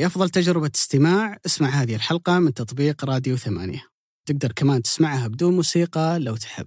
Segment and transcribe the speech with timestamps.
[0.00, 1.38] لأفضل تجربة استماع.
[1.46, 3.82] اسمع هذه الحلقة من تطبيق راديو ثمانية.
[4.28, 6.66] تقدر كمان تسمعها بدون موسيقى لو تحب.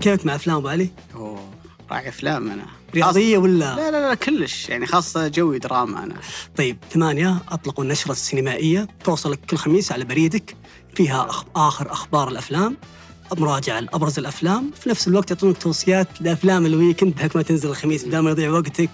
[0.00, 0.90] كيفك مع أفلام أبو علي؟
[1.90, 2.66] راعي أفلام أنا.
[2.94, 4.68] رياضية ولا؟ لا لا لا كلش.
[4.68, 6.14] يعني خاصة جوي دراما أنا.
[6.56, 10.56] طيب ثمانية أطلقوا النشرة السينمائية توصلك كل خميس على بريدك
[10.94, 11.44] فيها أخ...
[11.56, 12.76] آخر أخبار الأفلام.
[13.36, 18.04] مراجعة لأبرز الأفلام في نفس الوقت يعطونك توصيات لأفلام ال weekend بحكم ما تنزل الخميس
[18.04, 18.90] بدل ما يضيع وقتك.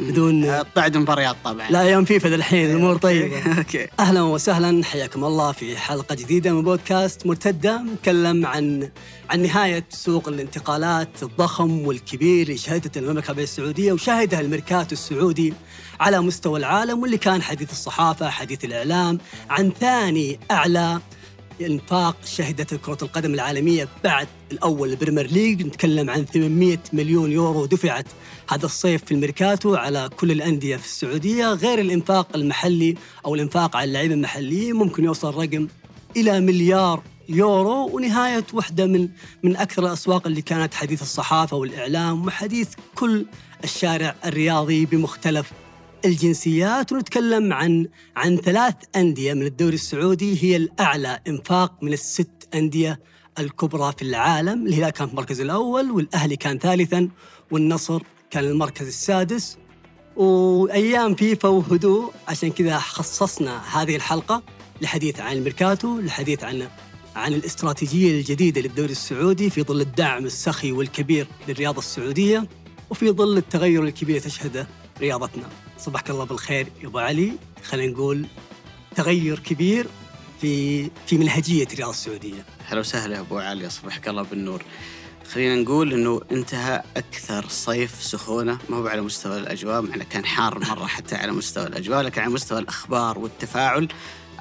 [0.00, 1.70] بدون آه، بعد مباريات طبعا.
[1.70, 3.58] لا أيام فيفا الحين الأمور طيبة.
[3.58, 3.88] okay.
[4.00, 8.88] أهلا وسهلا حياكم الله في حلقة جديدة من بودكاست مرتدة نتكلم عن
[9.30, 15.54] عن نهاية سوق الانتقالات الضخم والكبير اللي شهدته المملكة العربية السعودية وشهدها الميركاتو السعودي
[16.00, 19.18] على مستوى العالم واللي كان حديث الصحافة حديث الإعلام
[19.50, 21.00] عن ثاني أعلى
[21.66, 25.66] انفاق شهدته كرة القدم العالمية بعد الأول البريمير ليج.
[25.66, 28.06] نتكلم عن 800 مليون يورو دفعت
[28.50, 31.52] هذا الصيف في الميركاتو على كل الأندية في السعودية.
[31.52, 32.94] غير الإنفاق المحلي
[33.26, 35.68] أو الإنفاق على اللاعبين المحليين ممكن يوصل رقم
[36.16, 37.90] إلى مليار يورو.
[37.96, 39.08] ونهاية واحدة من
[39.42, 43.26] من أكثر الأسواق اللي كانت حديث الصحافة والإعلام وحديث كل
[43.64, 45.52] الشارع الرياضي بمختلف
[46.04, 50.44] الجنسيات ونتكلم عن عن ثلاث أندية من الدوري السعودي.
[50.44, 53.00] هي الأعلى إنفاق من الست أندية
[53.38, 54.66] الكبرى في العالم.
[54.66, 57.08] الهلال كان في المركز الأول والأهلي كان ثالثا
[57.50, 59.58] والنصر كان المركز السادس.
[60.16, 64.42] وأيام فيفا وهدوء عشان كذا خصصنا هذه الحلقة
[64.82, 66.68] لحديث عن الميركاتو للحديث عن
[67.16, 72.48] عن الاستراتيجية الجديدة للدوري السعودي في ظل الدعم السخي والكبير للرياضة السعودية
[72.90, 74.66] وفي ظل التغير الكبير تشهده
[75.00, 75.48] رياضتنا.
[75.80, 77.32] صبحك الله بالخير يا أبو علي.
[77.64, 78.26] خلينا نقول
[78.96, 79.86] تغير كبير
[80.40, 82.44] في في منهجية الرياضه السعودية.
[82.66, 84.62] هلا وسهلا يا أبو علي اصبحك الله بالنور.
[85.32, 90.24] خلينا نقول إنه انتهى أكثر صيف سخونة ما هو على مستوى الأجواء مع إنه كان
[90.24, 93.88] حار مرة حتى على مستوى الأجواء لكن على مستوى الأخبار والتفاعل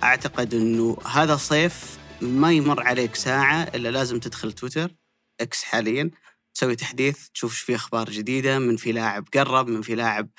[0.03, 4.91] أعتقد إنه هذا صيف ما يمر عليك ساعة إلا لازم تدخل تويتر
[5.41, 6.11] إكس حاليا
[6.53, 10.29] تسوي تحديث تشوف في أخبار جديدة من في لاعب قرب من في لاعب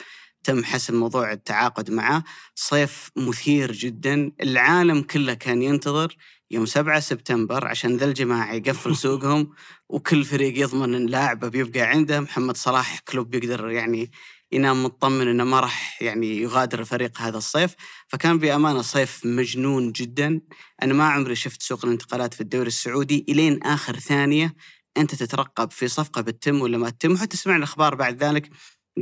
[0.44, 2.24] تم حسم موضوع التعاقد معه.
[2.54, 4.32] صيف مثير جدا.
[4.42, 6.16] العالم كله كان ينتظر
[6.50, 9.50] يوم 7 سبتمبر عشان ذا الجماعة يقفل سوقهم
[9.88, 12.20] وكل فريق يضمن إن لاعبه بيبقى عنده.
[12.20, 14.10] محمد صلاح كلوب يقدر يعني
[14.52, 17.74] ينام مطمن إنه ما راح يعني يغادر الفريق هذا الصيف.
[18.08, 20.40] فكان بأمانة صيف مجنون جدا.
[20.82, 24.54] أنا ما عمري شفت سوق الانتقالات في الدوري السعودي إلين آخر ثانية.
[24.96, 28.50] أنت تترقب في صفقة بتتم ولا ما تتم؟ وحتى تسمع الأخبار بعد ذلك.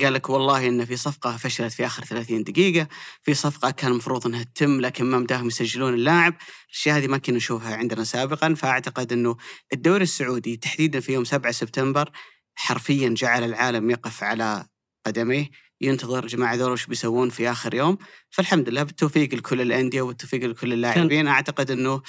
[0.02, 2.88] قال لك والله إن في صفقة فشلت في آخر 30 دقيقة،
[3.22, 6.34] في صفقة كان المفروض إنها تتم لكن ما مداهم يسجلون اللاعب،
[6.70, 9.36] الأشياء هذه ما كنا نشوفها عندنا سابقا فأعتقد إنه
[9.72, 12.10] الدوري السعودي تحديدا في يوم 7 سبتمبر
[12.54, 14.66] حرفيا جعل العالم يقف على
[15.06, 15.50] قدميه
[15.80, 17.98] ينتظر جماعة ذول وش بيسوون في آخر يوم.
[18.30, 21.26] فالحمد لله بالتوفيق لكل الأندية والتوفيق لكل اللاعبين.
[21.26, 22.02] أعتقد أنه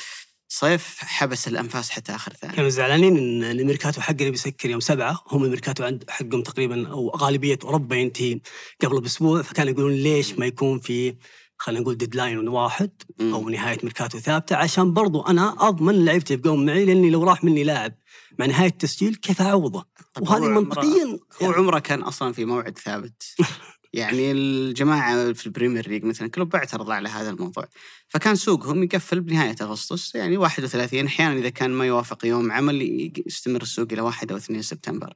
[0.52, 5.44] صيف حبس الأنفاس حتى آخر ثانية كانوا زعلانين إن الميركاتو حقنا بيسكر يوم سبعة هم
[5.44, 8.40] الميركاتو عند حقهم تقريبا أو غالبية أوروبا ينتهي
[8.84, 11.16] قبل بأسبوع فكانوا يقولون ليش ما يكون في
[11.58, 12.92] خلينا نقول deadline واحد.
[13.22, 17.64] أو نهاية ميركاتو ثابتة عشان برضو أنا أضمن لعيبتي يبقون معي لأني لو راح مني
[17.64, 17.94] لاعب
[18.40, 19.86] مع نهاية التسجيل كيف أعوضه؟
[20.22, 23.24] وهذه منطقيا هو عمره كان أصلا في موعد ثابت
[23.94, 27.68] يعني الجماعة في البريمير ليج مثلا كلوب اعترض على هذا الموضوع.
[28.08, 33.62] فكان سوقهم يقفل بنهاية أغسطس يعني 31 أحيانا إذا كان ما يوافق يوم عمل يستمر
[33.62, 35.14] السوق إلى 1 أو 2 سبتمبر.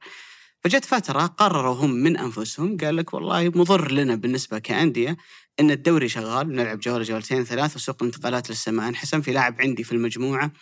[0.64, 5.16] فجت فترة قرروا هم من أنفسهم قال لك والله مضر لنا بالنسبة كأندية
[5.60, 9.84] إن الدوري شغال نلعب جولة جولتين ثلاث وسوق الانتقالات لسه ما انحسم في لاعب عندي
[9.84, 10.52] في المجموعة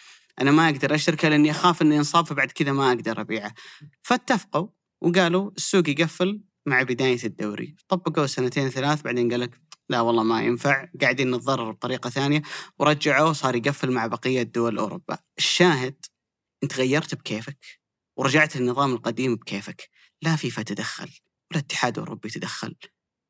[0.41, 3.55] أنا ما أقدر أشركه لأني أخاف إنه ينصاب فبعد كذا ما أقدر أبيعه.
[4.03, 4.69] فاتفقوا
[5.01, 7.75] وقالوا السوق يقفل مع بداية الدوري.
[7.89, 12.43] طبقوا سنتين ثلاث بعدين قال لك لا والله ما ينفع قاعدين نتضرر بطريقة ثانية.
[12.79, 15.19] ورجعوه صار يقفل مع بقية دول أوروبا.
[15.39, 16.07] الشاهد
[16.63, 17.59] أنت غيرت بكيفك
[18.19, 19.91] ورجعت للنظام القديم بكيفك.
[20.23, 21.05] لا فيفا تدخل
[21.51, 22.77] ولا الاتحاد الأوروبي تدخل.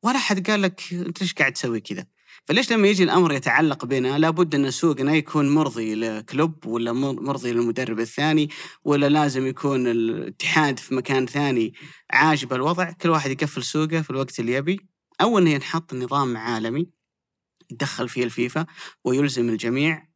[0.04, 2.06] ولا حد قال لك أنت ليش قاعد تسوي كذا؟
[2.46, 8.00] فليش لما يجي الأمر يتعلق بنا لابد أن سوقنا يكون مرضي لكلوب ولا مرضي للمدرب
[8.00, 8.48] الثاني
[8.84, 11.74] ولا لازم يكون الاتحاد في مكان ثاني
[12.10, 12.92] عاجب الوضع.
[12.92, 14.80] كل واحد يقفل سوقه في الوقت اللي يبي.
[15.20, 16.86] أو إنه ينحط نظام عالمي
[17.70, 18.66] يتدخل فيه الفيفا
[19.04, 20.08] ويلزم الجميع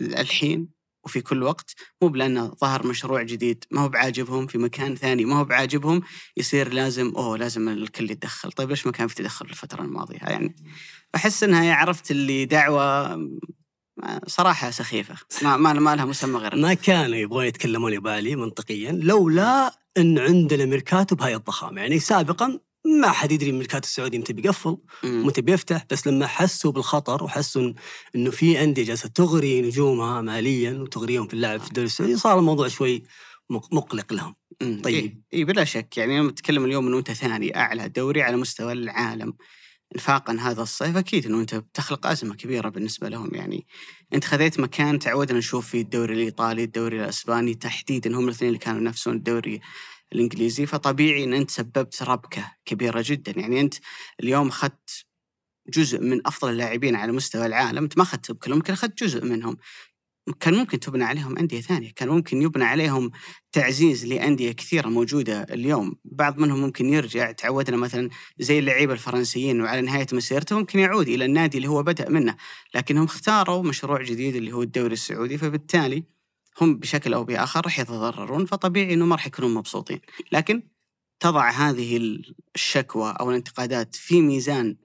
[0.00, 0.68] الحين
[1.04, 5.36] وفي كل وقت مو بلانه ظهر مشروع جديد ما هو بعاجبهم في مكان ثاني ما
[5.38, 6.02] هو بعاجبهم
[6.36, 8.52] يصير لازم أوه لازم الكل يتدخل.
[8.52, 10.56] طيب ليش ما كان في تدخل الفترة الماضية؟ يعني
[11.14, 13.16] أحس إنها عرفت اللي دعوة
[13.96, 15.14] ما- صراحة سخيفة.
[15.42, 19.74] ما ما, ما لها مسمى غير ما كانوا يبغون يتكلمون يا أبو علي منطقيا لولا
[19.98, 21.80] إن عندنا ميركاتو بهاي الضخامة.
[21.80, 25.26] يعني سابقا ما حد يدري الميركاتو السعودي متى بيقفل مم.
[25.26, 27.72] متى بيفتح بس لما حسوا بالخطر وحسوا
[28.14, 32.68] إنه في أندية جالسة تغري نجومها ماليا وتغريهم في اللعب في الدوري السعودي صار الموضوع
[32.68, 33.02] شوي
[33.50, 34.80] مق- مقلق لهم مم.
[34.84, 34.94] طيب.
[35.04, 38.72] اي إيه بلا شك يعني لما تتكلم اليوم إنه أنت ثاني أعلى دوري على مستوى
[38.72, 39.34] العالم
[39.96, 43.66] انفاقا هذا الصيف أكيد إنه أنت بتخلق أزمة كبيرة بالنسبة لهم يعني
[44.14, 48.80] أنت خذيت مكان تعودنا نشوف فيه الدوري الإيطالي الدوري الأسباني تحديدا هم الاثنين اللي كانوا
[48.80, 49.60] ينافسون الدوري
[50.12, 53.40] الإنجليزي فطبيعي إن أنت سببت ربكة كبيرة جدا.
[53.40, 53.74] يعني أنت
[54.20, 55.06] اليوم أخذت
[55.68, 59.56] جزء من أفضل اللاعبين على مستوى العالم أنت ما أخذت كلهم يمكن أخذت جزء منهم.
[60.40, 63.10] كان ممكن تبنى عليهم أندية ثانية كان ممكن يبنى عليهم
[63.52, 65.96] تعزيز لأندية كثيرة موجودة اليوم.
[66.04, 71.24] بعض منهم ممكن يرجع تعودنا مثلا زي اللعيبة الفرنسيين وعلى نهاية مسيرته ممكن يعود إلى
[71.24, 72.36] النادي اللي هو بدأ منه.
[72.74, 76.04] لكنهم اختاروا مشروع جديد اللي هو الدوري السعودي فبالتالي
[76.60, 80.00] هم بشكل أو بآخر راح يتضررون فطبيعي إنه ما راح يكونون مبسوطين.
[80.32, 80.62] لكن
[81.20, 82.18] تضع هذه
[82.54, 84.76] الشكوى أو الانتقادات في ميزان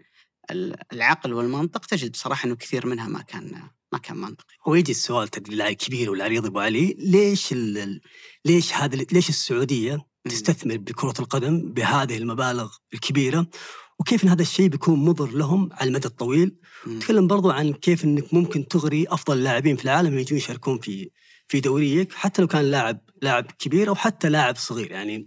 [0.93, 3.61] العقل والمنطق تجد بصراحة إنه كثير منها ما كان
[3.93, 4.55] ما كان منطقي.
[4.67, 8.01] ويجي السؤال تدري الكبير والعريض ابو علي ليش ال-
[8.45, 13.47] ليش هذا ليش السعودية تستثمر بكرة القدم بهذه المبالغ الكبيرة؟
[13.99, 16.55] وكيف إن هذا الشيء بيكون مضر لهم على المدى الطويل.
[16.99, 21.09] تكلم برضو عن كيف إنك ممكن تغري أفضل اللاعبين في العالم يجون يشاركون في
[21.47, 24.91] في دوريك حتى لو كان لاعب لاعب كبير أو حتى لاعب صغير.
[24.91, 25.25] يعني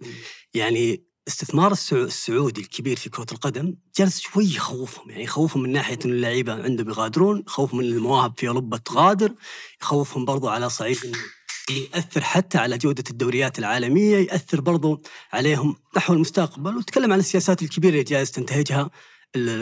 [0.55, 5.11] يعني استثمار السعو- السعودي الكبير في كرة القدم جالس شوي يخوفهم.
[5.11, 9.35] يعني يخوفهم من ناحية أن اللعيبة عندهم يغادرون يخوفهم من المواهب في أوروبا تغادر
[9.83, 10.99] يخوفهم برضو على صعيد
[11.71, 16.77] يأثر حتى على جودة الدوريات العالمية يأثر برضو عليهم نحو المستقبل.
[16.77, 18.91] وتكلم عن السياسات الكبيرة اللي جالس تنتهجها.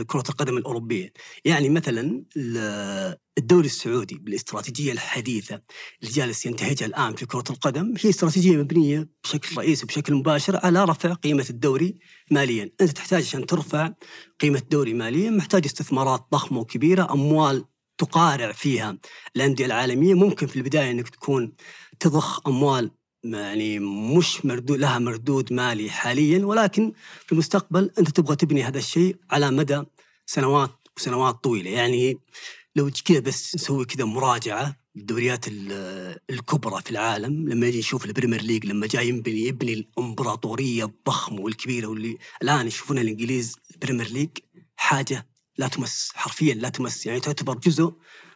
[0.06, 1.12] كرة القدم الأوروبية.
[1.44, 5.62] يعني مثلا ال- الدوري السعودي بالاستراتيجية الحديثة
[6.02, 10.84] اللي جالس ينتهجها الآن في كرة القدم هي استراتيجية مبنية بشكل رئيسي بشكل مباشر على
[10.84, 11.98] رفع قيمة الدوري
[12.30, 12.70] ماليا.
[12.80, 13.92] أنت تحتاج عشان ترفع
[14.40, 17.64] قيمة الدوري ماليا محتاج استثمارات ضخمة وكبيرة أموال
[17.98, 18.98] تقارع فيها.
[19.36, 21.52] الأندية العالمية ممكن في البداية أنك تكون
[22.00, 22.90] تضخ أموال
[23.34, 23.78] يعني
[24.18, 26.92] مش مردود لها مردود مالي حاليا ولكن
[27.26, 29.82] في المستقبل أنت تبغى تبني هذا الشيء على مدى
[30.26, 31.70] سنوات وسنوات طويلة.
[31.70, 32.18] يعني
[32.76, 38.42] لو كذا بس نسوي كذا مراجعة الدوريات ال- الكبرى في العالم لما يجي نشوف البريمير
[38.42, 44.28] ليج لما جاي يبني يبني الإمبراطورية الضخمة والكبيرة واللي الآن يشوفون الإنجليز البريمير ليج
[44.76, 45.26] حاجة
[45.58, 47.06] لا تمس حرفيا لا تمس.
[47.06, 47.92] يعني تعتبر جزء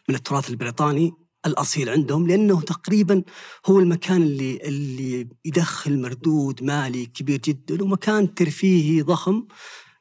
[0.09, 1.13] من التراث البريطاني
[1.45, 3.23] الأصيل عندهم لأنه تقريبا
[3.65, 9.47] هو المكان اللي اللي يدخل مردود مالي كبير جدا ومكان ترفيهي ضخم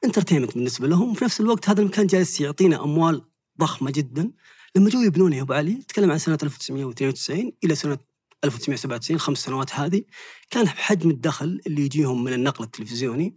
[0.05, 1.11] entertainment بالنسبة لهم.
[1.11, 3.23] وفي نفس الوقت هذا المكان جالس يعطينا أموال
[3.61, 4.31] ضخمة جدا.
[4.77, 7.99] لما جوا يبنونه يا أبو علي تكلم عن سنة 1992 إلى سنة
[8.45, 10.03] 1997 خمس سنوات هذه
[10.51, 13.37] كان حجم الدخل اللي يجيهم من النقل التلفزيوني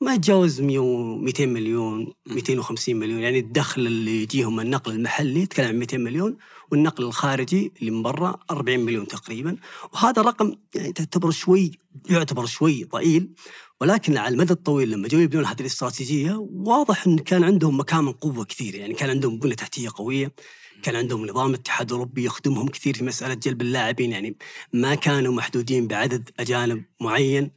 [0.00, 3.20] ما يتجاوز 100 و 200 مليون 250 مليون.
[3.20, 6.36] يعني الدخل اللي يجيهم النقل المحلي يتكلم عن 200 مليون
[6.72, 9.56] والنقل الخارجي اللي من برا 40 مليون تقريبا.
[9.92, 11.72] وهذا رقم يعني تعتبر شوي
[12.10, 13.30] يعتبر شوي ضئيل
[13.80, 18.44] ولكن على المدى الطويل لما جو يبنون هذه الاستراتيجية واضح إن كان عندهم مكامن قوة
[18.44, 18.74] كثير.
[18.74, 20.32] يعني كان عندهم بنيه تحتية قوية
[20.82, 24.12] كان عندهم نظام الاتحاد الأوروبي يخدمهم كثير في مسألة جلب اللاعبين.
[24.12, 24.36] يعني
[24.72, 27.50] ما كانوا محدودين بعدد أجانب معين.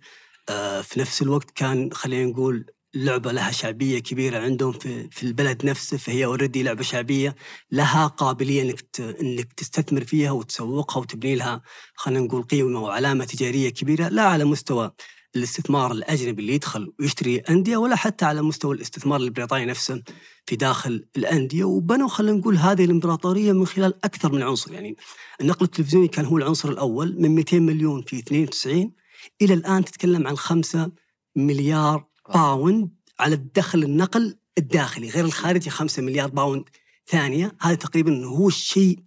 [0.84, 5.98] في نفس الوقت كان خلينا نقول لعبة لها شعبية كبيرة عندهم في, في البلد نفسه
[5.98, 7.36] فهي اوريدي لعبة شعبية
[7.72, 11.62] لها قابلية إنك إنك تستثمر فيها وتسوقها وتبني لها
[11.96, 14.92] خلينا نقول قيمة وعلامة تجارية كبيرة لا على مستوى
[15.36, 20.04] الاستثمار الأجنبي اللي يدخل ويشتري أندية ولا حتى على مستوى الاستثمار البريطاني نفسه
[20.46, 21.63] في داخل الأندية.
[21.63, 24.74] وبنوا خلينا نقول هذه الإمبراطورية من خلال أكثر من عنصر.
[24.74, 24.98] يعني
[25.42, 28.92] النقل التلفزيوني كان هو العنصر الأول من 200 مليون في 92
[29.41, 30.91] إلى الآن تتكلم عن 5
[31.36, 36.63] مليار باوند على الدخل النقل الداخلي غير الخارجي 5 مليار باوند
[37.07, 37.55] ثانية.
[37.62, 39.00] هذا تقريبا هو الشيء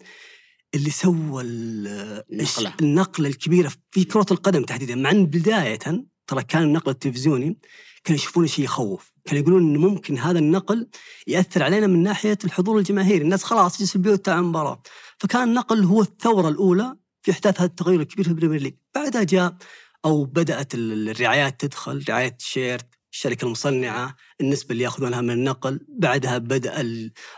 [0.75, 2.75] اللي سوى ال- النقلة.
[2.83, 4.95] النقلة الكبيرة في كرة القدم تحديدا.
[4.95, 5.79] مع أن بداية
[6.27, 7.59] ترى كان النقل التلفزيوني
[8.05, 9.13] كانوا يشوفونه شيء يخوف.
[9.25, 10.89] كانوا يقولون إنه ممكن هذا النقل
[11.27, 13.25] يأثر علينا من ناحية الحضور الجماهيري.
[13.25, 14.83] الناس خلاص تجلس في البيوت تتابع المباراة
[15.19, 18.75] فكان النقل هو الثورة الأولى في أحداث هذا التغير الكبير في البريمير ليج.
[18.95, 19.57] بعدها جاء
[20.05, 25.81] أو بدأت ال- الرعايات تدخل رعاية ال shirt الشركة المصنعة النسبة اللي يأخذونها من النقل.
[25.89, 26.85] بعدها بدأ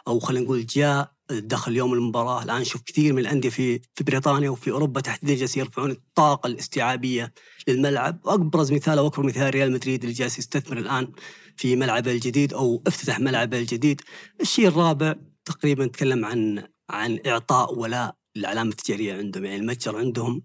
[0.08, 2.42] أو خلينا نقول جاء دخل يوم المباراة.
[2.42, 7.32] الآن نشوف كثير من الأندية في في بريطانيا وفي أوروبا تحديدا جالسين يرفعون الطاقة الاستيعابية
[7.68, 8.20] للملعب.
[8.24, 11.12] وابرز مثال أو أكبر مثال ريال مدريد اللي جالس يستثمر الآن
[11.56, 14.00] في ملعبه الجديد أو افتتح ملعبه الجديد.
[14.40, 15.14] الشيء الرابع
[15.44, 19.44] تقريبا نتكلم عن عن إعطاء ولاء للعلامة التجارية عندهم.
[19.44, 20.42] يعني المتجر عندهم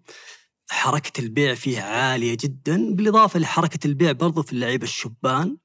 [0.69, 5.57] حركة البيع فيه عالية جدا بالإضافة لحركة البيع برضو في اللعيبة الشبان.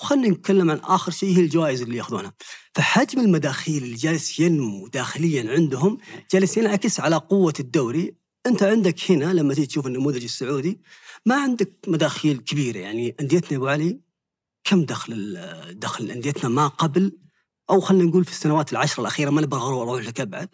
[0.00, 2.32] وخلينا نتكلم عن آخر شيء هي الجوائز اللي يأخذونها.
[2.74, 5.98] فحجم المداخيل اللي جالس ينمو داخليا عندهم
[6.32, 8.14] جالس ينعكس على قوة الدوري.
[8.46, 10.80] أنت عندك هنا لما تيجي تشوف النموذج السعودي
[11.26, 12.78] ما عندك مداخيل كبيرة.
[12.78, 14.00] يعني أنديتنا أبو علي
[14.64, 15.38] كم دخل
[15.72, 17.12] دخل أنديتنا ما قبل
[17.70, 20.48] أو خلينا نقول في السنوات العشر الأخيرة ما نبغى أروح لك أبعد.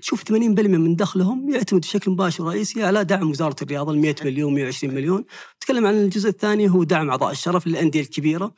[0.00, 0.32] شوف 80%
[0.78, 5.24] من دخلهم يعتمد بشكل مباشر ورئيسي على دعم وزارة الرياضة ال 100 مليون 120 مليون.
[5.60, 8.54] تكلم عن الجزء الثاني هو دعم أعضاء الشرف للأندية الكبيرة.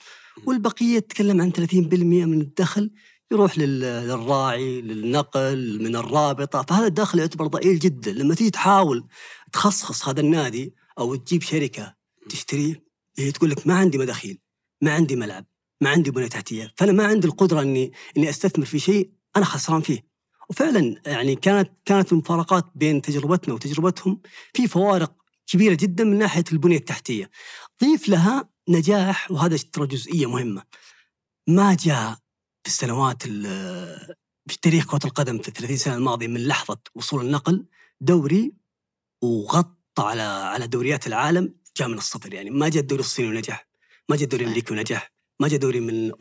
[0.47, 2.91] والبقية تتكلم عن 30% من الدخل
[3.33, 6.63] يروح للراعي للنقل من الرابطة.
[6.63, 8.13] فهذا الدخل يعتبر ضئيل جدا.
[8.13, 9.05] لما تيجي تحاول
[9.53, 11.95] تخصخص هذا النادي أو تجيب شركة
[12.29, 12.85] تشتريه
[13.19, 14.39] هي تقول لك ما عندي مداخيل
[14.83, 15.54] ما عندي ملعب.
[15.85, 19.81] ما عندي بنيه تحتية فأنا ما عندي القدرة إني إني أستثمر في شيء أنا خسران
[19.81, 20.07] فيه.
[20.51, 24.21] وفعلا يعني كانت كانت المفارقات بين تجربتنا وتجربتهم
[24.55, 25.13] في فوارق
[25.47, 27.31] كبيرة جدا من ناحية البنية التحتية.
[27.85, 30.63] ضيف لها نجاح وهذا ترى جزئية مهمة.
[31.49, 32.15] ما جاء
[32.63, 37.67] في السنوات في تاريخ كرة القدم في 30 سنة الماضية من لحظة وصول النقل
[38.01, 38.53] دوري
[39.23, 42.35] وغطى على على دوريات العالم جاء من الصفر.
[42.35, 43.69] يعني ما جاء الدوري الصيني ونجح
[44.09, 45.14] ما جاء الدوري الأمريكي ونجح.
[45.41, 46.13] ما جاء دوري من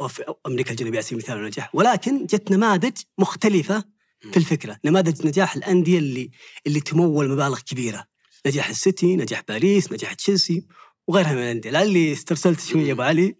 [0.48, 1.75] أمريكا الجنوبية على سبيل المثال ونجح.
[1.75, 3.84] ولكن جت نماذج مختلفة
[4.32, 4.79] في الفكرة.
[4.86, 6.32] نماذج نجاح الأندية اللي
[6.67, 8.08] اللي تمول مبالغ كبيرة.
[8.48, 10.67] نجاح السيتي نجاح باريس نجاح تشيلسي
[11.08, 11.70] وغيرها من الأندية.
[11.70, 13.36] لعلي استرسلت شوية أبو علي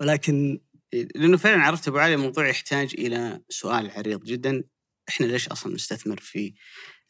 [0.00, 0.60] ولكن
[0.92, 4.64] لأنه فعلا عرفت أبو علي الموضوع يحتاج إلى سؤال عريض جدا.
[5.08, 6.54] إحنا ليش أصلا نستثمر في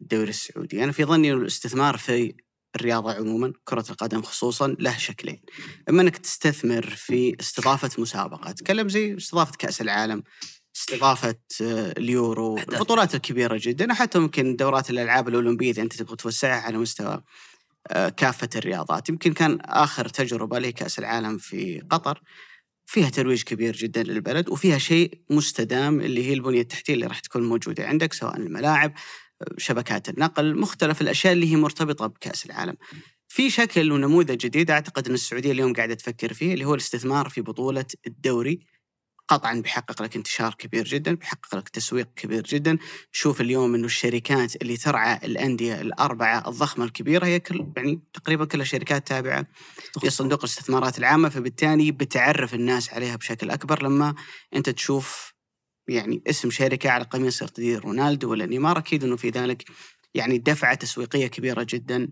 [0.01, 2.35] الدوري السعودي؟ أنا في ظني الاستثمار في
[2.77, 5.43] الرياضة عموما كرة القدم خصوصا له شكلين.
[5.89, 8.53] إما أنك تستثمر في استضافة مسابقة.
[8.53, 10.23] تكلم زي استضافة كأس العالم
[10.77, 16.61] استضافة آه، اليورو البطولات الكبيرة جدا حتى ممكن دورات الألعاب الأولمبية إذا أنت تبغى توسعها
[16.61, 17.23] على مستوى
[17.89, 19.09] آه، كافة الرياضات.
[19.09, 22.23] يمكن كان آخر تجربة لكأس العالم في قطر.
[22.87, 27.49] فيها ترويج كبير جدا للبلد وفيها شيء مستدام اللي هي البنية التحتية اللي راح تكون
[27.49, 28.93] موجودة عندك سواء الملاعب
[29.59, 32.77] شبكات النقل مختلف الأشياء اللي هي مرتبطة بكأس العالم.
[33.29, 37.41] في شكل ونموذج جديد أعتقد أن السعودية اليوم قاعدة تفكر فيه اللي هو الاستثمار في
[37.41, 38.61] بطولة الدوري
[39.29, 42.79] قطعا بيحقق لك انتشار كبير جدا بيحقق لك تسويق كبير جدا
[43.15, 48.65] نشوف اليوم إنه الشركات اللي ترعى الأندية الأربعة الضخمة الكبيرة هي كل يعني تقريبا كلها
[48.65, 49.47] شركات تابعة
[50.05, 54.15] لصندوق الاستثمارات العامة فبالتالي بتعرف الناس عليها بشكل أكبر لما
[54.55, 55.30] أنت تشوف
[55.91, 59.65] يعني اسم شركة على قميص ارتدي رونالدو ولا نيمار أكيد إنه في ذلك
[60.15, 62.09] يعني دفعة تسويقية كبيرة جدا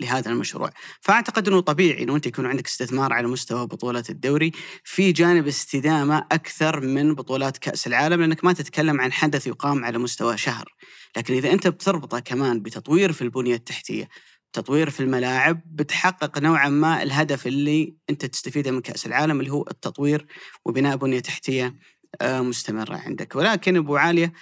[0.00, 0.70] لهذا المشروع.
[1.00, 4.52] فأعتقد إنه طبيعي إنه أنت يكون عندك استثمار على مستوى بطولة الدوري
[4.84, 9.98] في جانب استدامة أكثر من بطولات كأس العالم لأنك ما تتكلم عن حدث يقام على
[9.98, 10.74] مستوى شهر.
[11.16, 14.08] لكن إذا أنت بتربطه كمان بتطوير في البنية التحتية
[14.54, 19.64] تطوير في الملاعب بتحقق نوعا ما الهدف اللي أنت تستفيده من كأس العالم اللي هو
[19.70, 20.26] التطوير
[20.64, 21.74] وبناء بنية تحتية آه،
[22.22, 23.36] مستمرة عندك.
[23.36, 24.32] ولكن أبو عالية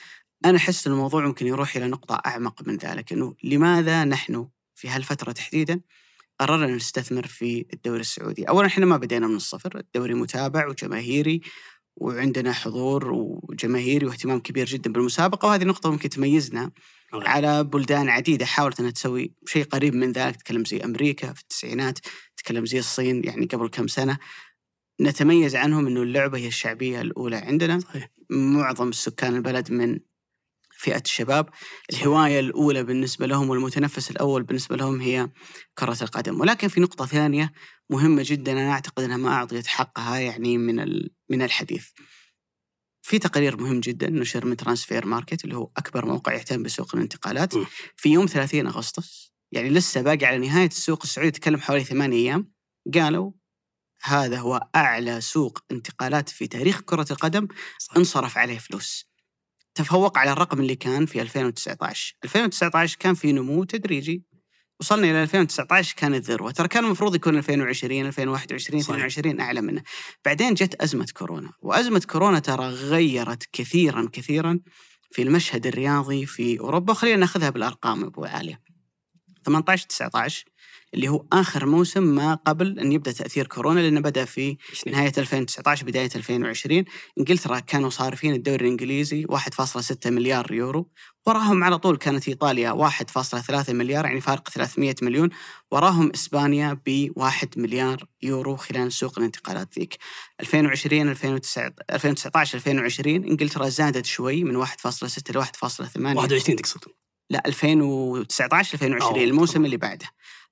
[0.45, 5.33] أنا أحس الموضوع ممكن يروح إلى نقطة أعمق من ذلك أنه لماذا نحن في هالفترة
[5.33, 5.81] تحديدا
[6.41, 11.41] قررنا نستثمر في الدوري السعودي؟ أولا إحنا ما بدينا من الصفر الدوري متابع وجماهيري
[11.97, 16.71] وعندنا حضور وجماهيري واهتمام كبير جدا بالمسابقة وهذه نقطة ممكن تميزنا
[17.15, 18.47] على بلدان عديدة.
[18.47, 21.99] حاولت أنها تسوي شيء قريب من ذلك تكلم زي أمريكا في التسعينات
[22.37, 24.19] تكلم زي الصين يعني قبل كم سنة.
[25.01, 27.81] نتميز عنهم إنه اللعبة هي الشعبية الأولى عندنا.
[27.81, 28.09] صحيح.
[28.31, 29.99] معظم السكان البلد من
[30.77, 31.49] فئة الشباب.
[31.93, 35.31] الهواية الأولى بالنسبة لهم والمتنفس الأول بالنسبة لهم هي
[35.79, 36.41] كرة القدم.
[36.41, 37.53] ولكن في نقطة ثانية
[37.91, 40.77] مهمة جدا أنا أعتقد إنها ما أعطيت حقها يعني من
[41.31, 41.89] من الحديث.
[43.05, 47.55] في تقرير مهم جدا نشر من ترانسفير ماركت اللي هو أكبر موقع يهتم بسوق الانتقالات.
[47.97, 52.53] في يوم 30 أغسطس يعني لسه باقي على نهاية السوق السعودي تكلم حوالي ثمانية أيام
[52.95, 53.33] قالوا
[54.05, 57.97] هذا هو أعلى سوق انتقالات في تاريخ كرة القدم صحيح.
[57.97, 59.07] انصرف عليه فلوس.
[59.75, 64.23] تفوق على الرقم اللي كان في 2019 2019 كان في نمو تدريجي.
[64.81, 66.51] وصلنا إلى 2019 كان الذروة.
[66.51, 69.83] ترى كان المفروض يكون 2020 2021 22 أعلى منه.
[70.25, 71.53] بعدين جت أزمة كورونا.
[71.61, 74.61] وأزمة كورونا ترى غيرت كثيرا كثيرا
[75.11, 76.95] في المشهد الرياضي في أوروبا.
[76.95, 78.61] خلينا ناخذها بالأرقام أبو عاليه
[79.45, 80.45] 18 19
[80.95, 84.57] اللي هو آخر موسم ما قبل إن يبدأ تأثير كورونا لأنه بدأ في
[84.87, 86.85] نهاية 2019 بداية 2020
[87.19, 90.91] إنجلترا كانوا صارفين الدوري الإنجليزي 1.6 مليار يورو.
[91.27, 95.31] وراهم على طول كانت إيطاليا 1.3 مليار يعني فارق 300 مليون.
[95.71, 99.99] وراهم إسبانيا ب 1 مليار يورو خلال سوق الانتقالات ذيك.
[100.41, 107.02] 2020 2019 2020 إنجلترا زادت شوي من 1.6 ل 1.8 21 تقصد؟
[107.33, 109.25] لا 2019 2020 أوه.
[109.25, 110.07] الموسم اللي بعده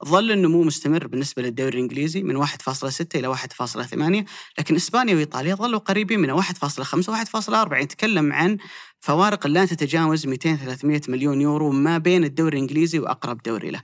[0.04, 4.24] ظل النمو مستمر بالنسبة للدوري الإنجليزي من 1.6 إلى 1.8
[4.58, 8.58] لكن إسبانيا وإيطاليا ظلوا قريبين من 1.5 و1.4 نتكلم عن
[9.00, 13.82] فوارق لا تتجاوز 200 300 مليون يورو ما بين الدوري الإنجليزي وأقرب دوري له.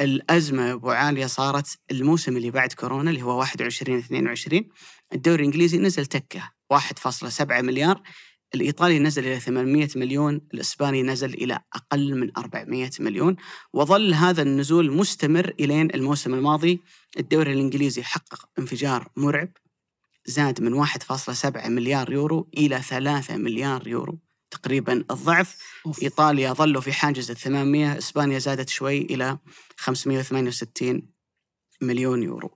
[0.00, 4.68] الأزمة يا أبو عالية صارت الموسم اللي بعد كورونا اللي هو 21 22
[5.12, 8.02] الدوري الإنجليزي نزل تكة 1.7 مليار
[8.54, 13.36] الإيطالي نزل إلى 800 مليون الإسباني نزل إلى أقل من 400 مليون.
[13.72, 16.80] وظل هذا النزول مستمر إلين الموسم الماضي.
[17.18, 19.48] الدوري الإنجليزي حقق انفجار مرعب
[20.26, 24.18] زاد من 1.7 مليار يورو إلى 3 مليار يورو.
[24.50, 25.56] تقريبا الضعف.
[25.86, 26.02] أوف.
[26.02, 29.38] إيطاليا ظلوا في حاجز ال 800 إسبانيا زادت شوي إلى
[29.76, 31.02] 568
[31.82, 32.50] مليون يورو.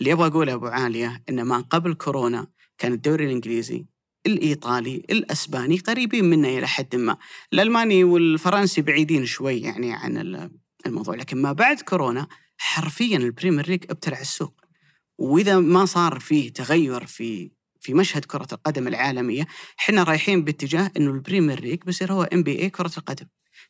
[0.00, 2.46] اللي أبغى أقوله أبو علي أن ما قبل كورونا
[2.78, 3.91] كان الدوري الإنجليزي
[4.26, 7.16] الإيطالي، الأسباني قريبين منا إلى حد ما،
[7.52, 10.50] الألماني والفرنسي بعيدين شوي يعني عن
[10.86, 12.26] الموضوع، لكن ما بعد كورونا
[12.58, 14.60] حرفيا البريمير ليج ابتلع السوق.
[15.18, 17.50] وإذا ما صار فيه تغير في
[17.80, 19.46] في مشهد كرة القدم العالمية،
[19.80, 23.26] إحنا رايحين باتجاه إنه البريمير ليج بيصير هو NBA كرة القدم.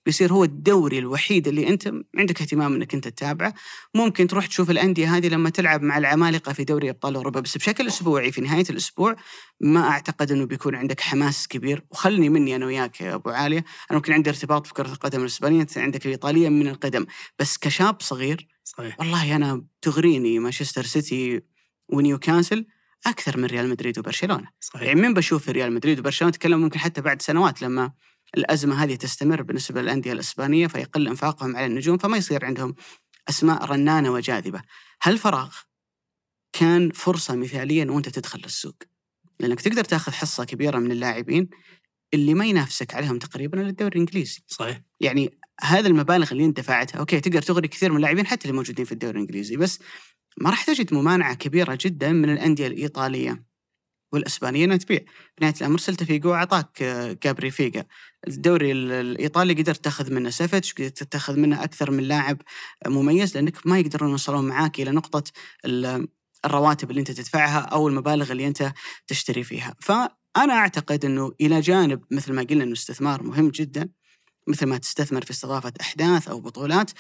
[0.07, 3.55] بيصير هو الدوري الوحيد اللي أنت عندك اهتمام إنك أنت تتابعه.
[3.95, 7.87] ممكن تروح تشوف الأندية هذه لما تلعب مع العمالقة في دوري أبطال أوروبا بس بشكل
[7.87, 9.17] أسبوعي في نهاية الأسبوع
[9.61, 11.85] ما أعتقد إنه بيكون عندك حماس كبير.
[11.91, 15.79] وخلني مني أنا وياك يا أبو عالية أنا ممكن عندي ارتباط بكره القدم الإسبانية أنت
[15.79, 17.07] عندك الإيطالية من القدم.
[17.39, 19.01] بس كشاب صغير صحيح.
[19.01, 21.41] والله أنا تغريني مانشستر سيتي
[21.89, 22.67] ونيوكاسل
[23.07, 24.49] أكثر من ريال مدريد وبرشلونة.
[24.61, 24.83] صحيح.
[24.83, 27.93] يعني من بشوف ريال مدريد وبرشلونة تكلم ممكن حتى بعد سنوات لما
[28.37, 32.75] الأزمة هذه تستمر بالنسبة للأندية الإسبانية فيقل إنفاقهم على النجوم فما يصير عندهم
[33.29, 34.62] أسماء رنانة وجاذبة.
[35.03, 35.55] هالفراغ
[36.53, 38.77] كان فرصة مثالية وأنت تدخل للسوق.
[39.41, 41.49] لأنك تقدر تأخذ حصة كبيرة من اللاعبين
[42.15, 44.43] اللي ما ينافسك عليهم تقريبا إلا الدوري الإنجليزي.
[44.47, 44.81] صحيح.
[45.01, 48.85] يعني هذا المبالغ اللي أنت دفعتها، أوكي تقدر تغري كثير من اللاعبين حتى اللي موجودين
[48.85, 49.79] في الدوري الإنجليزي بس
[50.37, 53.45] ما راح تجد ممانعة كبيرة جدا من الأندية الإيطالية
[54.12, 55.01] والإسبانية إنها تبيع
[55.38, 56.83] بنهاية الأمر سيلتا فيغو أعطاك
[57.23, 57.85] جابري فيغا
[58.29, 62.43] الدوري الإيطالي قدرت تاخذ منه سافيتش قدرت تاخذ منه أكثر من لاعب
[62.87, 65.25] مميز لأنك ما يقدرون يوصلون معاك إلى نقطة
[66.45, 68.73] الرواتب اللي أنت تدفعها أو المبالغ اللي أنت
[69.07, 69.75] تشتري فيها.
[69.81, 73.89] فأنا أعتقد إنه إلى جانب مثل ما قلنا إنه استثمار مهم جدا
[74.47, 76.91] مثل ما تستثمر في استضافة أحداث أو بطولات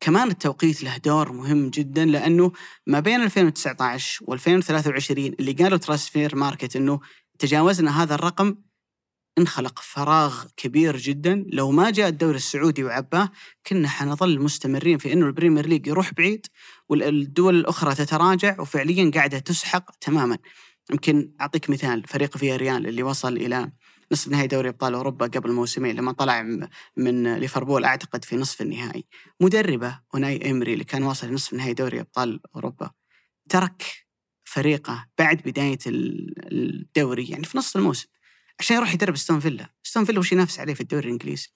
[0.00, 2.52] كمان التوقيت له دور مهم جدا لأنه
[2.86, 7.00] ما بين 2019 و2023 اللي قالوا ترانسفير ماركت إنه
[7.38, 8.56] تجاوزنا هذا الرقم
[9.40, 11.44] انخلق فراغ كبير جدا.
[11.48, 13.30] لو ما جاء الدوري السعودي وعباه
[13.66, 16.46] كنا حنظل مستمرين في إنه البريمير ليج يروح بعيد
[16.88, 20.38] والدول الأخرى تتراجع وفعليا قاعدة تنسحق تماما.
[20.90, 23.72] يمكن أعطيك مثال فريق فيا ريال اللي وصل إلى
[24.12, 26.42] نصف نهائي دوري أبطال أوروبا قبل موسمين لما طلع
[26.96, 29.04] من ليفربول أعتقد في نصف النهائي.
[29.40, 32.90] مدربه أوناي إمري اللي كان واصل لنصف نهائي دوري أبطال أوروبا
[33.48, 33.82] ترك
[34.44, 38.08] فريقه بعد بداية الدوري يعني في نصف الموسم.
[38.60, 39.66] عشان يروح يدرب أستون فيلا.
[39.82, 41.48] أستون فيلا وش ينافس عليه في الدوري الإنجليزي؟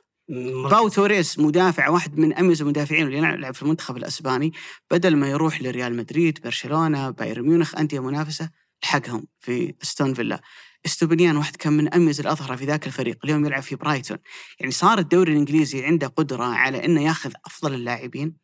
[0.71, 4.53] باو توريس مدافع واحد من أميز المدافعين اللي يلعب في المنتخب الأسباني.
[4.90, 8.51] بدل ما يروح لريال مدريد برشلونة بايرن ميونخ انديه منافسة
[8.85, 10.40] لحقهم في أستون فيلا.
[10.87, 14.19] إستوبنيان واحد كان من أميز الأظهرة في ذاك الفريق اليوم يلعب في برايتون.
[14.61, 18.43] يعني صار الدوري الإنجليزي عنده قدرة على إنه ياخذ أفضل اللاعبين.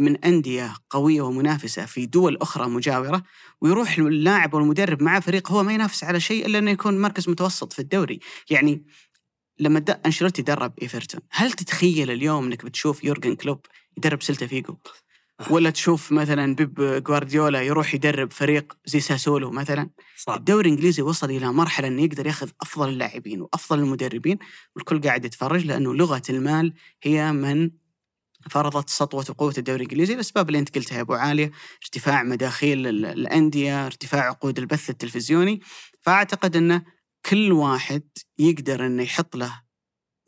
[0.00, 3.22] من أندية قوية ومنافسة في دول أخرى مجاورة
[3.60, 7.72] ويروح اللاعب والمدرب مع فريق هو ما ينافس على شيء إلا إنه يكون مركز متوسط
[7.72, 8.20] في الدوري.
[8.50, 8.84] يعني
[9.58, 13.66] لما أنشيلوتي درب إيفرتون هل تتخيل اليوم إنك بتشوف يورجن كلوب
[13.98, 14.76] يدرب سلتا فيجو؟
[15.50, 20.38] ولا تشوف مثلا بيب جوارديولا يروح يدرب فريق زي ساسولو مثلا؟ صعب.
[20.38, 24.38] الدوري الإنجليزي وصل إلى مرحلة إنه يقدر يأخذ أفضل اللاعبين وأفضل المدربين
[24.76, 27.70] والكل قاعد يتفرج لأنه لغة المال هي من
[28.50, 31.50] فرضت سطوة وقوة الدوري الإنجليزي الأسباب اللي أنت قلتها يا أبو عالية
[31.82, 35.60] ارتفاع مداخيل الأندية ارتفاع عقود البث التلفزيوني.
[36.00, 36.84] فأعتقد أنه
[37.26, 38.02] كل واحد
[38.38, 39.62] يقدر أنه يحط له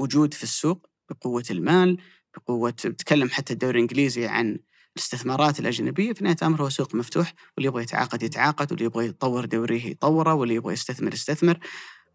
[0.01, 1.99] وجود في السوق بقوة المال
[2.37, 4.59] بقوة بتكلم حتى الدوري الإنجليزي عن
[4.97, 6.13] الاستثمارات الأجنبية.
[6.13, 10.35] في نهاية الأمر هو سوق مفتوح واللي يبغى يتعاقد يتعاقد واللي يبغى يطور دوريه يطوره
[10.35, 11.59] واللي يبغى يستثمر يستثمر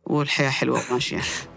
[0.03, 1.21] والحياة حلوة وماشية.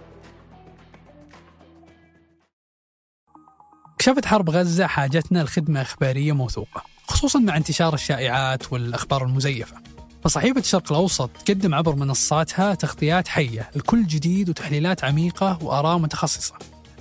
[4.01, 9.77] كشفت حرب غزة حاجتنا لخدمة إخبارية موثوقة خصوصا مع انتشار الشائعات والأخبار المزيفة.
[10.25, 16.55] فصحيفة الشرق الأوسط تقدم عبر منصاتها تغطيات حية لكل جديد وتحليلات عميقة وآراء متخصصة.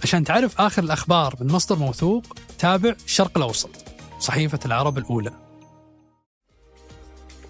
[0.03, 3.69] عشان تعرف آخر الأخبار من مصدر موثوق تابع الشرق الأوسط
[4.19, 5.31] صحيفة العرب الأولى.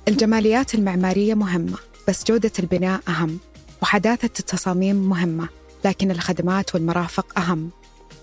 [0.08, 3.40] الجماليات المعمارية مهمة بس جودة البناء أهم
[3.82, 5.50] وحداثة التصاميم مهمة
[5.86, 7.79] لكن الخدمات والمرافق أهم.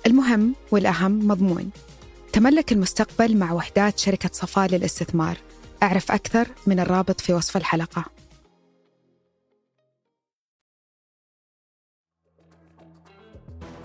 [0.06, 1.70] المهم والأهم مضمون.
[2.32, 5.36] تملك المستقبل مع وحدات شركة صفاء للاستثمار.
[5.82, 8.04] أعرف أكثر من الرابط في وصف الحلقة.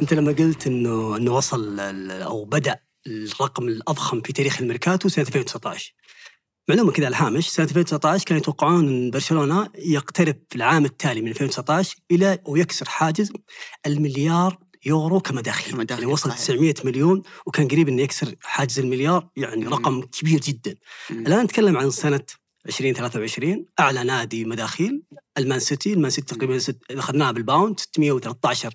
[0.01, 1.79] أنت لما قلت إنه إنه وصل
[2.11, 5.93] أو بدأ الرقم الأضخم في تاريخ الميركاتو سنة 2019
[6.69, 11.95] معلومة كذا الهامش سنة 2019 كانوا يتوقعون إن برشلونة يقترب في العام التالي من 2019
[12.11, 13.33] إلى ويكسر حاجز
[13.85, 16.41] المليار يورو كمداخيل كمداخيل، يعني وصل صحيح.
[16.41, 19.73] 900 مليون وكان قريب إنه يكسر حاجز المليار يعني مم.
[19.73, 20.75] رقم كبير جدا
[21.09, 21.27] مم.
[21.27, 22.23] الآن نتكلم عن سنة
[22.65, 25.03] 2023 أعلى نادي مداخيل
[25.37, 26.59] المان سيتي، المان سيتي تقريبا
[26.91, 28.73] أخذناها بالباوند 613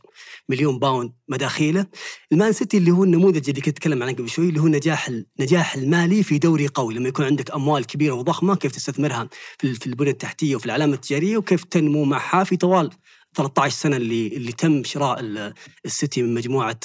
[0.49, 1.87] مليون pound مداخيله.
[2.33, 5.09] ال Man City اللي هو النموذج اللي كنت أتكلم عنه قبل شوي اللي هو النجاح
[5.39, 10.11] النجاح المالي في دوري قوي لما يكون عندك أموال كبيرة وضخمة كيف تستثمرها في البنيه
[10.11, 12.91] التحتية وفي العلامة التجارية وكيف تنمو معها في طوال
[13.37, 16.81] 13 سنة اللي اللي تم شراء ال- السيتي من مجموعة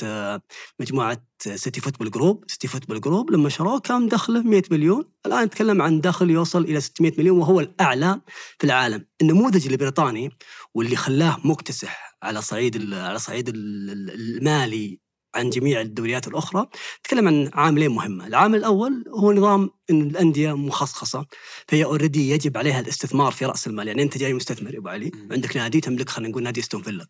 [0.79, 5.81] مجموعة City Football Group، City Football Group لما شروه كان دخله 100 مليون، الآن نتكلم
[5.81, 8.21] عن دخل يوصل إلى 600 مليون وهو الأعلى
[8.59, 10.29] في العالم، النموذج البريطاني
[10.75, 14.99] واللي خلاه مكتسح على صعيد على صعيد ال- ال- المالي
[15.35, 16.67] عن جميع الدوريات الأخرى،
[16.99, 21.25] نتكلم عن عاملين مهمة، العامل الأول هو نظام إن الأندية مخصصه
[21.67, 25.11] فهي اوريدي يجب عليها الاستثمار في رأس المال، يعني أنت جاي مستثمر يا أبو علي،.
[25.31, 27.07] عندك نادي تملك خلينا نقول نادي استون فيلا.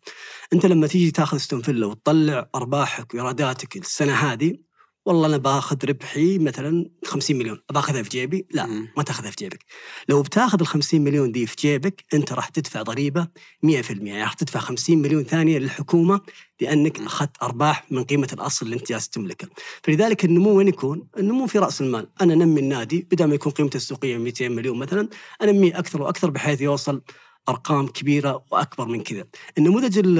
[0.52, 4.71] أنت لما تيجي تاخذ استون فيلا وتطلع أرباحك وإيراداتك السنة هذه
[5.06, 7.60] والله أنا باخذ ربحي مثلا 50 مليون.
[7.72, 8.88] باخذها في جيبي؟ لا مم.
[8.96, 9.64] ما تاخذها في جيبك.
[10.08, 13.28] لو بتاخذ ال 50 مليون دي في جيبك أنت راح تدفع ضريبة
[13.62, 16.20] 100% يعني راح تدفع 50 مليون ثانية للحكومة
[16.60, 17.00] لأنك.
[17.00, 19.48] أخذت أرباح من قيمة الأصل اللي أنت جالس تملكه
[19.82, 22.08] فلذلك النمو وين يكون؟ النمو في رأس المال.
[22.20, 25.08] أنا أنمي النادي بدل ما يكون قيمته السوقية 200 مليون مثلا
[25.42, 27.02] أنميه أكثر وأكثر بحيث يوصل
[27.48, 29.24] أرقام كبيرة وأكبر من كذا.
[29.58, 30.18] النموذج ال-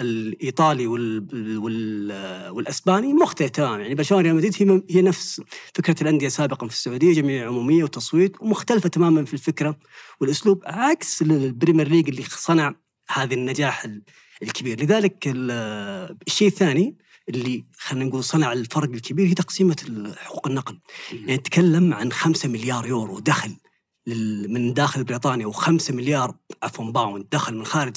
[0.00, 2.12] الإيطالي وال وال
[2.50, 5.42] والأسباني مختلف تماما يعني برشلونه ريال مدريد هي هي نفس
[5.74, 9.78] فكرة الأندية سابقا في السعودية جمعيه عمومية وتصويت ومختلفة تماما في الفكرة
[10.20, 12.74] والأسلوب عكس ال Premier League اللي صنع
[13.08, 14.02] هذا النجاح ال-
[14.42, 14.80] الكبير.
[14.82, 16.96] لذلك ال- الشيء الثاني
[17.28, 19.76] اللي خلينا نقول صنع الفرق الكبير هي تقسيمة
[20.18, 20.78] حقوق النقل.
[21.12, 23.56] يعني نتكلم عن 5 مليار يورو دخل
[24.06, 27.96] من داخل بريطانيا و5 مليار عفوا pound دخل من خارج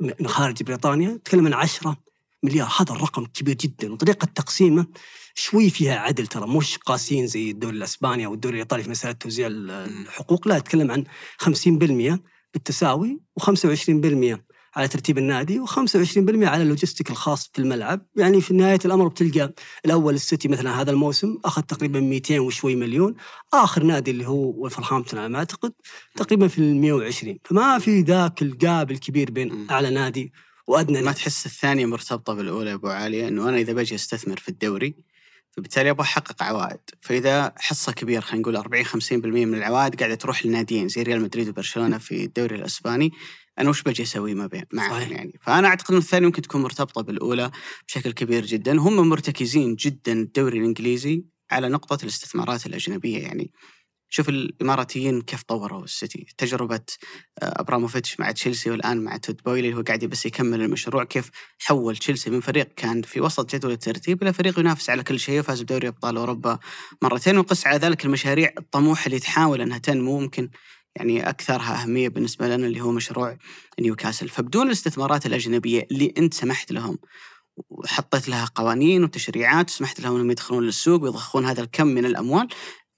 [0.00, 1.10] من خارج بريطانيا.
[1.10, 1.96] نتكلم عن 10
[2.42, 2.72] مليار.
[2.80, 3.92] هذا الرقم كبير جدا.
[3.92, 4.86] وطريقة تقسيمه
[5.34, 6.46] شوي فيها عدل ترى.
[6.46, 10.48] مش قاسيين زي الدوري الأسباني أو الدوري الإيطالي في مسألة توزيع ال- الحقوق.
[10.48, 11.04] لا نتكلم عن
[11.38, 12.20] 50%
[12.54, 14.38] بالتساوي و25%
[14.76, 18.06] على ترتيب النادي و25% على ال logistics الخاص في الملعب.
[18.16, 19.52] يعني في نهاية الأمر بتلقى
[19.84, 23.14] الأول السيتي مثلا هذا الموسم أخذ تقريبا 200 وشوي مليون
[23.54, 25.72] آخر نادي اللي هو ولفرهامبتون على ما أعتقد
[26.16, 29.66] تقريبا في ال 120 فما في ذاك ال gap الكبير بين مم.
[29.70, 30.32] أعلى نادي
[30.66, 31.16] وأدنى ما نادي.
[31.18, 34.94] تحس الثانية مرتبطة بالأولى يا أبو علي؟ إنه أنا إذا بجي أستثمر في الدوري
[35.50, 36.80] فبالتالي أبغى أحقق عوائد.
[37.00, 41.48] فإذا حصة كبيرة خلينا نقول 40 50% من العوائد قاعدة تروح لناديين زي ريال مدريد
[41.48, 43.12] وبرشلونة في الدوري الأسباني.
[43.58, 45.10] أنا وش بجي أسوي ما بين معهم صحيح.
[45.10, 45.38] يعني.
[45.42, 47.50] فأنا أعتقد إن الثانية ممكن تكون مرتبطة بالأولى
[47.88, 48.78] بشكل كبير جدا.
[48.78, 53.18] هم مرتكزين جدا الدوري الإنجليزي على نقطة الاستثمارات الأجنبية.
[53.18, 53.52] يعني
[54.08, 56.26] شوف الإماراتيين كيف طوروا السيتي.
[56.38, 56.80] تجربة
[57.42, 61.04] آه، أبراموفيتش مع تشيلسي والآن مع تود بويلي اللي هو قاعد بس يكمل المشروع.
[61.04, 65.20] كيف حول تشيلسي من فريق كان في وسط جدول الترتيب إلى فريق ينافس على كل
[65.20, 66.58] شيء وفاز بدوري أبطال أوروبا
[67.02, 67.38] مرتين.
[67.38, 70.20] وقس على ذلك المشاريع الطموحه اللي تحاول أنها تنمو.
[70.20, 70.50] ممكن
[70.96, 73.36] يعني أكثرها أهمية بالنسبة لنا اللي هو مشروع
[73.80, 74.28] نيوكاسل.
[74.28, 76.98] فبدون الاستثمارات الأجنبية اللي أنت سمحت لهم
[77.70, 82.48] وحطيت لها قوانين وتشريعات وسمحت لهم إنهم يدخلون للسوق ويضخون هذا الكم من الأموال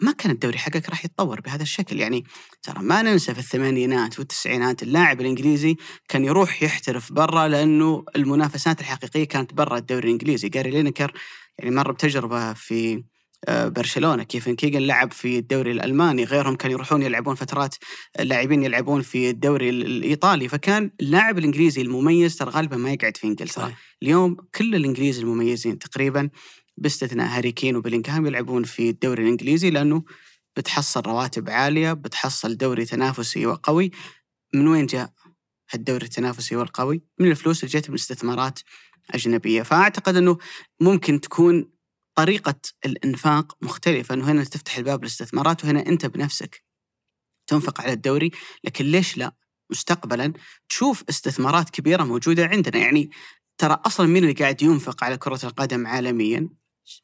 [0.00, 2.00] ما كان الدوري حقك راح يتطور بهذا الشكل.
[2.00, 2.24] يعني
[2.62, 5.76] ترى ما ننسى في الثمانينات والتسعينات اللاعب الإنجليزي
[6.08, 10.48] كان يروح يحترف برا لأنه المنافسات الحقيقية كانت برا الدوري الإنجليزي.
[10.48, 11.12] جاري لينكر
[11.58, 13.04] يعني مر بتجربة في
[13.48, 17.74] برشلونة كيفن كيجن لعب في الدوري الألماني غيرهم كانوا يروحون يلعبون فترات
[18.20, 23.26] اللاعبين يلعبون في الدوري ال- الإيطالي فكان اللاعب الإنجليزي المميز ترى غالبا ما يقعد في
[23.26, 23.64] إنجلترا.
[24.02, 26.30] اليوم كل الإنجليز المميزين تقريبا
[26.76, 30.02] باستثناء هاري كين وبلينغهام يلعبون في الدوري الإنجليزي لأنه
[30.56, 33.90] بتحصل رواتب عالية بتحصل دوري تنافسي وقوي.
[34.54, 35.12] من وين جاء
[35.74, 38.58] الدوري التنافسي والقوي؟ من الفلوس اللي جت من استثمارات
[39.10, 39.62] أجنبية.
[39.62, 40.38] فأعتقد إنه
[40.80, 41.73] ممكن تكون
[42.14, 46.64] طريقة الإنفاق مختلفة أنه هنا تفتح الباب للاستثمارات وهنا أنت بنفسك
[47.46, 48.30] تنفق على الدوري
[48.64, 49.32] لكن ليش لا؟
[49.70, 50.32] مستقبلا
[50.68, 52.78] تشوف استثمارات كبيرة موجودة عندنا.
[52.78, 53.10] يعني
[53.58, 56.48] ترى أصلا مين اللي قاعد ينفق على كرة القدم عالميا؟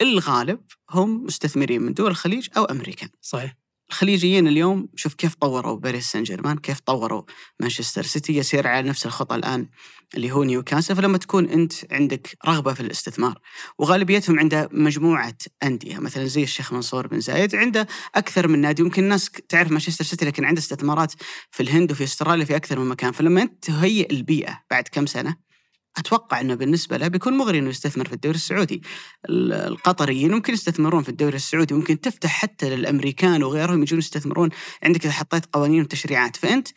[0.00, 3.08] الغالب هم مستثمرين من دول الخليج أو أمريكا.
[3.20, 3.59] صحيح.
[3.90, 7.22] الخليجيين اليوم شوف كيف طوروا باريس سان جيرمان كيف طوروا
[7.60, 9.68] مانشستر سيتي يسير على نفس الخطى الآن
[10.14, 13.38] اللي هو نيوكاسل فلما تكون أنت عندك رغبة في الاستثمار
[13.78, 19.02] وغالبيتهم عنده مجموعة أندية مثلا زي الشيخ منصور بن زايد عنده أكثر من نادي يمكن
[19.02, 21.12] الناس تعرف مانشستر سيتي لكن عنده استثمارات
[21.50, 23.12] في الهند وفي أستراليا في أكثر من مكان.
[23.12, 25.49] فلما انت تهيئ البيئة بعد كم سنة
[25.98, 28.82] أتوقع إنه بالنسبة له بيكون مغري إنه يستثمر في الدوري السعودي.
[29.28, 34.48] القطريين ممكن يستثمرون في الدوري السعودي، ممكن تفتح حتى للأمريكان وغيرهم يجون يستثمرون
[34.82, 36.68] عندك إذا حطيت قوانين وتشريعات، فأنت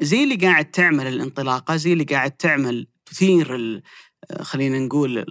[0.00, 3.82] زي اللي قاعد تعمل الانطلاقة، زي اللي قاعد تعمل تثير
[4.40, 5.24] خلينا نقول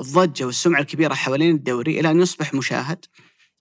[0.00, 3.04] الضجة والسمعة الكبيرة حوالين الدوري إلى أن يصبح مشاهد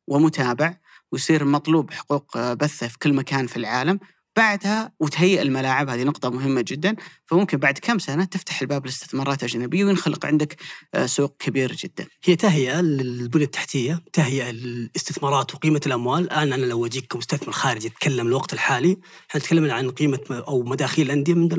[0.08, 0.78] ومتابع
[1.12, 4.00] ويصير مطلوب حقوق بثة في كل مكان في العالم
[4.36, 6.96] بعدها وتهيئ الملاعب هذه نقطة مهمة جدا.
[7.26, 10.56] فممكن بعد كم سنة تفتح الباب لاستثمارات أجنبية وينخلق عندك
[10.94, 12.06] آه، سوق كبير جدا.
[12.24, 16.24] هي تهيئة للبنية التحتية تهيئة للاستثمارات وقيمة الأموال.
[16.24, 18.98] الآن أنا لو أجيك كمستثمر خارجي أتكلم الوقت الحالي
[19.30, 21.50] إحنا نتكلم عن قيمة أو مداخيل الأندية من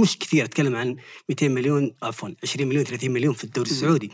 [0.00, 0.96] مش كثير أتكلم عن
[1.28, 4.12] 200 مليون عفوا 20 مليون 30 مليون في الدوري السعودي.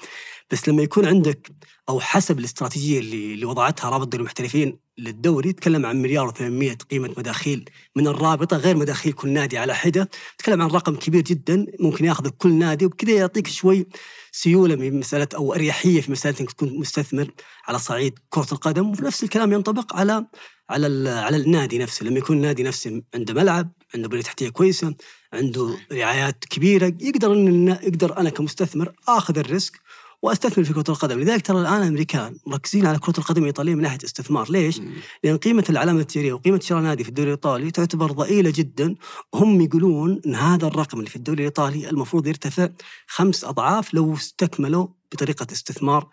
[0.50, 1.52] بس لما يكون عندك
[1.88, 7.70] أو حسب الاستراتيجية اللي, اللي وضعتها رابطه المحترفين للدوري تكلم عن مليار و800 قيمة مداخيل.
[7.96, 10.10] من الرابطة غير مداخيل كل نادي على حدة.
[10.38, 13.86] تكلم عن رقم كبير جدا ممكن ياخذ كل نادي وبكذا يعطيك شوي
[14.32, 17.30] سيولة من مسألة أو أريحية في مسألة إنك تكون مستثمر
[17.68, 18.88] على صعيد كرة القدم.
[18.88, 20.26] ونفس الكلام ينطبق على
[20.70, 22.06] على على النادي نفسه.
[22.06, 24.94] لما يكون النادي نفسه عنده ملعب عنده بنيه تحتية كويسة
[25.32, 29.80] عنده رعايات كبيرة يقدر ان يقدر أنا كمستثمر آخذ الريسك
[30.22, 33.98] وأستثمر في كرة القدم، لذلك ترى الآن الامريكان مركزين على كرة القدم الإيطالية من ناحية
[34.04, 34.80] استثمار، ليش؟
[35.24, 38.94] لأن قيمة العلامة التجاريه وقيمة شراء نادي في الدوري الإيطالي تعتبر ضئيلة جدا،
[39.34, 42.68] هم يقولون إن هذا الرقم اللي في الدوري الإيطالي المفروض يرتفع
[43.06, 46.08] خمس أضعاف لو استكملوا بطريقة استثمار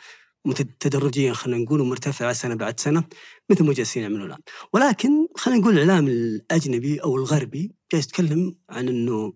[0.80, 3.04] تدرجيا خلينا نقول ومرتفعه سنة بعد سنة
[3.50, 4.40] مثل ما جالسين يعملون الآن،
[4.74, 9.34] ولكن خلينا نقول الإعلام الأجنبي أو الغربي جالس يتكلم عن إنه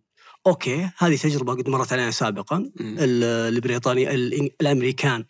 [0.48, 2.72] أوكي هذه تجربة قد مرت علينا سابقا.
[2.80, 4.16] البريطاني
[4.62, 5.26] الأمريكان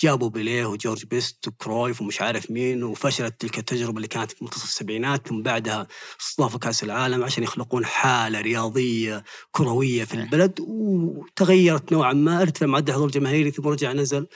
[0.00, 4.64] جابوا بيليه وجورج بيست وكرويف ومش عارف مين وفشلت تلك التجربة اللي كانت في منتصف
[4.64, 5.86] السبعينات ثم بعدها
[6.20, 12.92] استضافوا كأس العالم عشان يخلقون حالة رياضية كروية في البلد وتغيرت نوعا ما ارتفع معدل
[12.92, 14.26] حضور الجماهيري ثم رجع نزل.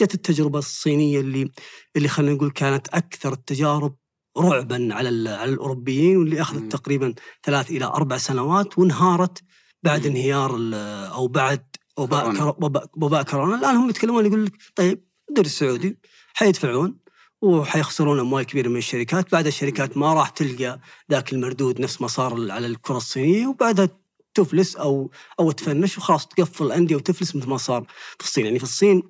[0.00, 1.50] جت التجربة الصينية اللي
[1.96, 3.96] اللي خلينا نقول كانت أكثر التجارب
[4.38, 9.42] رعبا على على الأوروبيين واللي أخذت تقريبا ثلاث إلى أربع سنوات وانهارت
[9.84, 10.50] بعد انهيار
[11.14, 11.64] أو بعد
[11.96, 12.56] وباء
[12.96, 13.54] وباء كورونا.
[13.58, 15.98] الآن هم يتكلمون يقول لك طيب الدوري السعودي
[16.34, 16.98] حيدفعون
[17.42, 22.52] وحيخسرون أموال كبيرة من الشركات، بعد الشركات ما راح تلقى ذاك المردود نفس ما صار
[22.52, 23.88] على الكرة الصينية وبعدها
[24.34, 27.86] تفلس أو أو تفنش وخلاص تقفل الأندية وتفلس مثل ما صار
[28.18, 29.02] في الصين، يعني في الصين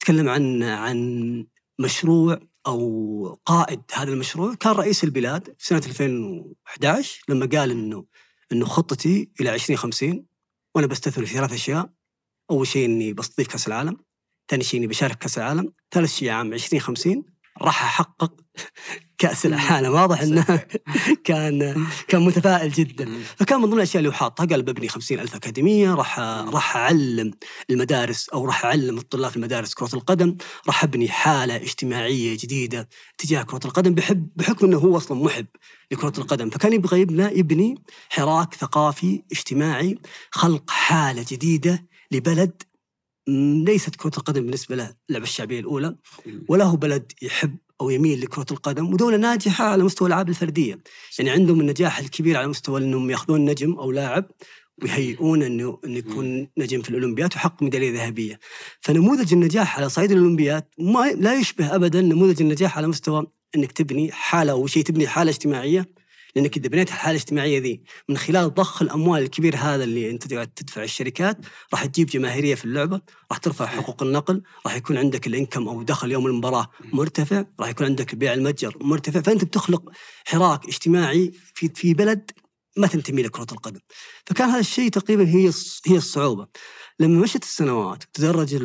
[0.00, 1.46] تكلم عن عن
[1.78, 4.54] مشروع أو قائد هذا المشروع.
[4.54, 8.04] كان رئيس البلاد في سنة 2011 لما قال إنه
[8.52, 10.26] إنه خطتي إلى 2050
[10.74, 11.90] وأنا بستثمر في ثلاث أشياء.
[12.50, 13.96] أول شيء إني بستضيف كأس العالم
[14.50, 17.24] ثاني شيء إني بشارك كأس العالم ثالث شيء عام 2050
[17.62, 18.32] راح أحقق
[19.18, 19.92] كأس العالم.
[19.94, 20.44] واضح إنه
[21.24, 23.08] كان كان متفائل جدا.
[23.36, 27.30] فكان من ضمن الأشياء اللي حاطها قال ببني خمسين ألف أكاديمية راح راح أعلم
[27.70, 30.36] المدارس أو راح أعلم الطلاب في المدارس كرة القدم.
[30.66, 32.88] راح أبني حالة اجتماعية جديدة
[33.18, 35.46] تجاه كرة القدم بحب بحكم إنه هو أصلا محب
[35.92, 36.50] لكرة القدم.
[36.50, 39.98] فكان يبغى يبني يبني حراك ثقافي اجتماعي
[40.30, 42.62] خلق حالة جديدة لبلد
[43.28, 45.96] ليست كرة القدم بالنسبة له اللعبة الشعبية الأولى
[46.48, 50.78] ولا هو بلد يحب أو يميل لكرة القدم ودولة ناجحة على مستوى الألعاب الفردية.
[51.18, 54.24] يعني عندهم النجاح الكبير على مستوى أنهم ياخذون نجم أو لاعب
[54.82, 58.40] ويهيئون إنه إنه يكون نجم في الاولمبياد ويحقق ميدالية ذهبية.
[58.80, 64.12] فنموذج النجاح على صعيد الاولمبياد ما لا يشبه ابدا نموذج النجاح على مستوى إنك تبني
[64.12, 65.86] حالة أو شيء تبني حالة اجتماعية
[66.36, 70.82] لأنك إذا بنيت الحالة الاجتماعية ذي من خلال ضخ الأموال الكبير هذا اللي أنت تدفع
[70.82, 71.38] الشركات
[71.72, 76.12] راح تجيب جماهيرية في اللعبة، راح ترفع حقوق النقل، راح يكون عندك الإنكم أو دخل
[76.12, 79.90] يوم المباراة مرتفع، راح يكون عندك بيع المتجر مرتفع، فأنت بتخلق
[80.24, 82.30] حراك اجتماعي في في بلد
[82.76, 83.80] ما تنتمي لكرة القدم.
[84.26, 85.50] فكان هذا الشيء تقريبا هي
[85.86, 86.46] هي الصعوبة.
[87.00, 88.56] لما مشت السنوات تدرج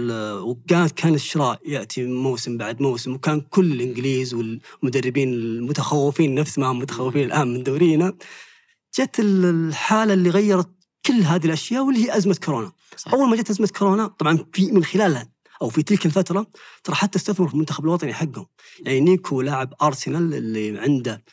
[0.41, 6.79] وكانت كان الشراء يأتي موسم بعد موسم وكان كل الإنجليز والمدربين المتخوفين نفس ما هم
[6.79, 8.13] متخوفين الآن من دورينا
[8.99, 10.69] جت الحالة اللي غيرت
[11.05, 12.71] كل هذه الأشياء واللي هي أزمة كورونا.
[12.97, 13.13] صحيح.
[13.13, 16.47] أول ما جت أزمة كورونا طبعا في من خلالها أو في تلك الفترة
[16.83, 18.45] ترى حتى استثمروا في المنتخب الوطني حقهم
[18.79, 21.23] يعني نيكو لاعب أرسنال اللي عنده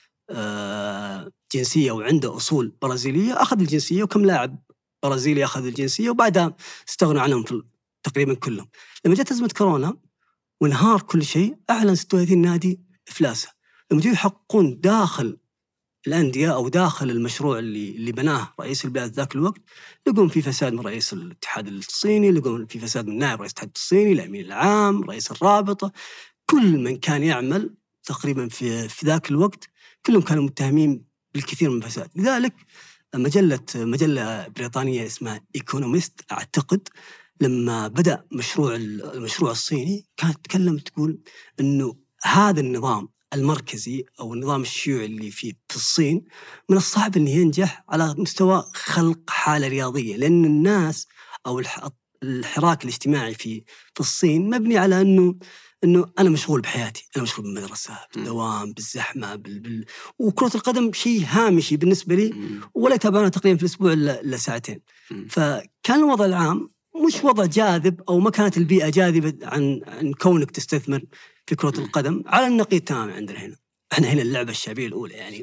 [1.54, 4.58] جنسية وعنده أصول برازيلية أخذ الجنسية وكم لاعب
[5.02, 6.56] برازيلي أخذ الجنسية وبعدها
[6.88, 7.62] استغنوا عنهم في
[8.02, 8.68] تقريبا كلهم.
[9.04, 9.96] لما جت أزمة كورونا
[10.60, 13.48] وانهار كل شيء أعلن 36 نادي إفلاسه.
[13.90, 15.38] لما جوا يحققون داخل
[16.06, 19.60] الأندية أو داخل المشروع اللي اللي بناه رئيس البلاد ذاك الوقت
[20.06, 24.12] لقون في فساد من رئيس الاتحاد الصيني، لقون في فساد من نائب رئيس الاتحاد الصيني،
[24.12, 25.92] الأمين العام، رئيس الرابطة،
[26.50, 29.68] كل من كان يعمل تقريبا في في ذاك الوقت
[30.06, 32.54] كلهم كانوا متهمين بالكثير من الفساد، لذلك
[33.14, 36.88] مجلة مجلة بريطانية اسمها ايكونومست أعتقد
[37.40, 41.18] لما بدأ مشروع المشروع الصيني كانت تتكلم تقول
[41.60, 46.24] إنه هذا النظام المركزي أو النظام الشيوعي اللي في في الصين
[46.68, 51.06] من الصعب إنه ينجح على مستوى خلق حالة رياضية لأن الناس
[51.46, 51.62] أو
[52.22, 55.34] الحراك الاجتماعي في في الصين مبني على إنه
[55.84, 59.60] إنه أنا مشغول بحياتي، أنا مشغول بالمدرسة، بالدوام، بالزحمة، بال...
[59.60, 59.84] بال...
[60.18, 62.34] وكرة القدم شيء هامشي بالنسبة لي
[62.74, 64.80] ولا يتابعونه تقريبا في الأسبوع الا ساعتين.
[65.28, 66.68] فكان الوضع العام
[67.06, 71.02] مش وضع جاذب أو ما كانت البيئة جاذبة عن عن كونك تستثمر
[71.46, 73.56] في كرة القدم على النقيض تماما عندنا هنا.
[73.92, 75.42] إحنا هنا اللعبة الشعبية الأولى يعني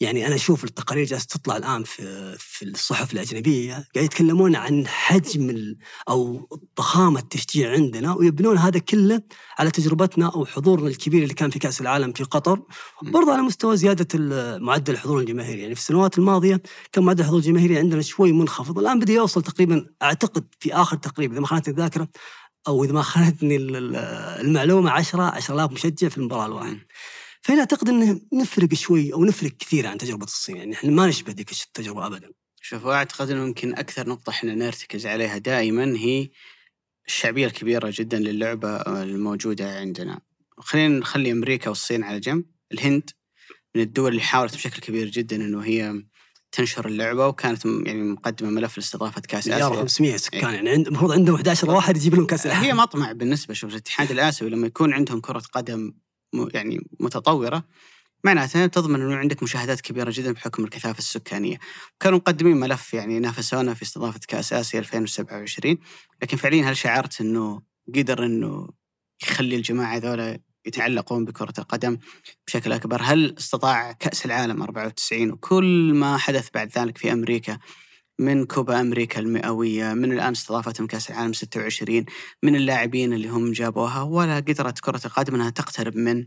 [0.00, 5.74] يعني أنا أشوف التقارير جالسة تطلع الآن في في الصحف الأجنبية قاعد يتكلمون عن حجم
[6.08, 9.22] أو ضخامة التشجيع عندنا ويبنون هذا كله
[9.58, 12.62] على تجربتنا أو حضورنا الكبير اللي كان في كأس العالم في قطر.
[13.02, 14.18] برضه على مستوى زيادة
[14.58, 18.98] معدل الحضور الجماهيري يعني في السنوات الماضية كان معدل الحضور الجماهيري عندنا شوي منخفض الآن
[18.98, 22.08] بدأ يوصل تقريبا أعتقد في آخر تقريبا إذا ما خانتني الذاكرة
[22.68, 26.86] أو إذا ما خانتني المعلومة 10 10000 مشجع في المباراة الواحده
[27.44, 31.32] فهنا أعتقد إنه نفرق شوي أو نفرق كثير عن تجربة الصين يعني إحنا ما نشبه
[31.32, 32.30] ذيك التجربة ابدا.
[32.60, 36.28] شوف أعتقد إنه يمكن أكثر نقطة إحنا نرتكز عليها دائما هي
[37.06, 40.20] الشعبية الكبيرة جدا للعبة الموجودة عندنا.
[40.58, 42.44] خلينا نخلي أمريكا والصين على جنب.
[42.72, 43.10] الهند
[43.74, 46.04] من الدول اللي حاولت بشكل كبير جدا إنه هي
[46.52, 49.68] تنشر اللعبة وكانت يعني مقدمة ملف لاستضافة كأس آسيا.
[49.68, 50.54] 500 سكان إيه.
[50.54, 54.66] يعني المفروض عندهم 11 واحد يجيب لهم كأس هي مطمع بالنسبة شوف الاتحاد الآسيوي لما
[54.66, 55.94] يكون عندهم كرة قدم
[56.54, 57.64] يعني متطورة.
[58.24, 61.58] معناته تضمن أنه عندك مشاهدات كبيرة جدا بحكم الكثافة السكانية.
[62.00, 65.78] كانوا مقدمين ملف يعني نافسونا في استضافة كأس آسيا 2027
[66.22, 67.62] لكن فعليا هل شعرت أنه
[67.94, 68.68] قدر أنه
[69.22, 71.98] يخلي الجماعة ذولا يتعلقون بكرة القدم
[72.46, 77.58] بشكل أكبر؟ هل استطاع كأس العالم 94 وكل ما حدث بعد ذلك في أمريكا
[78.18, 82.04] من كوبا أمريكا المئوية من الآن استضافتهم كأس العالم 26
[82.42, 86.26] من اللاعبين اللي هم جابوها ولا قدرت كرة القدم أنها تقترب من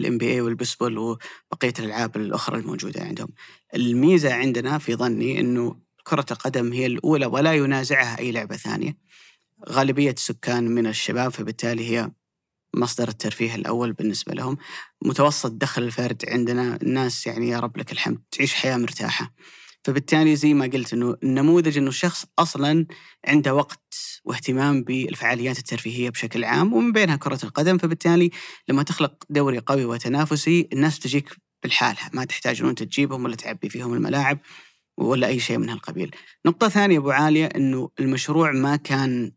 [0.00, 3.28] الام بي اي والبسبول وبقية الألعاب الأخرى الموجودة عندهم.
[3.74, 8.98] الميزة عندنا في ظني إنه كرة القدم هي الأولى ولا ينازعها أي لعبة ثانية.
[9.68, 12.10] غالبية السكان من الشباب فبالتالي هي
[12.74, 14.56] مصدر الترفيه الأول بالنسبة لهم
[15.02, 19.34] متوسط دخل الفرد عندنا الناس يعني يا رب لك الحمد تعيش حياة مرتاحة
[19.86, 22.86] فبالتالي زي ما قلت إنه النموذج إنه الشخص أصلا
[23.26, 23.94] عنده وقت
[24.24, 28.30] واهتمام بالفعاليات الترفيهية بشكل عام ومن بينها كرة القدم فبالتالي
[28.68, 33.94] لما تخلق دوري قوي وتنافسي الناس تجيك بالحالها ما تحتاج انت تجيبهم ولا تعبي فيهم
[33.94, 34.38] الملاعب
[34.98, 36.10] ولا أي شيء من هالقبيل.
[36.46, 39.32] نقطة ثانية أبو عالية إنه المشروع ما كان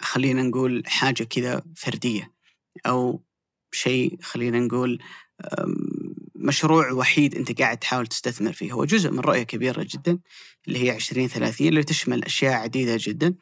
[0.00, 2.32] خلينا نقول حاجة كذا فردية
[2.86, 3.24] أو
[3.72, 4.98] شيء خلينا نقول
[6.40, 8.72] مشروع وحيد أنت قاعد تحاول تستثمر فيه.
[8.72, 10.18] هو جزء من رؤية كبيرة جدا
[10.68, 13.34] اللي هي 2030 اللي تشمل أشياء عديدة جدا.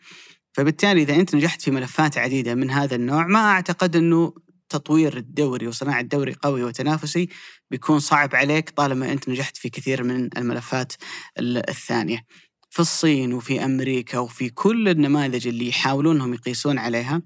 [0.52, 4.34] فبالتالي إذا أنت نجحت في ملفات عديدة من هذا النوع ما أعتقد أنه
[4.68, 7.28] تطوير الدوري وصناعة دوري قوي وتنافسي
[7.70, 10.92] بيكون صعب عليك طالما أنت نجحت في كثير من الملفات
[11.38, 12.24] الثانية.
[12.70, 17.22] في الصين وفي أمريكا وفي كل النماذج اللي يحاولون انهم يقيسون عليها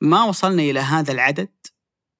[0.00, 1.48] ما وصلنا إلى هذا العدد.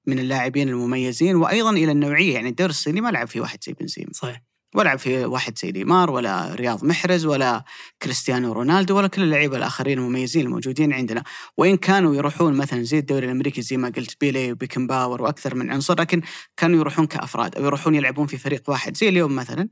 [0.07, 4.11] من اللاعبين المميزين وأيضا إلى النوعية يعني الدوري الصيني ما لعب فيه واحد زي بنزيما
[4.13, 4.41] صحيح.
[4.75, 7.63] ولا فيه واحد زي نيمار ولا رياض محرز ولا
[8.01, 11.23] كريستيانو رونالدو ولا كل اللعيبة الآخرين المميزين الموجودين عندنا.
[11.57, 15.99] وإن كانوا يروحون مثلا زي الدوري الأمريكي زي ما قلت بيليه وبيكنباور وأكثر من عنصر
[15.99, 16.21] لكن
[16.57, 18.97] كانوا يروحون كأفراد أو يروحون يلعبون في فريق واحد.
[18.97, 19.69] زي اليوم مثلا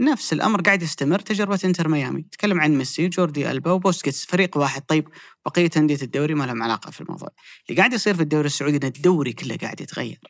[0.00, 2.22] نفس الأمر قاعد يستمر تجربة إنتر ميامي.
[2.22, 4.82] تكلم عن ميسي جوردي ألبا وبوسكيتس فريق واحد.
[4.82, 5.08] طيب
[5.46, 7.28] بقية أندية الدوري ما لهم علاقة في الموضوع.
[7.68, 10.20] اللي قاعد يصير في الدوري السعودي إن الدوري كله قاعد يتغير.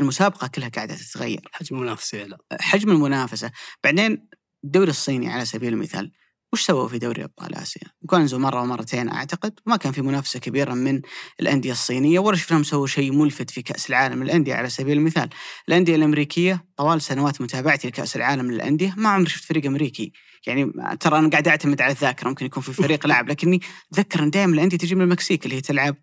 [0.00, 1.48] المسابقة كلها قاعدة تتغير.
[1.52, 2.38] حجم المنافسة لا.
[2.60, 3.50] حجم المنافسة.
[3.84, 4.28] بعدين
[4.64, 6.12] الدوري الصيني على سبيل المثال
[6.52, 9.52] وش سووا في دوري أبطال آسيا؟ جوانزو مرة ومرتين أعتقد.
[9.66, 11.00] وما كان في منافسة كبيرة من
[11.40, 15.28] الأندية الصينية ولا شفناهم سووا شيء ملفت في كأس العالم للأندية على سبيل المثال،
[15.68, 18.94] الأندية الأمريكية طوال سنوات متابعتي لكأس العالم للأندية.
[18.96, 20.12] ما عمري شفت فريق أمريكي،
[20.46, 22.28] يعني ترى أنا قاعد أعتمد على الذاكرة.
[22.28, 23.60] ممكن يكون في فريق لعب لكني
[23.92, 25.96] أتذكر إن دائما الأندية تجي من المكسيك اللي هي تلعب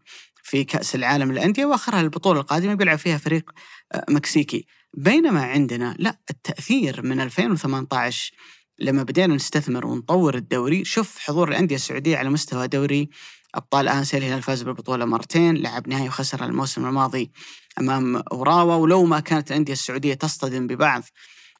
[0.43, 3.51] في كأس العالم للأندية وآخرها البطولة القادمة بيلعب فيها فريق
[3.91, 4.65] آه، مكسيكي،
[4.97, 8.33] بينما عندنا لا التأثير من 2018
[8.84, 13.09] لما بدينا نستثمر ونطور الدوري شوف حضور الأندية السعودية على مستوى دوري
[13.55, 17.31] أبطال آسيا الهلال فاز بالبطولة مرتين لعب نهائي وخسر الموسم الماضي
[17.79, 21.03] أمام اوراوا ولو ما كانت الأندية السعودية تصطدم ببعض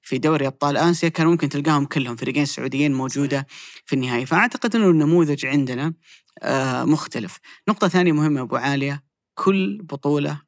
[0.02, 3.48] في دوري أبطال آسيا كان ممكن تلقاهم كلهم فريقين سعوديين موجودة
[3.86, 4.26] في النهائي.
[4.26, 5.94] فأعتقد إنه النموذج عندنا
[6.42, 7.40] آه، مختلف.
[7.70, 9.04] نقطة ثانية مهمة أبو عالية
[9.34, 10.42] كل بطولة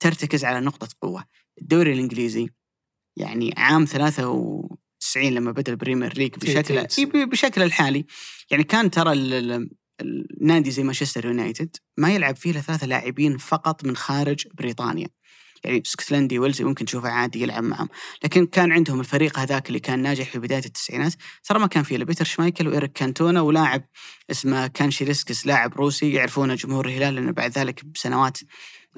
[0.00, 1.24] ترتكز على نقطة قوة.
[1.62, 2.48] الدوري الإنجليزي
[3.16, 3.86] يعني عام
[5.12, 8.06] 93 لما بدأ ال Premier League بشكل إي بشكل الحالي.
[8.50, 9.68] يعني كان ترى ال- ال-
[10.40, 15.08] النادي زي مانشستر يونايتد ما يلعب فيه إلا ثلاثة لاعبين فقط من خارج بريطانيا.
[15.64, 17.88] يعني اسكتلندي ويلزي ممكن تشوفه عادي يلعب معهم.
[18.24, 21.96] لكن كان عندهم الفريق هذاك اللي كان ناجح في بداية التسعينات ترى ما كان فيه
[21.96, 23.84] إلا بيتر شمايكل وإيريك كانتونا ولاعب
[24.30, 28.38] اسمه كانشيلسكيس لاعب روسي يعرفونه جمهور الهلال لأنه بعد ذلك بسنوات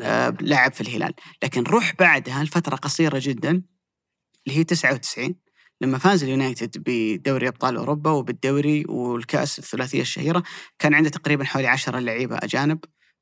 [0.00, 1.14] آه، لعب في الهلال.
[1.42, 3.50] لكن روح بعدها لفترة قصيرة جدا
[4.46, 5.34] اللي هي 99
[5.80, 10.42] لما فاز اليونايتد بدوري أبطال أوروبا وبالدوري والكأس الثلاثية الشهيرة
[10.78, 12.78] كان عنده تقريبا حوالي 10 لعيبة أجانب.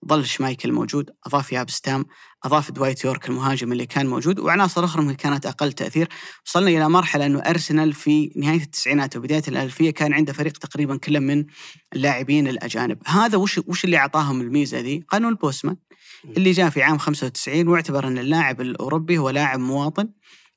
[0.08, 2.04] ظل شمايكل موجود أضاف ياب ستام
[2.44, 6.08] أضاف دوايت يورك المهاجم اللي كان موجود وعناصر أخرى ممكن كانت أقل تأثير.
[6.46, 11.18] وصلنا إلى مرحلة إنه أرسنال في نهاية التسعينات وبداية الألفية كان عنده فريق تقريبا كله
[11.18, 11.44] من
[11.92, 12.98] اللاعبين الأجانب.
[13.06, 15.76] هذا وش وش اللي أعطاهم الميزة ذي؟ قانون بوسمان
[16.24, 20.08] اللي جاء في عام 95 واعتبر أن اللاعب الأوروبي هو لاعب مواطن.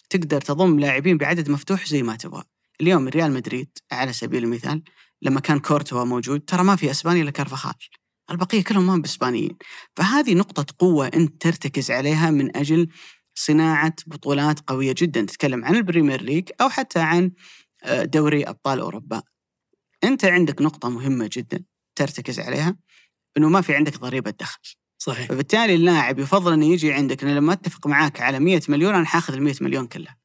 [0.10, 2.44] تقدر تضم لاعبين بعدد مفتوح زي ما تبغى.
[2.82, 4.84] اليوم ريال مدريد على سبيل المثال
[5.22, 7.74] لما كان كورتوا موجود ترى ما في اسبانيا إلا كارفاخال.
[8.32, 9.58] البقية كلهم ما بإسبانيين.
[9.96, 12.88] فهذه نقطة قوة أنت ترتكز عليها من أجل
[13.36, 15.22] صناعة بطولات قوية جدا.
[15.22, 17.32] تتكلم عن ال Premier League أو حتى عن
[17.84, 19.22] آه، دوري أبطال أوروبا.
[20.04, 21.64] أنت عندك نقطة مهمة جدا
[21.96, 22.78] ترتكز عليها
[23.38, 24.79] إنه ما في عندك ضريبة دخل.
[25.02, 25.28] صحيح.
[25.28, 29.34] فبالتالي اللاعب يفضل إنه يجي عندك انه لما أتفق معاك على 100 مليون أنا حاخذ
[29.34, 30.18] ال 100 مليون كلها.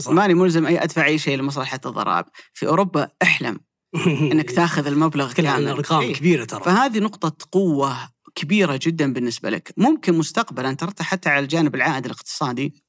[0.00, 0.12] صح.
[0.12, 2.24] ماني ملزم أي أدفع أي شيء لمصلحة الضرائب.
[2.54, 3.60] في أوروبا أحلم
[4.32, 6.14] إنك تاخذ المبلغ كامل أرقام إيه.
[6.14, 6.64] كبيرة ترى.
[6.64, 9.72] فهذه نقطة قوة كبيرة جدا بالنسبة لك.
[9.76, 12.88] ممكن مستقبلا ترى حتى على الجانب العائد الاقتصادي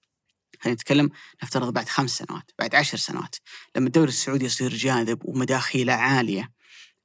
[0.62, 1.10] خلينا نتكلم
[1.44, 3.36] نفترض بعد خمس سنوات بعد عشر سنوات
[3.76, 6.52] لما الدوري السعودي يصير جاذب ومداخيله عالية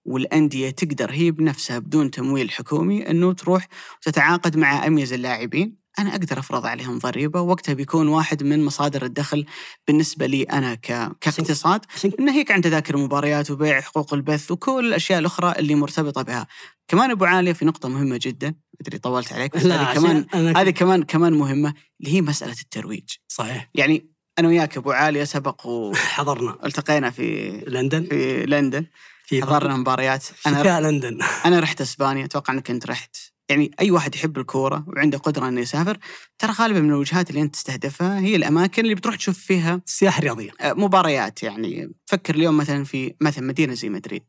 [0.04, 5.84] والأندية تقدر هي بنفسها بدون تمويل حكومي أنه تروح وتتعاقد مع أميز اللاعبين.
[5.98, 9.46] أنا أقدر أفرض عليهم ضريبة وقتها بيكون واحد من مصادر الدخل
[9.88, 11.12] بالنسبة لي أنا ك...
[11.20, 11.80] كاقتصاد.
[12.20, 16.46] ناهيك عن تذاكر المباريات وبيع حقوق البث وكل الأشياء الأخرى اللي مرتبطة بها.
[16.88, 20.26] كمان أبو عالية في نقطة مهمة جدا أدري طولت عليك بس هذه كمان
[20.56, 23.10] هذه كمان كمان مهمة اللي هي مسألة الترويج.
[23.28, 23.70] صحيح.
[23.74, 25.66] يعني أنا وياك أبو عالية سبق
[26.16, 26.58] حضرنا.
[26.62, 28.04] والتقينا في لندن.
[28.04, 28.86] في لندن.
[29.24, 33.16] في حضرنا مباريات أنا شتاء لندن أنا رحت إسبانيا أتوقع إنك انت رحت.
[33.48, 35.98] يعني أي واحد يحب الكورة وعنده قدرة إنه يسافر
[36.38, 40.50] ترى غالبا من الوجهات اللي أنت تستهدفها هي الأماكن اللي بتروح تشوف فيها السياحه الرياضيه
[40.60, 41.42] آه، مباريات.
[41.42, 44.24] يعني فكر اليوم مثلا في مثلا مدينة زي مدريد.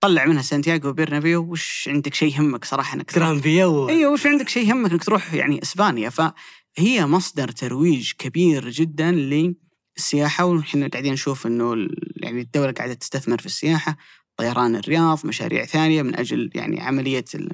[0.00, 3.88] طلع منها سانتياغو بيرنابيو وش عندك شيء يهمك صراحة إنك جرانفيا و...
[3.88, 10.44] أيوه وش عندك شيء يهمك إنك تروح يعني إسبانيا؟ فهي مصدر ترويج كبير جدا للسياحة.
[10.44, 11.88] ونحن قاعدين نشوف إنه
[12.20, 13.96] يعني الدولة قاعدة تستثمر في السياحة
[14.36, 17.52] طيران الرياض مشاريع ثانية من أجل يعني عملية ال-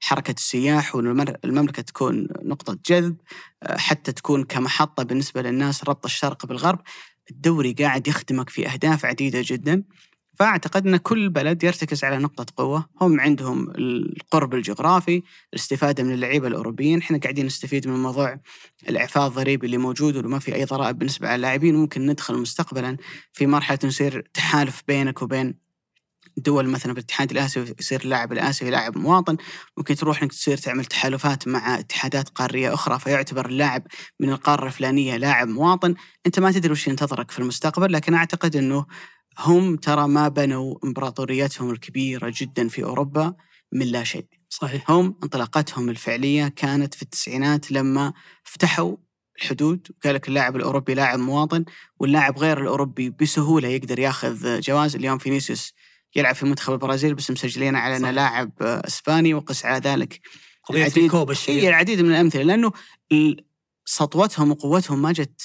[0.00, 3.16] حركة السياح والمملكه تكون نقطة جذب
[3.62, 6.78] آه، حتى تكون كمحطة بالنسبة للناس ربط الشرق بالغرب.
[7.30, 9.84] الدوري قاعد يخدمك في أهداف عديدة جدا.
[10.38, 12.86] فأعتقد إن كل بلد يرتكز على نقطة قوة.
[13.00, 15.22] هم عندهم القرب الجغرافي
[15.52, 16.98] الاستفادة من اللعيبة الأوروبيين.
[16.98, 18.40] إحنا قاعدين نستفيد من موضوع
[18.88, 21.74] الإعفاء الضريبي اللي موجود واللي ما في أي ضرائب بالنسبة على اللاعبين.
[21.74, 22.96] ممكن ندخل مستقبلا
[23.32, 25.68] في مرحلة نصير تحالف بينك وبين
[26.36, 29.36] دول مثلا في الاتحاد الآسيوي يصير اللاعب الآسيوي لاعب مواطن.
[29.76, 33.86] ممكن تروح إنك تصير تعمل تحالفات مع اتحادات قارية أخرى فيعتبر اللاعب
[34.20, 35.94] من القارة الفلانية لاعب مواطن.
[36.26, 38.86] أنت ما تدري وش ينتظرك في المستقبل لكن أعتقد إنه
[39.38, 43.34] هم ترى ما بنوا إمبراطوريتهم الكبيرة جدا في أوروبا
[43.72, 44.26] من لا شيء.
[44.48, 44.90] صحيح.
[44.90, 48.12] هم انطلاقتهم الفعلية كانت في التسعينات لما
[48.44, 48.96] فتحوا
[49.42, 51.64] الحدود وقال لك اللاعب الأوروبي لاعب مواطن
[51.98, 55.74] واللاعب غير الأوروبي بسهولة يقدر ياخذ جواز اليوم فينيسيوس
[56.16, 58.10] يلعب في منتخب البرازيل بس مسجلينه على أنه.
[58.10, 60.20] لاعب إسباني وقس على ذلك.
[60.64, 61.68] قضية العديد- الشهير.
[61.68, 62.72] العديد من الأمثلة لأنه
[63.90, 65.40] سطوتهم وقوتهم ما جت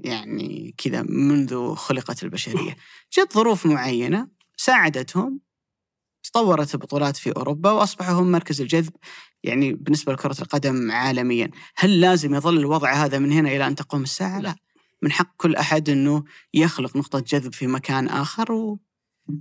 [0.00, 2.76] يعني كذا منذ خلقت البشرية،
[3.18, 5.40] جت ظروف معينة ساعدتهم
[6.22, 8.92] تطورت البطولات في أوروبا واصبحوا هم مركز الجذب
[9.42, 14.02] يعني بالنسبة لكرة القدم عالميا، هل لازم يظل الوضع هذا من هنا إلى أن تقوم
[14.02, 14.56] الساعة؟ لا،
[15.02, 18.76] من حق كل أحد إنه يخلق نقطة جذب في مكان آخر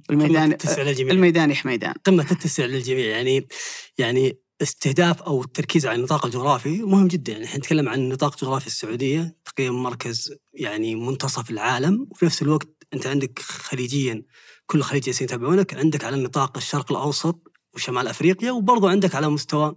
[0.10, 1.14] للجميع.
[1.14, 1.94] الميدان يحمي ميدان.
[2.06, 3.06] قمة تتسع للجميع.
[3.06, 3.48] يعني
[3.98, 7.32] يعني استهداف أو التركيز على النطاق الجغرافي مهم جدا.
[7.32, 12.70] يعني إحنا نتكلم عن نطاق جغرافي السعودية تقريبا مركز يعني منتصف العالم وفي نفس الوقت
[12.94, 14.24] أنت عندك خليجيا
[14.66, 15.74] كل الخليج جالسين يتابعونك.
[15.74, 19.76] عندك على نطاق الشرق الأوسط وشمال أفريقيا وبرضه عندك على مستوى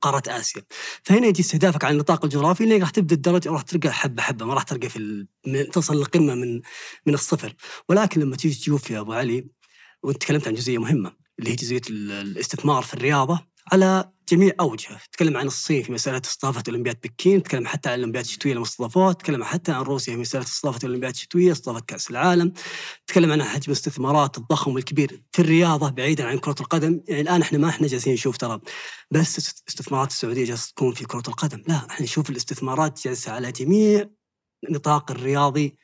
[0.00, 0.62] قارة آسيا.
[1.02, 4.54] فهنا يجي استهدافك على النطاق الجغرافي انك راح تبدأ الدرجة راح ترقى حبة حبة ما
[4.54, 5.26] راح ترقى في
[5.72, 6.60] تصل للقمه من
[7.06, 7.54] من الصفر،
[7.88, 9.46] ولكن لما تيجي تشوف يا أبو علي
[10.02, 13.40] وأنت تكلمت عن جزئية مهمة اللي هي جزئية ال- الاستثمار في الرياضة
[13.72, 18.24] على جميع أوجهة، تكلم عن الصين في مسألة استضافة أولمبياد بكين، تكلم حتى عن الاولمبياد
[18.24, 22.52] الشتويه لما استضافوها، تكلم حتى عن روسيا في مسألة استضافة الاولمبياد الشتويه، استضافة كأس العالم،
[23.06, 27.58] تكلم عن حجم الاستثمارات الضخم والكبير في الرياضة بعيدا عن كرة القدم، يعني الآن إحنا
[27.58, 28.60] ما إحنا جالسين نشوف ترى
[29.10, 33.52] بس است- استثمارات السعودية جالسة تكون في كرة القدم، لا إحنا نشوف الاستثمارات جالسة على
[33.52, 34.08] جميع
[34.70, 35.76] نطاق الرياضي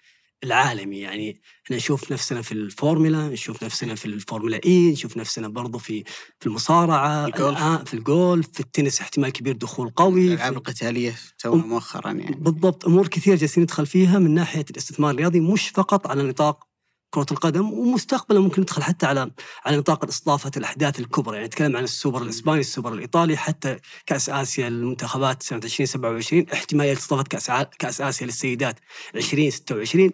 [0.45, 5.79] العالمي يعني إحنا نشوف نفسنا في الفورمولا نشوف نفسنا في الفورمولا إي نشوف نفسنا برضو
[5.79, 6.05] في
[6.41, 7.59] في المصارعة الجولف.
[7.85, 13.09] في الجولف في التنس احتمال كبير دخول قوي الألعاب القتالية تو مؤخرا يعني بالضبط أمور
[13.09, 16.74] كثير جالسين ندخل فيها من ناحية الاستثمار الرياضي مش فقط على نطاق
[17.15, 19.31] كرة القدم ومستقبلا ممكن ندخل حتى على
[19.65, 21.35] على نطاق استضافة الأحداث الكبرى.
[21.37, 27.23] يعني نتكلم عن السوبر الإسباني السوبر الإيطالي حتى كأس آسيا للمنتخبات سنة 2027 احتمالية استضافة
[27.23, 28.77] كأس كأس آسيا للسيدات
[29.15, 30.11] 2026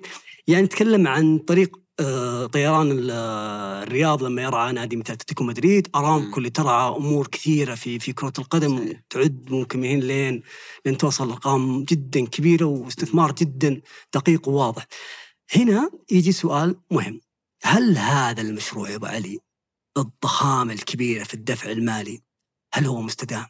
[0.46, 3.10] يعني نتكلم عن طريق آه، طيران ال-
[3.82, 5.88] الرياض لما يرعى نادي مثل أتلتيكو مدريد.
[5.94, 8.78] ارامكو اللي ترعى أمور كثيرة في في كرة القدم.
[8.78, 9.00] صحيح.
[9.10, 10.42] بعد ممكن من هنا لين
[10.86, 13.80] لين توصل لأرقام جدا كبيرة واستثمار جدا
[14.14, 14.86] دقيق وواضح.
[15.54, 17.20] هنا يجي سؤال مهم
[17.62, 19.38] هل هذا المشروع يا ابو علي
[19.98, 22.22] الضخامة الكبيرة في الدفع المالي
[22.74, 23.46] هل هو مستدام؟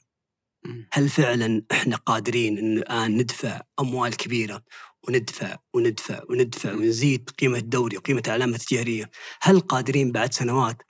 [0.93, 4.63] هل فعلا إحنا قادرين إن الآن ندفع أموال كبيرة
[5.09, 9.11] وندفع وندفع وندفع ونزيد قيمة الدوري وقيمة الاعلام التجاريه،
[9.43, 10.83] هل قادرين بعد سنوات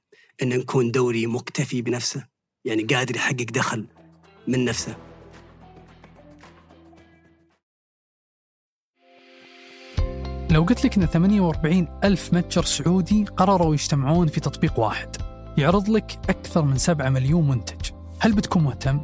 [0.42, 2.26] إن نكون دوري مكتفي بنفسه؟
[2.64, 3.86] يعني قادر يحقق دخل
[4.48, 5.09] من نفسه.
[10.50, 15.16] لو قلت لك إن 48 ألف متجر سعودي قرروا يجتمعون في تطبيق واحد
[15.58, 17.90] يعرض لك أكثر من 7 مليون منتج.
[18.20, 19.00] هل بتكون مهتم؟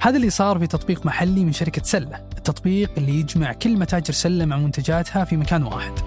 [0.00, 4.44] هذا اللي صار في تطبيق محلي من شركة سلة التطبيق اللي يجمع كل متاجر سلة
[4.44, 5.98] مع منتجاتها في مكان واحد.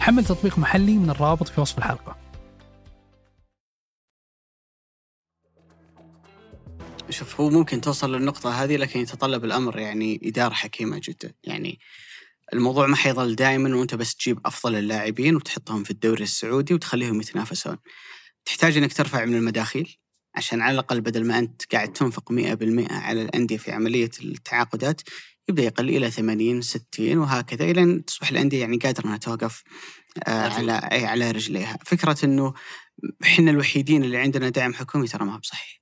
[0.00, 2.16] حمل تطبيق محلي من الرابط في وصف الحلقة.
[7.10, 11.34] شوف هو ممكن توصل للنقطة هذه لكن يتطلب الأمر يعني إدارة حكيمة جدا.
[11.44, 11.78] يعني
[12.52, 17.76] الموضوع ما حيظل دائما وأنت بس تجيب أفضل اللاعبين وتحطهم في الدوري السعودي وتخليهم يتنافسون.
[18.44, 19.96] تحتاج إنك ترفع من المداخيل
[20.34, 25.00] عشان على الأقل بدل ما أنت قاعد تنفق 100% على الأندية في عملية التعاقدات
[25.48, 29.62] يبدأ يقل إلى 80 60 وهكذا إلى أن تصبح الأندية يعني قادرة إنها توقف
[30.26, 30.72] آه على
[31.06, 32.54] على رجليها، فكرة إنه
[33.22, 35.80] إحنا الوحيدين اللي عندنا دعم حكومي ترى ما هو بصحيح.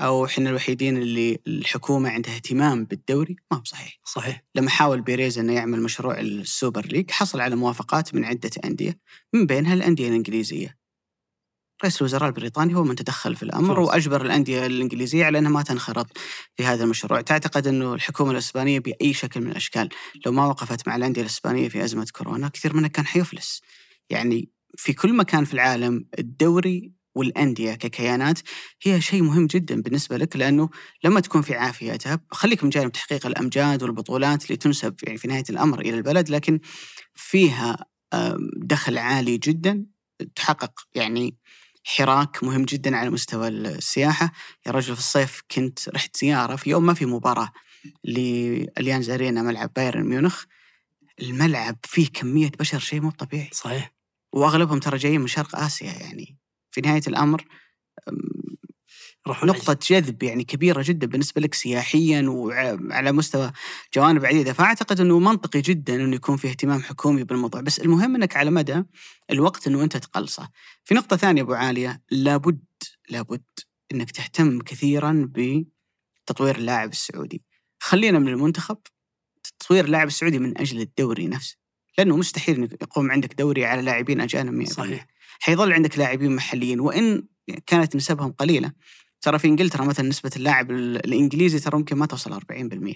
[0.00, 4.00] أو إحنا الوحيدين اللي الحكومة عندها اهتمام بالدوري ما هو بصحيح.
[4.04, 8.50] صحيح لما حاول بيريز إنه يعمل مشروع ال Super League حصل على موافقات من عدة
[8.64, 9.00] أندية
[9.34, 10.78] من بينها الأندية الإنجليزية.
[11.82, 13.86] رئيس الوزراء البريطاني هو من تدخل في الأمر ممتاز.
[13.86, 16.18] وأجبر الأندية الإنجليزية على إنها ما تنخرط
[16.56, 19.88] في هذا المشروع، تعتقد إنه الحكومة الإسبانية بأي شكل من الأشكال
[20.26, 23.62] لو ما وقفت مع الأندية الإسبانية في أزمة كورونا كثير منها كان حيفلس.
[24.10, 28.38] يعني في كل مكان في العالم الدوري والأندية ككيانات
[28.82, 30.68] هي شيء مهم جدا بالنسبة لك لأنه
[31.04, 35.44] لما تكون في عافيتها خليك من جانب تحقيق الأمجاد والبطولات اللي تنسب يعني في نهاية
[35.50, 36.60] الأمر إلى البلد لكن
[37.14, 37.86] فيها
[38.56, 39.86] دخل عالي جدا
[40.34, 41.36] تحقق يعني
[41.84, 44.32] حراك مهم جدا على مستوى السياحة.
[44.66, 47.52] يا رجل في الصيف كنت رحت زيارة في يوم ما في مباراة
[48.04, 50.44] لأليانز أرينا ملعب بايرن ميونخ.
[51.22, 53.50] الملعب فيه كمية بشر شيء مو طبيعي.
[53.52, 53.94] صحيح.
[54.32, 56.38] وأغلبهم ترى جايين من شرق آسيا يعني.
[56.70, 57.44] في نهاية الأمر
[59.28, 63.52] نقطة جذب يعني كبيرة جدا بالنسبة لك سياحيا وعلى مستوى
[63.94, 64.52] جوانب عديدة.
[64.52, 67.60] فأعتقد أنه منطقي جدا أنه يكون في اهتمام حكومي بالموضوع.
[67.60, 68.82] بس المهم أنك على مدى
[69.30, 70.48] الوقت أنه أنت تقلصه.
[70.84, 72.64] في نقطة ثانية أبو عالية لابد
[73.08, 73.44] لابد
[73.92, 77.42] أنك تهتم كثيرا بتطوير اللاعب السعودي.
[77.80, 78.78] خلينا من المنتخب.
[79.58, 81.56] تطوير اللاعب السعودي من أجل الدوري نفسه.
[81.98, 85.06] لأنه مستحيل أنك يقوم عندك دوري على لاعبين أجانب 100% صحيح.
[85.38, 86.80] حيظل عندك لاعبين محليين.
[86.80, 87.22] وإن
[87.66, 88.72] كانت نسبهم قليلة
[89.20, 92.94] ترى في إنجلترا مثلا نسبة اللاعب ال- الإنجليزي ترى ممكن ما توصل 40%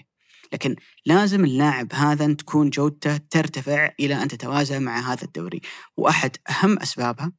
[0.53, 0.75] لكن
[1.05, 5.61] لازم اللاعب هذا تكون جودته ترتفع إلى أن تتوازى مع هذا الدوري.
[5.97, 7.31] وأحد أهم أسبابها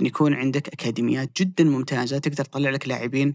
[0.00, 3.32] أن يكون عندك أكاديميات جدا ممتازة تقدر تطلع لك لاعبين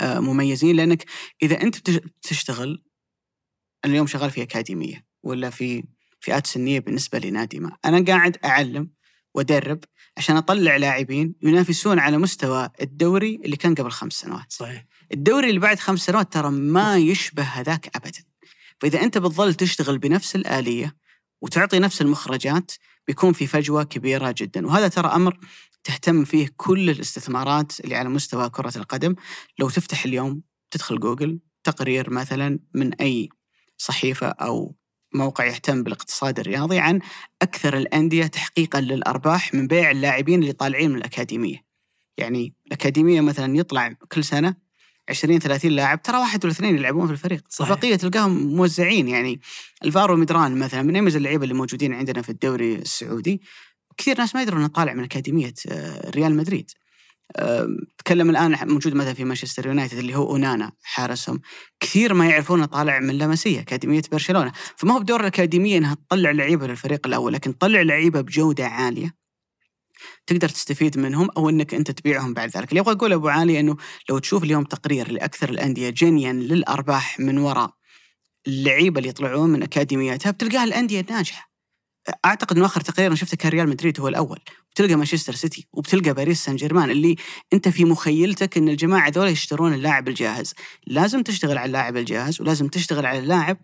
[0.00, 0.76] آه، مميزين.
[0.76, 1.04] لأنك
[1.42, 2.82] إذا أنت بتش- بتشتغل
[3.84, 5.84] اليوم شغال في أكاديمية ولا في
[6.20, 8.90] فئات سنية بالنسبة لنادي ما، أنا قاعد أعلم
[9.34, 9.80] وأدرب
[10.16, 14.52] عشان أطلع لاعبين ينافسون على مستوى الدوري اللي كان قبل خمس سنوات.
[14.52, 18.24] صحيح الدوري اللي بعد خمس سنوات ترى ما يشبه هذاك ابدا.
[18.80, 20.96] فإذا أنت بتظل تشتغل بنفس الآلية
[21.40, 22.70] وتعطي نفس المخرجات
[23.06, 25.38] بيكون في فجوة كبيرة جدا، وهذا ترى أمر
[25.84, 29.14] تهتم فيه كل الاستثمارات اللي على مستوى كرة القدم،
[29.58, 33.28] لو تفتح اليوم تدخل جوجل تقرير مثلا من أي
[33.76, 34.76] صحيفة أو
[35.14, 37.00] موقع يهتم بالاقتصاد الرياضي عن
[37.42, 41.64] أكثر الأندية تحقيقا للأرباح من بيع اللاعبين اللي طالعين من الأكاديمية.
[42.18, 44.54] يعني الأكاديمية مثلا يطلع كل سنة
[45.08, 47.70] 20 30 لاعب ترى واحد ولا اثنين يلعبون في الفريق صحيح.
[47.70, 49.40] البقيه تلقاهم موزعين يعني
[49.84, 53.40] الفارو مدران مثلا من أميز اللعيبة اللي موجودين عندنا في الدوري السعودي
[53.96, 56.70] كثير ناس ما يدرون إنه طالع من أكاديمية آه، ريال مدريد
[57.98, 61.40] تكلم الآن موجود مثلا في مانشستر يونايتد اللي هو أونانا حارسهم.
[61.80, 64.52] كثير ما يعرفون انه طالع من لمسيه أكاديمية برشلونة.
[64.76, 69.14] فما هو بدور الاكاديميه إنها تطلع لعيبة للفريق الأول لكن تطلع لعيبة بجودة عالية
[70.26, 73.76] تقدر تستفيد منهم أو إنك أنت تبيعهم بعد ذلك، اللي أبغى أقول أبو علي إنه
[74.10, 77.70] لو تشوف اليوم تقرير لأكثر الأندية جنيا للأرباح من وراء
[78.46, 81.48] اللعيبة اللي يطلعون من أكاديمياتها بتلقاها الأندية الناجحه.
[82.24, 84.38] أعتقد إنه آخر تقرير أنا شفته كان ريال مدريد هو الأول،
[84.78, 87.16] بتلقى مانشستر سيتي وبتلقى باريس سان جيرمان اللي
[87.52, 90.54] انت في مخيلتك إن الجماعة ذولا يشترون اللاعب الجاهز،
[90.86, 93.58] لازم تشتغل على اللاعب الجاهز ولازم تشتغل على اللاعب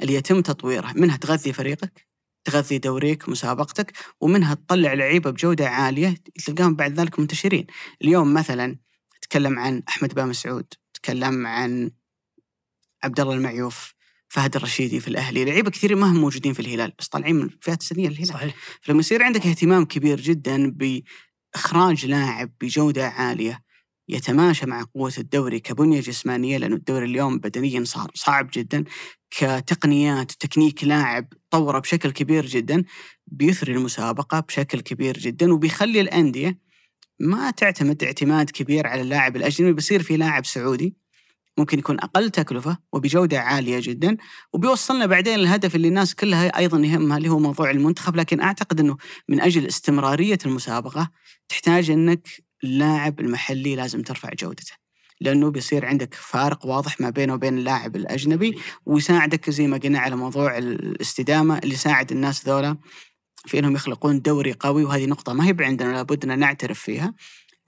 [0.00, 2.06] اللي يتم تطويره، منها تغذي فريقك،
[2.44, 6.14] تغذي دوريك مسابقتك ومنها تطلع لعيبة بجودة عالية
[6.46, 7.66] تلقاهم بعد ذلك منتشرين.
[8.02, 8.76] اليوم مثلا
[9.22, 11.90] تكلم عن أحمد بام مسعود تكلم عن
[13.02, 13.94] عبد الله المعيوف
[14.30, 15.44] فهد الرشيدي في الأهلي.
[15.44, 18.54] لعيبة كثير ما هم موجودين في الهلال بس طالعين من الفئات السنية للهلال صحيح.
[18.82, 20.70] فلما يصير عندك اهتمام كبير جدا
[21.54, 23.62] بإخراج لاعب بجودة عالية
[24.08, 28.84] يتماشى مع قوة الدوري كبنية جسمانية لأنه الدوري اليوم بدنيا صار صعب جدا
[29.30, 32.84] كتقنيات وتكنيك لاعب طورة بشكل كبير جدا
[33.26, 36.58] بيثري المسابقة بشكل كبير جدا وبيخلي الأندية
[37.20, 39.72] ما تعتمد اعتماد كبير على اللاعب الأجنبي.
[39.72, 40.96] بيصير في لاعب سعودي
[41.58, 44.16] ممكن يكون أقل تكلفة وبجودة عالية جدا
[44.52, 48.96] وبيوصلنا بعدين للهدف اللي الناس كلها أيضا يهمها اللي هو موضوع المنتخب لكن أعتقد إنه
[49.28, 51.10] من أجل استمرارية المسابقة
[51.48, 52.28] تحتاج إنك
[52.64, 54.72] اللاعب المحلي لازم ترفع جودته
[55.20, 60.16] لأنه بيصير عندك فارق واضح ما بينه وبين اللاعب الأجنبي ويساعدك زي ما قلنا على
[60.16, 62.76] موضوع الاستدامة اللي يساعد الناس ذولا
[63.46, 67.14] في إنهم يخلقون دوري قوي وهذه نقطة ما هي عندنا لابد إن نعترف فيها.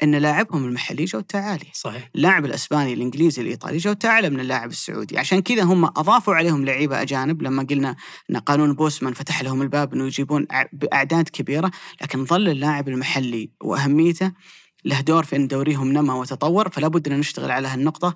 [0.02, 2.10] إن لاعبهم المحلي جودته عاليه صحيح.
[2.16, 5.18] اللاعب الأسباني الإنجليزي الإيطالي جودته اعلى من اللاعب السعودي.
[5.18, 7.42] عشان كذا هم أضافوا عليهم لعيبة أجانب.
[7.42, 7.96] لما قلنا
[8.30, 11.70] إن قانون بوسمان فتح لهم الباب إنه يجيبون بأعداد كبيرة
[12.02, 14.32] لكن ظل اللاعب المحلي وأهميته
[14.84, 18.14] له دور في إن دوريهم نما وتطور فلا بد إن نشتغل على هالنقطة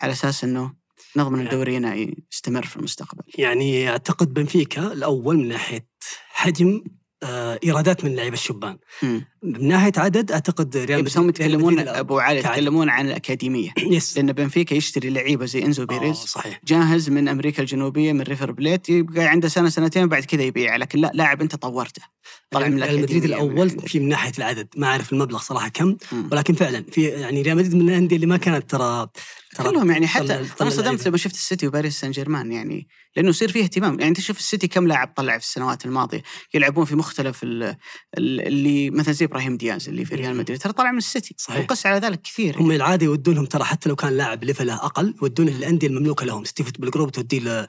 [0.00, 0.72] على أساس إنه
[1.16, 1.94] نضمن يعني- دورينا
[2.32, 3.22] يستمر في المستقبل.
[3.38, 5.86] يعني أعتقد بنفيكا الأول من ناحية
[6.30, 6.84] حجم
[7.22, 8.78] آه، إيرادات من اللعيبة الشبان.
[9.02, 9.24] مم.
[9.42, 11.88] من ناحيه عدد أعتقد ريال إيه، بس هم مدريد- يتكلمون مدريد.
[11.88, 12.38] أبو علي.
[12.38, 17.28] يتكلمون عن الأكاديمية yes لأن بنفيكا يشتري لعيبة زي إنزو آه، بيريز صحيح جاهز من
[17.28, 21.42] أمريكا الجنوبية من ريفر بليت يبقى عنده سنة سنتين بعد كذا يبيع لكن لا لاعب
[21.42, 22.02] أنت طورته
[22.50, 23.70] طلع من ريال مدريد الأول.
[23.70, 25.96] في من ناحيه العدد ما أعرف المبلغ صراحة كم.
[26.32, 29.08] ولكن فعلا في يعني ريال مدريد من الأندية اللي ما كانت ترى
[29.56, 31.06] كلهم يعني حتى أنا صدمت.
[31.08, 34.68] لما شفت السيتي وباريس سان جيرمان يعني لأنه يصير فيه اهتمام يعني أنت شوف السيتي
[34.68, 36.22] كم لاعب طلع في السنوات الماضية
[36.54, 37.76] يلعبون في مختلف ال-
[38.18, 40.58] ال- اللي مثلا زي إبراهيم دياز اللي في ريال مدريد.
[40.58, 41.60] ترى طلع من السيتي صحيح.
[41.60, 42.60] وقس على ذلك كثير.
[42.60, 46.44] هم العادة يودونهم ترى حتى لو كان لاعب ليفله أقل يودونه للانديه المملوكة لهم.
[46.44, 47.66] ستيفت بالجروب توديه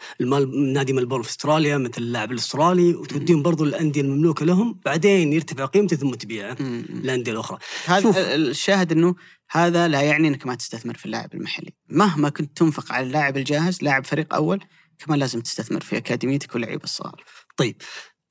[0.73, 4.79] نادي ملبورن في أستراليا مثل اللاعب الأسترالي وتوديهم برضو للانديه المملوكة لهم.
[4.85, 6.53] بعدين يرتفع قيمته ثم تبيعه.
[6.61, 7.57] للأندية الأخرى.
[7.85, 9.15] هذا ال- الشاهد إنه
[9.51, 11.73] هذا لا يعني إنك ما تستثمر في اللاعب المحلي.
[11.89, 14.63] مهما كنت تنفق على اللاعب الجاهز لاعب فريق أول
[14.99, 17.23] كمان لازم تستثمر في أكاديميتك واللعيبة الصغار.
[17.57, 17.75] طيب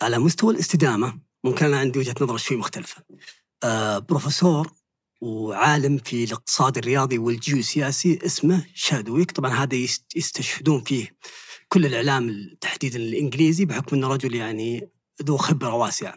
[0.03, 3.03] على مستوى الاستدامة ممكن أنا عندي وجهة نظر شوي مختلفة.
[3.65, 4.73] آه بروفيسور
[5.21, 11.17] وعالم في الاقتصاد الرياضي والجيوسياسي اسمه شادويك طبعا هذا يست- يستشهدون فيه
[11.69, 14.89] كل الإعلام تحديدا الإنجليزي بحكم إنه رجل يعني
[15.23, 16.15] ذو خبرة واسعة.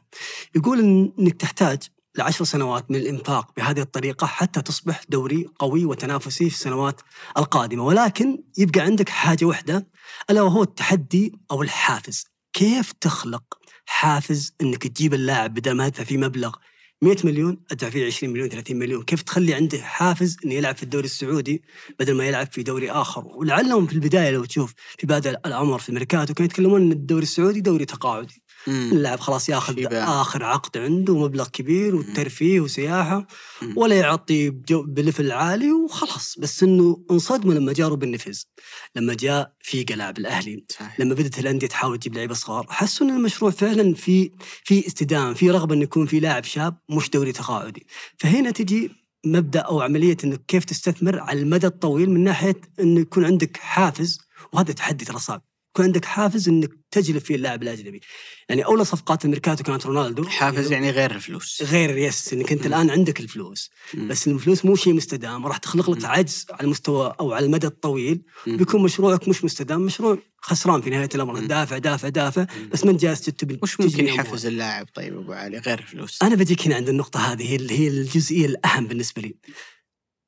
[0.56, 0.80] يقول
[1.20, 1.84] إنك تحتاج
[2.18, 7.02] لعشر سنوات من الإنفاق بهذه الطريقة حتى تصبح دوري قوي وتنافسي في السنوات
[7.38, 9.88] القادمة ولكن يبقى عندك حاجة واحدة
[10.30, 12.26] ألا وهو التحدي أو الحافز.
[12.54, 13.44] كيف تخلق
[13.86, 16.56] حافز إنك تجيب اللاعب بدل ما تدفع فيه مبلغ
[17.02, 20.84] 100 مليون أدفع فيه 20 مليون 30 مليون، كيف تخلي عنده حافز إنه يلعب في
[20.84, 21.64] الدوري السعودي
[22.00, 25.90] بدل ما يلعب في دوري آخر، ولعلهم في البداية لو تشوف في بادئ الأمر في
[25.90, 28.92] الميركاتو كانوا يتكلمون إن الدوري السعودي دوري تقاعدي، مم.
[28.92, 29.86] اللاعب خلاص ياخذ.
[29.94, 33.28] آخر عقد عنده ومبلغ كبير والترفيه وسياحة
[33.62, 33.74] مم.
[33.78, 38.48] ولا يعطي ب level عالي وخلاص بس إنه انصدموا لما جاء روبن نيفيز
[38.96, 43.16] لما جاء فيجا لاعب الأهلي صحيح لما بدأت الأندية تحاول تجيب لعيبة صغار حسوا إن
[43.16, 44.32] المشروع فعلا في
[44.64, 47.88] في استدامة في رغبة انه يكون في لاعب شاب مش دوري تقاعدي
[48.18, 48.92] فهنا تجي
[49.26, 54.20] مبدأ أو عملية إنك كيف تستثمر على المدى الطويل من ناحية انه يكون عندك حافز
[54.54, 55.42] وهذا تحدي ترى صعب
[55.76, 58.02] يكون عندك حافز إنك تجلب فيه اللاعب الاجنبي
[58.50, 62.66] يعني أولى صفقات الميركاتو كانت رونالدو حافز يعني غير الفلوس غير yes إنك أنت.
[62.66, 64.08] الآن عندك الفلوس مم.
[64.08, 66.06] بس الفلوس مو شيء مستدام راح تخلق لك.
[66.06, 68.58] عجز على المستوى أو على المدى الطويل مم.
[68.58, 71.40] بيكون مشروعك مش مستدام مشروع خسران في نهاية الأمر.
[71.40, 72.70] دافع دافع دافع مم.
[72.70, 74.06] بس ما انت جالس تبي وش ممكن.
[74.06, 77.88] يحفز اللاعب طيب أبو علي غير الفلوس؟ أنا بجيك هنا عند النقطة هذه اللي هي
[77.88, 79.36] الجزئية الأهم بالنسبة لي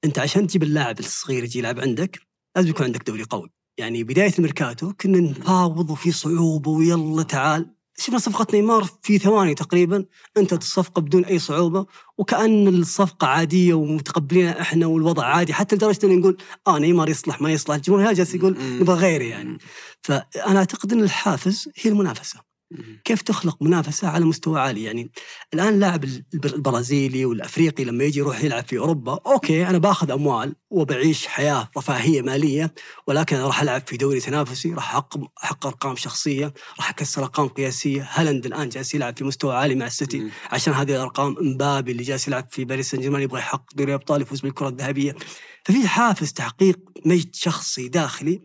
[0.06, 2.20] أنت عشان تجيب اللاعب الصغير يجي يلعب عندك
[2.56, 7.74] لازم يكون عندك دوري قوي يعني بداية الميركاتو كنا نفاوض وفي صعوبة ويلا تعال.
[8.00, 10.06] شفنا صفقة نيمار في ثواني تقريبا
[10.38, 11.86] انتهت الصفقة بدون أي صعوبة
[12.18, 15.54] وكأن الصفقة عادية ومتقبلينها إحنا والوضع عادي.
[15.54, 17.76] حتى لدرجة أن نقول آه نيمار يصلح ما يصلح.
[17.76, 18.58] الجمهور جالس يقول.
[18.60, 19.58] نبغى غيره يعني.
[20.02, 22.47] فأنا أعتقد أن الحافز هي المنافسة.
[23.06, 25.12] كيف تخلق منافسة على مستوى عالي؟ يعني
[25.54, 30.56] الآن اللاعب البر- البرازيلي والأفريقي لما يجي يروح يلعب في أوروبا okay أنا باخذ أموال
[30.70, 32.74] وبعيش حياة رفاهية مالية
[33.08, 38.10] ولكن راح ألعب في دوري تنافسي راح أحقق أحقق أرقام شخصية راح أكسر أرقام قياسية.
[38.14, 40.30] هالاند الآن جالس يلعب في مستوى عالي مع السيتي.
[40.52, 44.22] عشان هذه الأرقام مبابي اللي جالس يلعب في باريس سان جيرمان يبغى يحقق دوري أبطال
[44.22, 45.16] يفوز بالكرة الذهبية.
[45.68, 48.42] ففي حافز تحقيق مجد شخصي داخلي.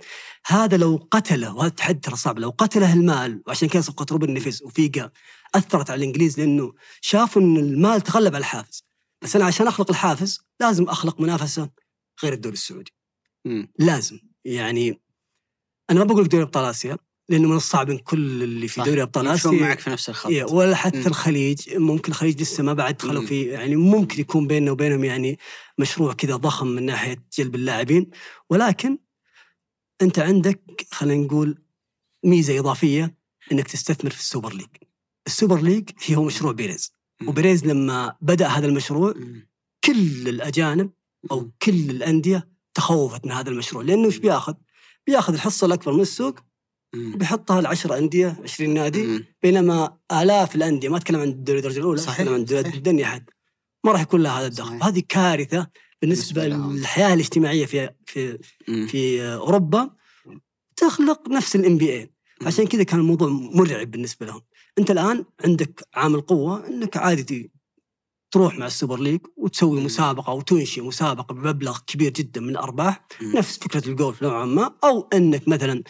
[0.47, 4.63] هذا لو قتله وهذا التحدي ترى صعب لو قتله المال وعشان كذا صفقه روبن نيفيز
[4.63, 5.11] وفيجا
[5.55, 8.85] أثرت على الإنجليز لأنه شافوا إن المال تغلب على الحافز.
[9.23, 11.71] بس أنا عشان أخلق الحافز لازم أخلق منافسة
[12.23, 12.93] غير الدوري السعودي.
[13.45, 13.73] مم.
[13.79, 14.19] لازم.
[14.45, 15.03] يعني
[15.91, 16.99] أنا ما بقول لك دوري أبطال آسيا.
[17.29, 18.83] لأنه من الصعب إن كل اللي في.
[18.83, 21.07] دوري أبطال آسيا معك في نفس الخط إيه، ولا حتى مم.
[21.07, 23.27] الخليج ممكن الخليج لسه ما بعد دخلوا.
[23.27, 25.39] في يعني ممكن يكون بيننا وبينهم يعني
[25.79, 28.11] مشروع كذا ضخم من ناحية جلب اللاعبين
[28.51, 28.99] ولكن
[30.03, 31.63] أنت عندك خلينا نقول
[32.25, 33.17] ميزة إضافية
[33.53, 34.69] إنك تستثمر في ال Super League.
[35.27, 36.95] ال Super League هو مشروع بيريز.
[37.27, 39.15] وبيريز لما بدأ هذا المشروع.
[39.85, 40.91] كل الأجانب
[41.31, 44.55] أو كل الأندية تخوفت من هذا المشروع لأنه إيش بياخذ؟
[45.07, 46.39] بياخذ الحصة الأكبر من السوق
[46.95, 49.25] ل 10 أندية 20 نادي مم.
[49.43, 52.75] بينما آلاف الأندية ما أتكلم عن الدوري الدرجه الأولى صحيح، أتكلم عن الدوري صحيح.
[52.75, 53.31] الدنيا حد
[53.85, 54.83] ما راح يكون لها هذا الدخل.
[54.83, 55.67] هذه كارثة
[56.03, 56.47] بالنسبة.
[56.47, 58.39] للحياة الاجتماعية في في
[58.69, 58.87] مم.
[58.87, 59.91] في أوروبا
[60.77, 62.11] تخلق نفس ال NBA
[62.47, 64.43] عشان كذا كان الموضوع مرعب بالنسبة لهم
[64.79, 67.53] أنت الآن عندك عامل قوة أنك عادي
[68.31, 69.87] تروح مع ال Super League وتسوي مم.
[69.87, 73.33] مسابقة أو تنشئ مسابقة بمبلغ كبير جدا من الأرباح مم.
[73.37, 75.83] نفس فكرة الجولف نوعا ما أو أنك مثلا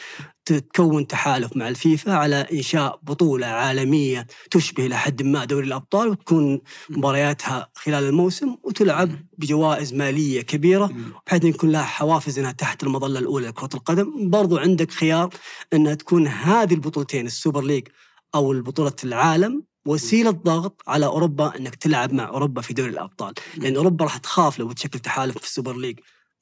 [0.45, 6.61] تكون تحالف مع الفيفا على إنشاء بطولة عالمية تشبه إلى حد ما دوري الأبطال وتكون
[6.91, 10.91] مبارياتها خلال الموسم وتلعب بجوائز مالية كبيرة.
[11.27, 15.31] بحيث يكون لها حوافز إنها تحت المظلة الأولى لكرة القدم، برضو عندك خيار
[15.73, 17.89] إنها تكون هذه البطولتين ال Super League
[18.35, 23.77] أو البطولة العالم وسيلة ضغط على أوروبا إنك تلعب مع أوروبا في دوري الأبطال، لأن
[23.77, 25.99] أوروبا راح تخاف لو بتشكل تحالف في ال Super League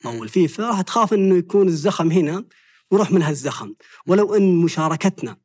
[0.06, 2.44] أو الفيفا راح تخاف إنه يكون الزخم هنا
[2.90, 3.74] ويروح منها الزخم،
[4.06, 5.36] ولو إن مشاركتنا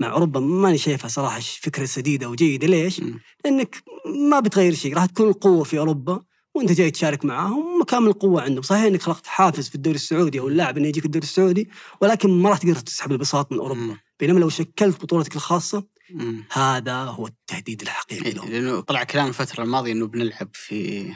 [0.00, 3.02] مع أوروبا ماني شايفها صراحة فكرة سديدة وجيدة، ليش؟
[3.44, 3.82] لأنك
[4.30, 4.94] ما بتغير شيء.
[4.94, 6.22] راح تكون القوة في أوروبا
[6.54, 8.62] وأنت جاي تشارك معاهم مكامن القوة عندهم.
[8.62, 11.68] صحيح إنك خلقت حافز في الدوري السعودي أو اللاعب إنه يجيك الدوري السعودي
[12.00, 13.96] ولكن ما راح تقدر تسحب البساط من أوروبا.
[14.20, 16.44] بينما لو شكلت بطولتك الخاصة مم.
[16.52, 18.48] هذا هو التهديد الحقيقي إيه، لهم.
[18.48, 21.06] لأنه طلع كلام الفترة الماضية إنه بنلعب في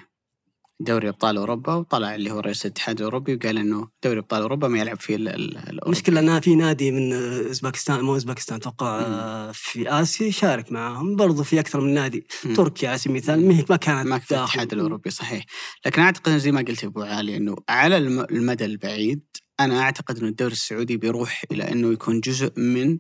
[0.80, 4.78] دوري أبطال أوروبا وطلع اللي هو رئيس الاتحاد الأوروبي وقال إنه دوري أبطال أوروبا ما
[4.78, 10.72] يلعب فيه المشكلة ان في نادي من أوزبكستان مو أوزبكستان أتوقع آه، في آسيا يشارك
[10.72, 12.54] معاهم برضو في أكثر من نادي مم.
[12.54, 14.34] تركيا على سبيل المثال ما كانت ما في.
[14.34, 15.44] الاتحاد الأوروبي صحيح
[15.86, 19.20] لكن أعتقد زي ما قلت أبو علي إنه على الم- المدى البعيد
[19.60, 22.98] أنا أعتقد إنه الدوري السعودي بيروح إلى إنه يكون جزء من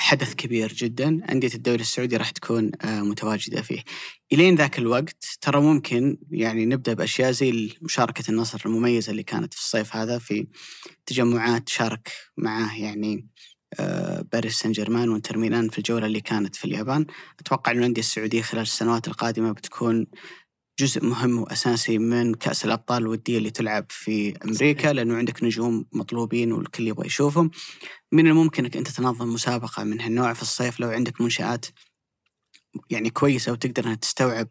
[0.00, 1.20] حدث كبير جدا.
[1.32, 3.84] أندية الدوري السعودي راح تكون آه، متواجدة فيه.
[4.32, 9.60] إلين ذاك الوقت ترى ممكن يعني نبدأ بأشياء زي مشاركة النصر المميزة اللي كانت في
[9.60, 10.46] الصيف هذا في
[11.06, 13.28] تجمعات شارك معاه يعني
[13.80, 17.06] آه، باريس سان جيرمان وإنتر ميلان في الجولة اللي كانت في اليابان.
[17.40, 20.06] أتوقع أن الأندية السعودية خلال السنوات القادمة بتكون
[20.78, 26.52] جزء مهم وأساسي من كأس الأبطال الودية اللي تلعب في أمريكا لأنه عندك نجوم مطلوبين
[26.52, 27.50] والكل يبغى يشوفهم.
[28.12, 31.66] من الممكن أنك أنت تنظم مسابقة من هالنوع في الصيف لو عندك منشآت
[32.90, 34.48] يعني كويسة وتقدر انها تستوعب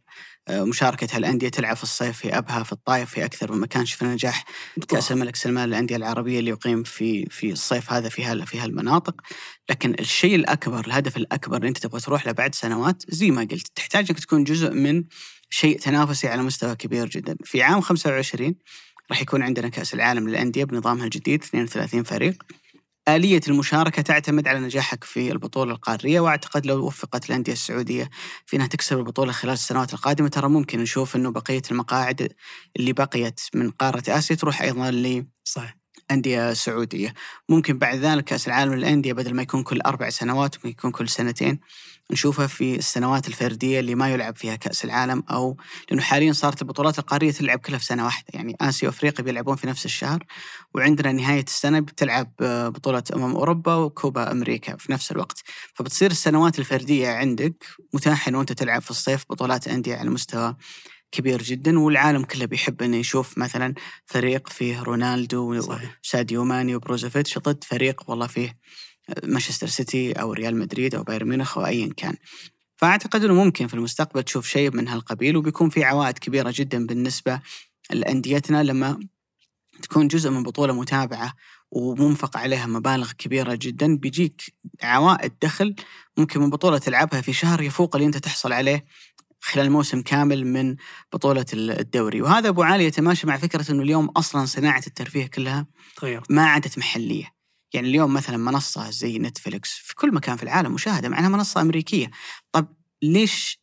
[0.48, 3.86] آه، مشاركة الانديه تلعب في الصيف في أبها في الطائف في أكثر من مكان.
[3.86, 4.46] شفنا نجاح
[4.88, 9.22] كأس الملك سلمان للأندية العربية اللي يقيم في في الصيف هذا في هال في هالمناطق.
[9.70, 13.68] لكن الشيء الأكبر الهدف الأكبر اللي أنت تبغى تروح له بعد سنوات زي ما قلت
[13.76, 15.04] تحتاج انك تكون جزء من
[15.50, 17.38] شيء تنافسي على مستوى كبير جدا.
[17.44, 18.56] في عام 25
[19.12, 22.44] راح يكون عندنا كأس العالم للأندية بنظامها الجديد 32 فريق.
[23.08, 28.10] آلية المشاركة تعتمد على نجاحك في البطولة القارية وأعتقد لو وفقت الأندية السعودية
[28.46, 32.34] في أنها تكسب البطولة خلال السنوات القادمة ترى ممكن نشوف أنه بقية المقاعد
[32.78, 35.79] اللي بقيت من قارة آسيا تروح أيضا ل صحيح.
[36.12, 37.14] أندية سعودية.
[37.50, 41.10] ممكن بعد ذلك كأس العالم للأندية بدل ما يكون كل أربع سنوات ممكن يكون كل
[41.10, 41.60] سنتين.
[42.12, 45.58] نشوفها في السنوات الفردية اللي ما يلعب فيها كأس العالم أو
[45.90, 48.28] لأنه حاليا صارت البطولات القارية تلعب كلها في سنة واحدة.
[48.34, 50.26] يعني آسيا وأفريقيا بيلعبون في نفس الشهر
[50.76, 55.44] وعندنا نهاية السنة بتلعب بطولة أمم أوروبا وكوبا أمريكا في نفس الوقت.
[55.74, 60.56] فبتصير السنوات الفردية عندك متاحة أنه أنت تلعب في الصيف بطولات أندية على مستوى
[61.12, 63.74] كبير جدا والعالم كله بيحب إنه يشوف مثلا
[64.06, 65.64] فريق فيه رونالدو
[66.04, 68.58] وساديو ماني وبروزوفيتش ضد فريق والله فيه
[69.24, 72.16] مانشستر سيتي أو ريال مدريد أو بايرن ميونخ أو ايا كان.
[72.78, 77.42] فأعتقد إنه ممكن في المستقبل تشوف شيء من هالقبيل وبيكون في عوائد كبيرة جدا بالنسبة
[77.92, 79.00] لأنديتنا لما
[79.82, 81.34] تكون جزء من بطولة متابعة
[81.72, 84.42] ومنفق عليها مبالغ كبيرة جدا بيجيك
[84.84, 85.76] عوائد دخل
[86.18, 88.86] ممكن من بطولة تلعبها في شهر يفوق اللي أنت تحصل عليه
[89.42, 90.76] خلال موسم كامل من
[91.14, 92.22] بطولة الدوري.
[92.22, 96.78] وهذا أبو علي يتماشى مع فكرة أنه اليوم أصلا صناعة الترفيه كلها تغير ما عادت
[96.78, 97.40] محلية.
[97.74, 101.62] يعني اليوم مثلا منصة زي نتفليكس في كل مكان في العالم مشاهدة مع أنها منصة
[101.62, 102.12] أمريكية.
[102.52, 103.60] طب ليش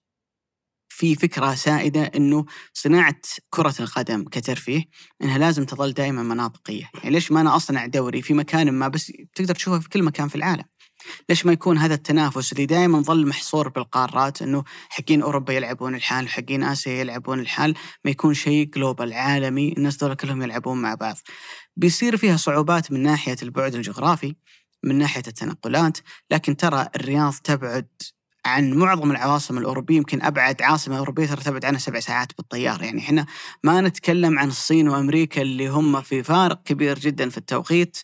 [0.88, 3.20] في فكرة سائدة أنه صناعة
[3.50, 4.84] كرة القدم كترفيه
[5.22, 9.12] أنها لازم تظل دائما مناطقية؟ يعني ليش ما أنا أصنع دوري في مكان ما بس
[9.34, 10.64] تقدر تشوفه في كل مكان في العالم؟
[11.28, 16.24] ليش ما يكون هذا التنافس اللي دائما ظل محصور بالقارات إنه حقين أوروبا يلعبون الحال
[16.24, 21.16] وحقين آسيا يلعبون الحال ما يكون شيء جلوبال عالمي الناس دول كلهم يلعبون مع بعض.
[21.76, 24.36] بيصير فيها صعوبات من ناحية البعد الجغرافي
[24.84, 25.98] من ناحية التنقلات
[26.30, 27.88] لكن ترى الرياض تبعد
[28.46, 32.84] عن معظم العواصم الأوروبية يمكن أبعد عاصمة أوروبية ترى تبعد عنها سبع ساعات بالطيارة.
[32.84, 33.26] يعني إحنا
[33.64, 37.98] ما نتكلم عن الصين وأمريكا اللي هم في فارق كبير جدا في التوقيت.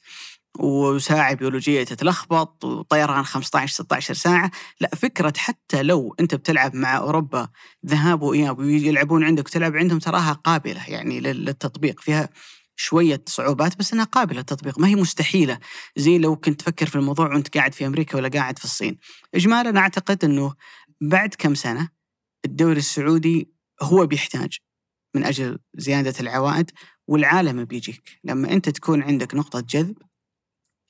[0.58, 4.50] وساعة بيولوجية تتلخبط وطيران 15 16 ساعة.
[4.80, 7.48] لا فكرة حتى لو أنت بتلعب مع أوروبا
[7.86, 12.00] ذهاب وإياب ويلعبون عندك وتلعب عندهم تراها قابلة يعني للتطبيق.
[12.00, 12.28] فيها
[12.76, 14.78] شوية صعوبات بس أنها قابلة للتطبيق.
[14.78, 15.58] ما هي مستحيلة.
[15.96, 18.98] زي لو كنت تفكر في الموضوع وأنت قاعد في أمريكا ولا قاعد في الصين.
[19.34, 20.54] إجمالا أعتقد أنه
[21.00, 21.88] بعد كم سنة
[22.44, 24.58] الدوري السعودي هو بيحتاج
[25.14, 26.70] من أجل زيادة العوائد
[27.08, 28.02] والعالم بيجيك.
[28.24, 29.96] لما أنت تكون عندك نقطة جذب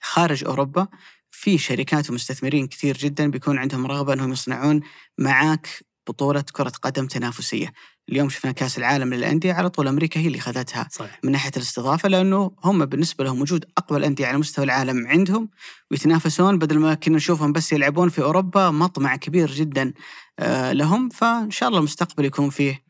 [0.02, 0.88] خارج أوروبا
[1.30, 4.80] في شركات ومستثمرين كثير جدا بيكون عندهم رغبة إنهم يصنعون
[5.18, 5.68] معاك
[6.08, 7.72] بطولة كرة قدم تنافسية.
[8.08, 11.20] اليوم شفنا كأس العالم للأندية على طول أمريكا هي اللي خذتها صحيح.
[11.24, 15.48] من ناحية الاستضافة لأنه هم بالنسبة لهم وجود أقوى الأندية على مستوى العالم عندهم
[15.90, 19.92] ويتنافسون بدل ما كنا نشوفهم بس يلعبون في أوروبا مطمع كبير جدا
[20.38, 21.08] آه، لهم.
[21.08, 22.84] فإن شاء الله المستقبل يكون فيه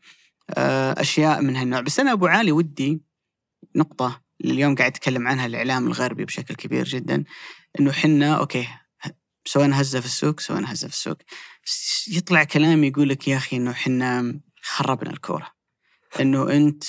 [0.49, 1.81] آه، أشياء من هالنوع.
[1.81, 3.01] بس أنا أبو علي ودي
[3.75, 7.23] نقطة اليوم قاعد يتكلم عنها الإعلام الغربي بشكل كبير جدا
[7.79, 8.67] إنه حنا أوكي
[9.45, 11.17] سوينا هزة في السوق سوينا هزة في السوق
[12.07, 15.47] يطلع كلام يقول لك يا أخي إنه حنا خربنا الكورة
[16.19, 16.83] إنه أنت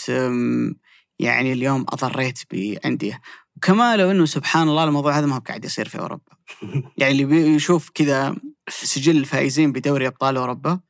[1.18, 3.20] يعني اليوم أضريت بأندية.
[3.56, 6.32] وكما لو إنه سبحان الله الموضوع هذا ما هو قاعد يصير في أوروبا.
[6.98, 8.36] يعني اللي بيشوف كذا
[8.68, 10.80] سجل الفائزين بدوري أبطال أوروبا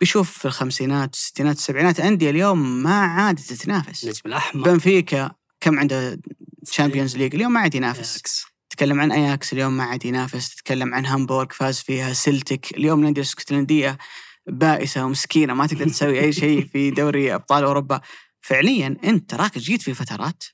[0.00, 4.04] بيشوف في الخمسينات الستينات السبعينات أندية اليوم ما عادت تتنافس.
[4.04, 4.64] النجم الأحمر.
[4.64, 5.30] بنفيكا
[5.64, 6.20] كم عنده
[6.66, 8.22] Champions League اليوم ما عاد ينافس.
[8.70, 10.54] تتكلم عن اياكس اليوم ما عاد ينافس.
[10.54, 12.12] تتكلم عن هامبورغ فاز فيها.
[12.12, 13.98] سلتك اليوم الانديه الاسكتلنديه
[14.46, 18.00] بائسة ومسكينة ما تقدر تسوي أي شيء في دوري أبطال أوروبا.
[18.40, 20.44] فعليا أنت تراك جيت في فترات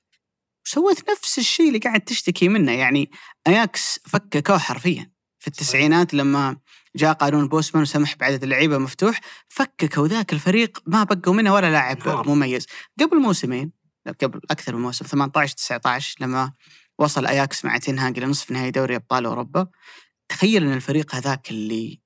[0.67, 2.73] وسويت نفس الشيء اللي قاعد تشتكي منه.
[2.73, 3.11] يعني
[3.47, 5.11] اياكس فككوه حرفيا.
[5.39, 6.57] في التسعينات لما
[6.97, 12.29] جاء قانون بوسمان وسمح بعدد اللعيبة مفتوح فككوا ذاك الفريق ما بقوا منه ولا لاعب.
[12.29, 12.67] مميز.
[13.01, 16.53] قبل موسمين قبل أكثر من موسم 18 19 لما
[16.99, 19.67] وصل اياكس مع تنهاج إلى نصف نهائي دوري أبطال أوروبا.
[20.29, 22.01] تخيل أن الفريق هذاك اللي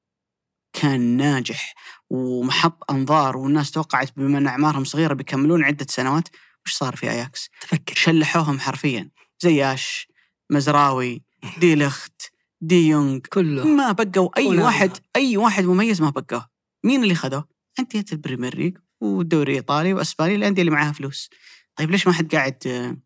[0.72, 1.74] كان ناجح
[2.10, 6.28] ومحط أنظار والناس توقعت بما أن أعمارهم صغيرة بيكملون عدة سنوات
[6.66, 7.94] وش صار في اياكس؟ تفكر.
[7.94, 9.10] شلحوهم حرفيا.
[9.42, 10.08] زياش
[10.50, 11.22] مزراوي
[11.60, 16.48] دي ليخت دي يونغ كله ما بقوا أي واحد أي واحد مميز ما بقوه
[16.84, 21.30] مين اللي خذوه؟ أندية ال Premier League والدوري الإيطالي وأسبانيا الأندية اللي معاها فلوس.
[21.76, 22.96] طيب ليش ما حد قاعد آه،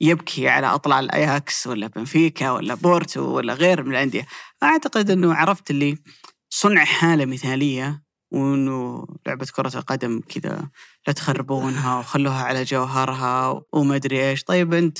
[0.00, 4.26] يبكي على أطلال الأياكس ولا بنفيكا ولا بورتو ولا غير من الأندية؟
[4.62, 5.98] أعتقد إنه عرفت اللي
[6.50, 10.68] صنع حالة مثالية وإنه لعبة كرة القدم كذا
[11.06, 14.44] لا تخربونها وخلوها على جوهرها وما أدري إيش.
[14.44, 14.98] طيب أنت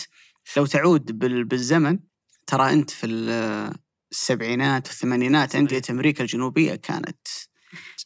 [0.56, 1.98] لو تعود بال- بالزمن
[2.46, 3.74] ترى أنت في ال-
[4.12, 7.26] السبعينات والثمانينات أندية أمريكا الجنوبية كانت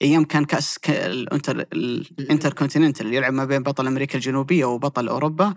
[0.03, 1.61] أيام كان كأس ال Inter ال
[2.19, 5.55] Intercontinental اللي يلعب ما بين بطل أمريكا الجنوبية وبطل أوروبا.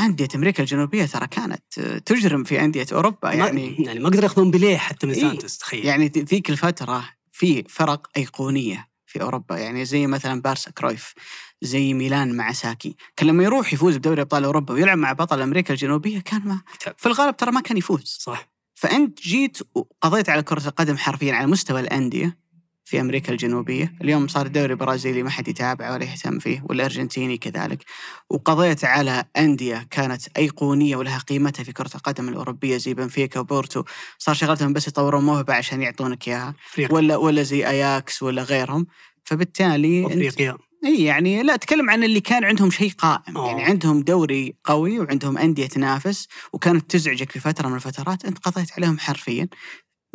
[0.00, 4.50] أندية أمريكا الجنوبية ترى كانت تجرم في أندية أوروبا يعني يعني يعني ما قدروا ياخذون
[4.50, 5.14] بيليه حتى من.
[5.14, 5.84] سانتوس تخيل.
[5.84, 11.14] يعني ذي- ذيك الفترة في فرق أيقونية في أوروبا يعني زي مثلا بارسا كرويف
[11.62, 12.96] زي ميلان مع ساكي.
[13.16, 16.60] كان لما يروح يفوز بدوري أبطال أوروبا ويلعب مع بطل أمريكا الجنوبية كان ما.
[16.96, 18.16] في الغالب ترى ما كان يفوز.
[18.20, 18.48] صح.
[18.74, 22.38] فأنت جيت وقضيت على كرة القدم حرفيا على مستوى الأندية.
[22.86, 27.84] في أمريكا الجنوبية، اليوم صار الدوري البرازيلي ما حد يتابعه ولا يهتم فيه والأرجنتيني كذلك،
[28.30, 33.84] وقضيت على أندية كانت أيقونية ولها قيمتها في كرة القدم الأوروبية زي بنفيكا وبورتو،
[34.18, 36.54] صار شغلتهم بس يطورون موهبة عشان يعطونك إياها،
[36.90, 38.86] ولا ولا زي أياكس ولا غيرهم،
[39.24, 40.56] فبالتالي أفريقيا.
[40.84, 43.36] إي يعني لا أتكلم عن اللي كان عندهم شيء قائم.
[43.36, 43.48] أوه.
[43.48, 48.24] يعني عندهم دوري قوي وعندهم أندية تنافس وكانت تزعجك في فترة من الفترات.
[48.24, 49.48] أنت قضيت عليهم حرفيا.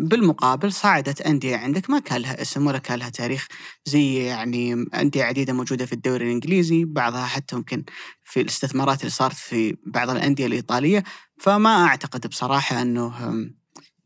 [0.02, 3.47] بالمقابل صعدت أندية عندك ما كان لها اسم ولا كان لها تاريخ
[3.86, 7.84] زي يعني أندية عديدة موجودة في الدوري الإنجليزي بعضها حتى ممكن
[8.24, 11.04] في الاستثمارات اللي صارت في بعض الأندية الإيطالية.
[11.39, 13.56] فما أعتقد بصراحة أنه هم،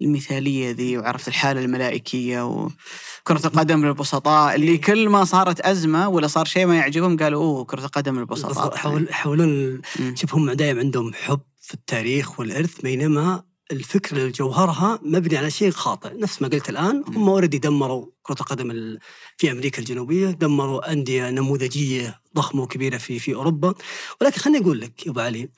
[0.02, 6.46] المثالية ذي وعرفت الحالة الملائكية وكرة القدم للبسطاء اللي كل ما صارت أزمة ولا صار
[6.46, 10.16] شيء ما يعجبهم قالوا أوه كرة القدم للبسطاء حاول يحاولون مم.
[10.16, 15.72] شوف هم دائما عندهم حب في التاريخ والإرث بينما الفكرة اللي جوهرها مبني على شيء
[15.72, 16.14] خاطئ.
[16.18, 19.00] نفس ما قلت الآن هم اوريدي دمروا كرة القدم ال-
[19.38, 23.74] في أمريكا الجنوبية دمروا أندية نموذجية ضخمة وكبيرة في في أوروبا.
[24.22, 25.50] ولكن خليني أقول لك يا أبو علي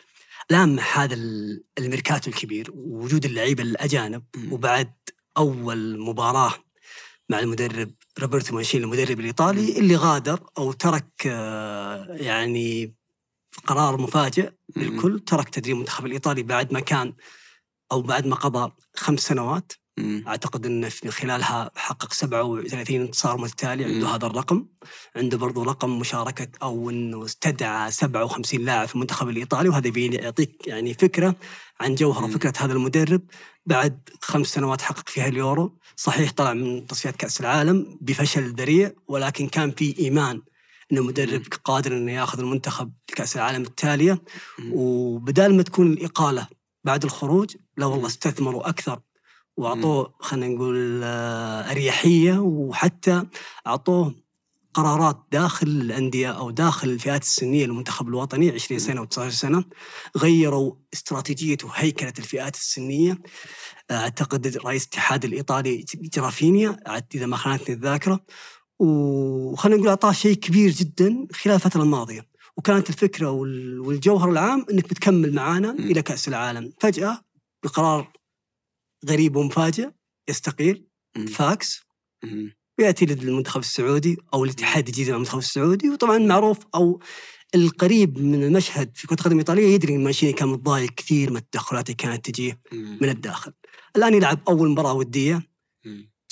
[0.52, 4.24] الآن هذا ال- الميركاتو الكبير ووجود اللعيبة الأجانب.
[4.52, 4.94] وبعد
[5.38, 6.54] أول مباراة
[7.30, 12.96] مع المدرب روبرتو مانشيني المدرب الإيطالي اللي غادر أو ترك آه، يعني
[13.66, 17.14] قرار مفاجئ للكل ترك تدريب المنتخب الإيطالي بعد ما كان
[17.92, 20.24] أو بعد ما قضى خمس سنوات مم.
[20.28, 24.14] أعتقد انه في خلالها حقق 37 انتصار متتالي عنده مم.
[24.14, 24.66] هذا الرقم
[25.16, 30.68] عنده برضو رقم مشاركة أو إنه استدعى 57 لاعب في المنتخب الإيطالي وهذا بين- يعطيك
[30.68, 31.36] يعني فكرة
[31.80, 32.32] عن جوهر مم.
[32.34, 33.22] فكرة هذا المدرب
[33.66, 39.48] بعد خمس سنوات حقق فيها اليورو صحيح طلع من تصفيات كأس العالم بفشل ذريع ولكن
[39.48, 40.42] كان في إيمان
[40.92, 41.42] إنه مدرب.
[41.64, 44.22] قادر إنه ياخذ المنتخب لكأس العالم التالية.
[44.72, 46.48] وبدال ما تكون الإقالة
[46.84, 48.08] بعد الخروج؟ لا والله.
[48.08, 49.00] استثمروا أكثر
[49.58, 53.24] وأعطوه خلينا نقول آه، أريحية وحتى
[53.68, 54.16] أعطوه
[54.74, 59.64] قرارات داخل الأندية أو داخل الفئات السنية للمنتخب الوطني 20 سنة و19 سنة.
[60.18, 63.18] غيروا استراتيجية وهيكلة الفئات السنية.
[63.92, 66.78] أعتقد رئيس الاتحاد الإيطالي جرافينا
[67.16, 68.20] إذا ما خانتني الذاكرة
[68.80, 72.27] وخلينا نقول أعطاه شيء كبير جدا خلال الفترة الماضية.
[72.58, 75.72] وكانت الفكرة وال- والجوهر العام إنك بتكمل معانا.
[75.72, 77.22] إلى كأس العالم فجأة
[77.64, 78.14] بقرار
[79.10, 79.90] غريب ومفاجئ
[80.30, 80.88] يستقيل.
[81.28, 81.82] فاكس.
[82.80, 87.02] وياتي للمنتخب السعودي أو الاتحاد الجديد مع المنتخب السعودي وطبعا معروف أو
[87.56, 91.86] القريب من المشهد في كرة القدم الإيطالية يدري إن مانشيني كان متضايق كثير من التدخلات
[91.86, 92.62] اللي كانت تجيه.
[93.02, 93.54] من الداخل.
[93.96, 95.50] الآن يلعب أول مباراة ودية.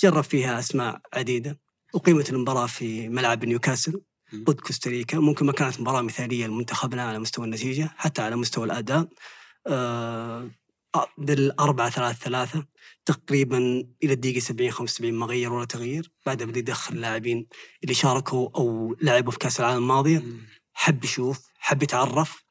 [0.00, 1.60] جرب فيها أسماء عديدة
[1.94, 4.00] وقيمه المباراة في ملعب نيوكاسل.
[4.34, 9.08] ضد كوستاريكا ممكن ما كانت مباراة مثالية لمنتخبنا على مستوى النتيجة حتى على مستوى الأداء.
[9.66, 10.50] آه
[11.18, 12.66] بالأربعة ثلاثة ثلاثة
[13.04, 13.58] تقريبا
[14.04, 16.10] إلى الدقيقة 70 75 ما غير ولا تغيير.
[16.26, 17.46] بعدها بدأ يدخل اللاعبين
[17.82, 20.24] اللي شاركوا أو لعبوا في كأس العالم الماضية.
[20.72, 22.44] حب يشوف حب يتعرف.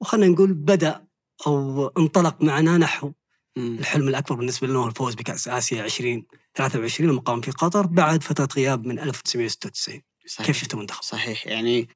[0.00, 1.04] وخلنا نقول بدأ
[1.46, 3.12] أو انطلق معنا نحو
[3.56, 3.76] مم.
[3.78, 8.86] الحلم الأكبر بالنسبة لنا هو الفوز بكأس آسيا 2023 المقام في قطر بعد فترة غياب
[8.86, 10.46] من 1996 صحيح.
[10.46, 11.46] كيف شفت المنتخب؟ صحيح.
[11.46, 11.88] يعني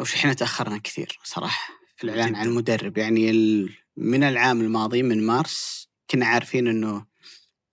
[0.00, 2.34] وش إحنا تأخرنا كثير صراحة في الإعلان.
[2.34, 2.98] عن المدرب.
[2.98, 3.76] يعني ال...
[3.96, 7.06] من العام الماضي من مارس كنا عارفين إنه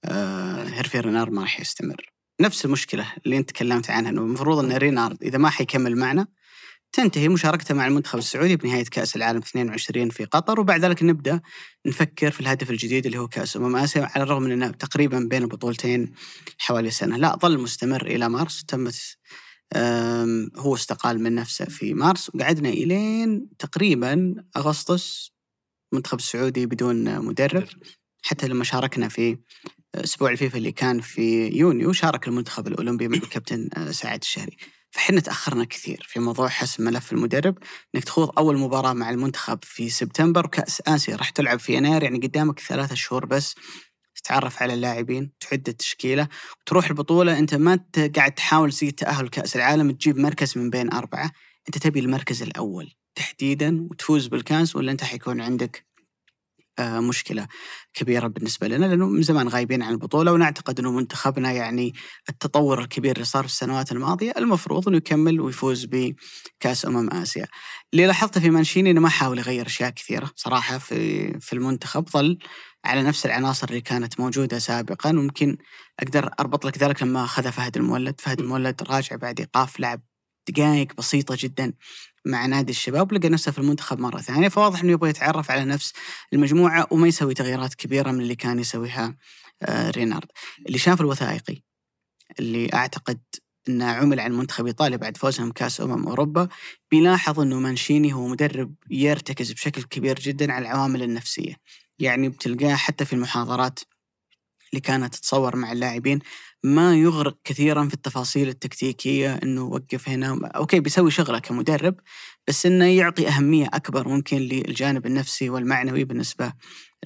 [0.06, 2.14] آه هيرفي رينار ما راح يستمر.
[2.42, 6.28] نفس المشكلة اللي أنت تكلمت عنها إنه المفروض إن رينارد إذا ما حيكمل معنا
[6.92, 11.42] تنتهي مشاركته مع المنتخب السعودي بنهاية كأس العالم 22 في قطر وبعد ذلك نبدأ
[11.86, 15.44] نفكر في الهدف الجديد اللي هو كأس امم آسيا على الرغم من إنه تقريبا بين
[15.44, 16.14] البطولتين
[16.58, 17.18] حوالي سنة.
[17.18, 18.64] لا ظل مستمر إلى مارس.
[18.64, 19.18] تمت
[20.58, 25.32] هو استقال من نفسه في مارس وقعدنا إلين تقريبا أغسطس
[25.94, 27.68] المنتخب السعودي بدون مدرب.
[28.26, 29.38] حتى لما شاركنا في
[29.96, 34.58] أسبوع الفيفا اللي كان في يونيو شارك المنتخب الأولمبي مع الكابتن آه، سعد الشهري.
[34.92, 37.58] فحنا تأخرنا كثير في موضوع حسم ملف المدرب
[37.96, 42.20] إنك تخوض أول مباراة مع المنتخب في سبتمبر وكأس آسيا راح تلعب في يناير يعني
[42.20, 43.56] قدامك ثلاثة شهور بس
[44.16, 46.28] تتعرف على اللاعبين تحد التشكيلة
[46.62, 47.80] وتروح البطولة أنت ما
[48.16, 51.32] قاعد تحاول تسوي تأهل كاس العالم تجيب مركز من بين أربعة.
[51.68, 55.94] أنت تبي المركز الأول تحديدا وتفوز بالكاس ولا أنت حيكون عندك
[56.80, 57.48] آه، مشكلة
[57.94, 61.94] كبيرة بالنسبة لنا؟ لأنه من زمان غايبين عن البطولة ونعتقد أنه منتخبنا يعني
[62.30, 67.46] التطور الكبير اللي صار في السنوات الماضية المفروض أنه يكمل ويفوز بكأس أمم آسيا.
[67.94, 72.38] اللي لاحظته في مانشيني أنه ما حاول يغير أشياء كثيرة صراحة في, في المنتخب ظل
[72.86, 75.58] على نفس العناصر اللي كانت موجودة سابقا وممكن
[76.00, 78.22] أقدر أربط لك ذلك لما أخذ فهد المولد.
[78.22, 80.02] فهد المولد راجع بعد إيقاف لعب
[80.50, 81.74] دقائق بسيطة جدا
[82.26, 84.50] مع نادي الشباب لقى نفسه في المنتخب مرة ثانية.
[84.50, 85.94] فواضح أنه يبغى يتعرف على نفس
[86.34, 89.16] المجموعة وما يسوي تغييرات كبيرة من اللي كان يسويها
[89.62, 90.28] آه، رينارد.
[90.68, 91.62] اللي شاف الوثائقي
[92.40, 93.20] اللي أعتقد
[93.70, 96.48] أنه عمل عن منتخب إيطاليا بعد فوزهم كأس أمم أوروبا
[96.92, 101.56] بيلاحظ أنه مانشيني هو مدرب يرتكز بشكل كبير جدا على العوامل النفسية.
[102.04, 103.80] يعني بتلقاه حتى في المحاضرات
[104.74, 106.20] اللي كانت تتصور مع اللاعبين
[106.64, 111.96] ما يغرق كثيرا في التفاصيل التكتيكية إنه وقف هنا okay بيسوي شغلة كمدرب
[112.48, 116.54] بس إنه يعطي أهمية أكبر ممكن للجانب النفسي والمعنوي بالنسبة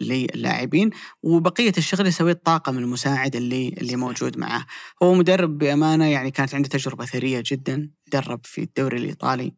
[0.01, 0.89] للاعبين
[1.23, 4.65] وبقية الشغل يسويه الطاقم المساعد اللي اللي موجود معاه.
[5.03, 9.53] هو مدرب بأمانة يعني كانت عنده تجربة ثرية جدا درب في الدوري الإيطالي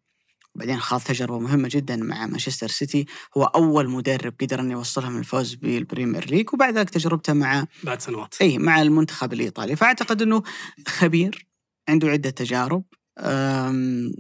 [0.56, 3.06] وبعدين خاض تجربة مهمة جدا مع مانشستر سيتي.
[3.38, 8.02] هو أول مدرب قدر أن يوصلهم الفوز بال Premier League وبعد ذلك تجربته مع بعد
[8.02, 8.36] سنوات.
[8.42, 9.76] اي مع المنتخب الإيطالي.
[9.76, 10.44] فأعتقد إنه
[10.88, 11.48] خبير
[11.90, 12.84] عنده عدة تجارب.
[13.20, 14.12] أم،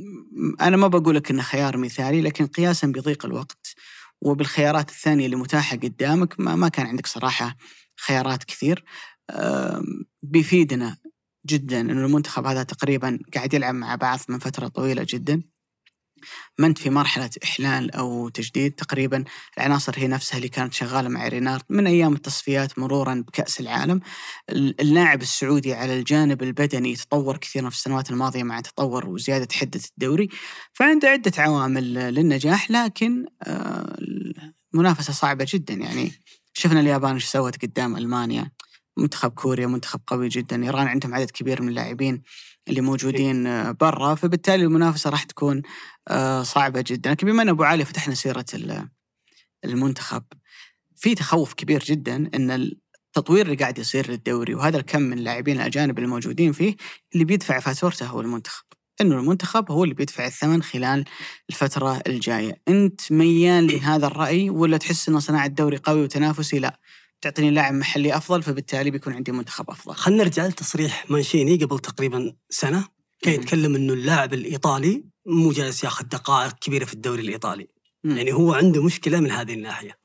[0.61, 3.75] أنا ما بقول لك إنه خيار مثالي لكن قياسا بضيق الوقت.
[4.21, 7.57] وبالخيارات الثانية اللي متاحة قدامك ما, ما كان عندك صراحة
[8.05, 8.83] خيارات كثير.
[10.23, 10.97] بيفيدنا
[11.45, 15.43] جدا إنه المنتخب هذا تقريبا قاعد يلعب مع بعض من فترة طويلة جدا.
[16.57, 19.23] ما أنت في مرحلة إحلال أو تجديد تقريبا؟
[19.57, 21.63] العناصر هي نفسها اللي كانت شغالة مع رينارد.
[21.69, 23.99] من أيام التصفيات مرورا بكأس العالم
[24.49, 29.79] ال- اللاعب السعودي على الجانب البدني تطور كثيرا في السنوات الماضية مع تطور وزيادة حدة
[29.91, 30.29] الدوري
[30.73, 33.95] فعنده عدة عوامل للنجاح لكن آه،
[34.73, 35.73] المنافسة صعبة جدا.
[35.73, 36.11] يعني
[36.53, 38.51] شفنا اليابان إيش سوت قدام ألمانيا.
[38.99, 40.63] منتخب كوريا منتخب قوي جدا.
[40.63, 42.21] إيران عندهم عدد كبير من اللاعبين
[42.67, 44.15] اللي موجودين آه، برا.
[44.15, 45.61] فبالتالي المنافسة راح تكون
[46.07, 47.11] آه، صعبة جدا.
[47.11, 48.89] لكن بما إن أبو علي فتحنا سيرة ال-
[49.65, 50.23] المنتخب
[50.95, 55.99] في تخوف كبير جدا إن التطوير اللي قاعد يصير للدوري وهذا الكم من اللاعبين الأجانب
[55.99, 56.75] الموجودين فيه
[57.13, 58.63] اللي بيدفع فاتورته هو المنتخب.
[59.01, 61.05] إنه المنتخب هو اللي بيدفع الثمن خلال
[61.49, 62.61] الفترة الجاية.
[62.67, 66.79] أنت ميال لهذا الرأي ولا تحس ان صناعة الدوري قوي وتنافسي؟ لا.
[67.21, 72.35] تعطيني لاعب محلي أفضل فبالتالي بيكون عندي منتخب أفضل خلينا نرجع لتصريح مانشيني قبل تقريبا
[72.49, 72.87] سنة
[73.21, 73.33] كان.
[73.33, 77.67] يتكلم إنه اللاعب الإيطالي مو جالس ياخذ دقائق كبيرة في الدوري الإيطالي
[78.03, 78.17] مم.
[78.17, 79.98] يعني هو عنده مشكلة من هذه الناحية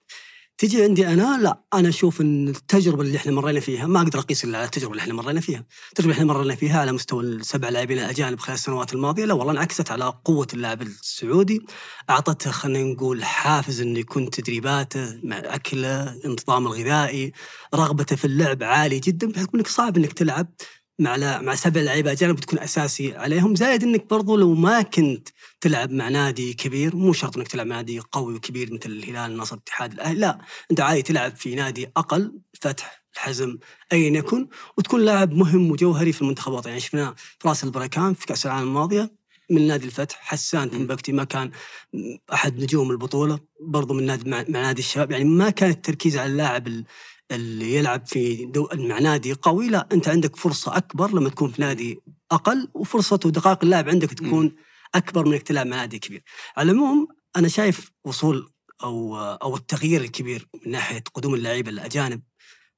[0.58, 4.44] تجي عندي أنا لا أنا أشوف إن التجربة اللي إحنا مرينا فيها ما أقدر أقيس
[4.44, 7.68] إلا على التجربة اللي إحنا مرينا فيها، التجربة اللي إحنا مرينا فيها على مستوى السبع
[7.68, 11.66] لاعبين الأجانب خلال السنوات الماضية لا والله انعكست على قوة اللاعب السعودي.
[12.10, 17.32] أعطته خلينا نقول حافز إنه يكون تدريباته مع أكله، النظام الغذائي،
[17.74, 20.46] رغبته في اللعب عالي جدا بحكم إنك صعب إنك تلعب
[20.98, 23.54] مع لا مع سبع لعيبه اجانب تكون أساسي عليهم.
[23.54, 25.28] زائد إنك برضو لو ما كنت
[25.60, 29.54] تلعب مع نادي كبير مو شرط إنك تلعب مع نادي قوي وكبير مثل الهلال النصر
[29.56, 30.38] الاتحاد الأهلي لا.
[30.70, 33.58] أنت عادي تلعب في نادي أقل فتح الحزم
[33.92, 38.26] ايا يكن وتكون لاعب مهم وجوهري في المنتخب الوطني يعني شفنا في راس البركان في
[38.26, 41.50] كأس العالم الماضية من نادي الفتح حسان تنبكتي ما كان
[42.32, 45.10] أحد نجوم البطولة برضو من نادي مع, مع نادي الشباب.
[45.10, 46.84] يعني ما كان التركيز على اللاعب ال-
[47.30, 51.62] اللي يلعب في دو مع نادي قوي لا أنت عندك فرصة أكبر لما تكون في
[51.62, 52.00] نادي
[52.32, 54.56] أقل وفرصة ودقائق اللاعب عندك تكون
[54.94, 56.22] أكبر من إنك تلعب مع نادي كبير.
[56.56, 58.52] على العموم أنا شايف وصول
[58.82, 62.22] أو أو التغيير الكبير من ناحية قدوم اللعيبة الأجانب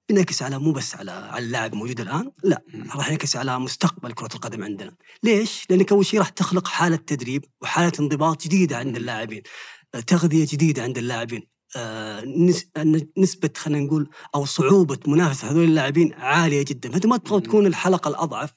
[0.09, 2.63] بينعكس على مو بس على على اللاعب الموجود الآن لا
[2.97, 4.97] راح ينعكس على مستقبل كرة القدم عندنا.
[5.23, 9.43] ليش؟ لانك اول شيء راح تخلق حالة تدريب وحالة انضباط جديدة عند اللاعبين.
[10.07, 11.56] تغذية جديدة عند اللاعبين.
[11.77, 12.67] آه، نس-
[13.19, 18.09] نسبة خلينا نقول أو صعوبة منافسة هذول اللاعبين عالية جدا، فأنت ما تبغى تكون الحلقة
[18.09, 18.51] الأضعف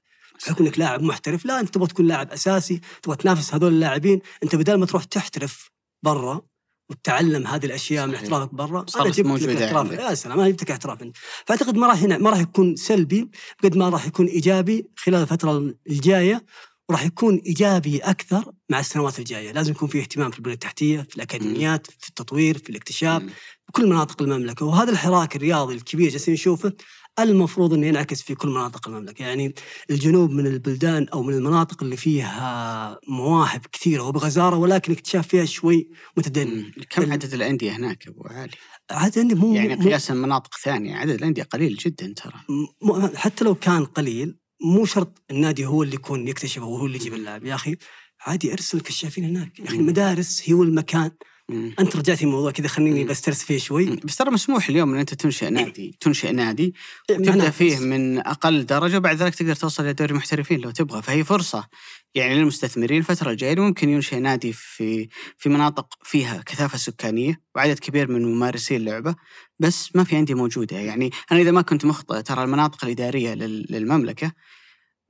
[0.46, 4.56] بحكم إنك لاعب محترف، لا أنت تبغى تكون لاعب أساسي، تبغى تنافس هذول اللاعبين، أنت
[4.56, 5.72] بدل ما تروح تحترف
[6.04, 6.42] برا
[6.90, 8.24] وتتعلم هذه الأشياء من صحيح.
[8.24, 9.92] احترافك برا أنا جبت لك احتراف.
[9.92, 10.98] يا سلام أنا جبت لك احتراف.
[11.46, 13.30] فأعتقد ما راح هنا ما راح يكون سلبي
[13.64, 16.46] قد ما راح يكون إيجابي خلال الفترة الجاية
[16.90, 21.16] وراح يكون إيجابي أكثر مع السنوات الجاية، لازم يكون في اهتمام في البنيه التحتية، في
[21.16, 23.30] الأكاديميات، في التطوير، في الاكتشاف، مم.
[23.70, 24.66] بكل مناطق المملكة.
[24.66, 26.74] وهذا الحراك الرياضي الكبير جالسين نشوفه
[27.20, 29.54] المفروض إنه ينعكس في كل مناطق المملكة، يعني
[29.90, 35.90] الجنوب من البلدان أو من المناطق اللي فيها مواهب كثيرة وبغزارة ولكن اكتشاف فيها شوي
[36.18, 36.72] متدني.
[36.90, 38.52] كم عدد الأندية هناك أبو علي؟
[38.92, 40.96] عاد عندي مو يعني مو- قياسا مناطق ثانية.
[40.96, 42.34] عدد الأندية قليل جدا ترى.
[42.82, 47.14] م- حتى لو كان قليل مو شرط النادي هو اللي يكون يكتشفه وهو اللي يجيب
[47.14, 47.46] اللاعب.
[47.46, 47.78] يا أخي
[48.22, 49.76] عادي أرسل كشافين هناك يا أخي.
[49.78, 51.12] المدارس هو المكان
[51.50, 51.74] مم.
[51.80, 53.10] أنت رجعتي الموضوع كذا خليني مم.
[53.10, 53.86] بسترس فيه شوي.
[53.86, 56.74] بس ترى مسموح اليوم إن أنت تنشئ نادي تنشئ نادي
[57.08, 57.58] تبدأ منافس.
[57.58, 61.68] فيه من أقل درجة وبعد ذلك تقدر توصل إلى دوري محترفين لو تبغى فهي فرصة
[62.16, 68.12] يعني للمستثمرين الفترة الجاية ممكن ينشئ نادي في في مناطق فيها كثافة سكانية وعدد كبير
[68.12, 69.16] من ممارسي اللعبه
[69.60, 73.66] بس ما في انديه موجودة يعني أنا إذا ما كنت مخطئ ترى المناطق الإدارية لل-
[73.70, 74.32] للمملكة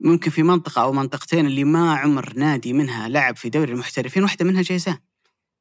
[0.00, 4.44] ممكن في منطقة أو منطقتين اللي ما عمر نادي منها لعب في دوري المحترفين واحدة
[4.44, 4.98] منها جيزان.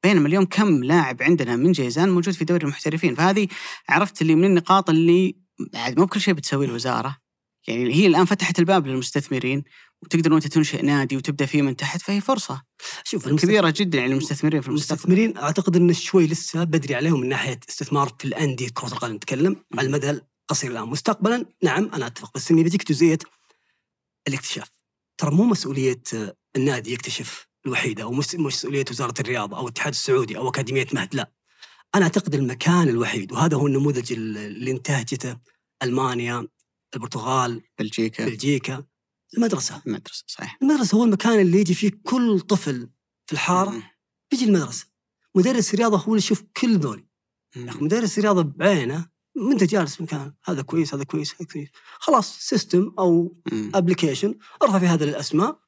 [0.04, 3.48] بينما اليوم كم لاعب عندنا من جيزان موجود في دوري المحترفين؟ فهذه
[3.90, 5.36] عرفت اللي من النقاط اللي
[5.76, 7.18] عاد مو بكل شيء بتسويه الوزارة.
[7.68, 9.64] يعني هي الآن فتحت الباب للمستثمرين
[10.02, 12.62] وتقدر أنت تنشئ نادي وتبدأ فيه من تحت فهي فرصة.
[13.04, 15.02] شوف المست- كبيره جدا يعني للمستثمرين في المستقبل.
[15.14, 19.56] المستثمرين أعتقد انه شوي لسه بدري عليهم من ناحية استثمار في الأندية كرة القدم نتكلم
[19.78, 20.88] على المدى القصير الآن.
[20.88, 23.18] مستقبلا نعم أنا أتفق بس إني بيجيك جزئية
[24.28, 24.72] الاكتشاف.
[25.18, 30.38] ترى مو مسؤولية آه، النادي يكتشف الوحيدة أو مس- مسؤولية وزارة الرياضة أو الاتحاد السعودي
[30.38, 31.32] أو أكاديمية مهد لا.
[31.96, 35.38] أنا أعتقد المكان الوحيد وهذا هو النموذج ال- اللي انتهجته
[35.84, 36.48] ألمانيا
[36.96, 38.26] البرتغال بلجيكا.
[38.26, 38.84] بلجيكا
[39.38, 39.82] المدرسة.
[39.88, 40.58] المدرسة صحيح.
[40.62, 42.90] المدرسة هو المكان اللي يجي فيه كل طفل
[43.26, 43.84] في الحارة.
[44.32, 44.86] بيجي المدرسة.
[45.36, 47.06] مدرس الرياضه هو اللي يشوف كل ذول
[47.56, 49.10] مدرس الرياضه بعينه
[49.40, 51.70] وانت جالس في مكان هذا كويس هذا كويس هذا كويس.
[52.00, 53.36] خلاص system أو.
[53.76, 55.60] application ارفع في هذه الأسماء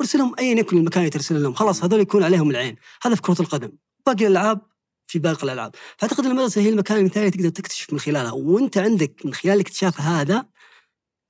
[0.00, 1.54] وارسلهم ايا يكن المكان اللي ترسل لهم.
[1.54, 2.76] خلاص هذول يكون عليهم العين.
[3.02, 3.72] هذا في كرة القدم.
[4.06, 4.60] باقي الألعاب
[5.06, 5.74] في باقي الألعاب.
[5.96, 8.32] فأعتقد المدرسة هي المكان المثالي تقدر تكتشف من خلالها.
[8.32, 10.46] وأنت عندك من خلال الاكتشاف هذا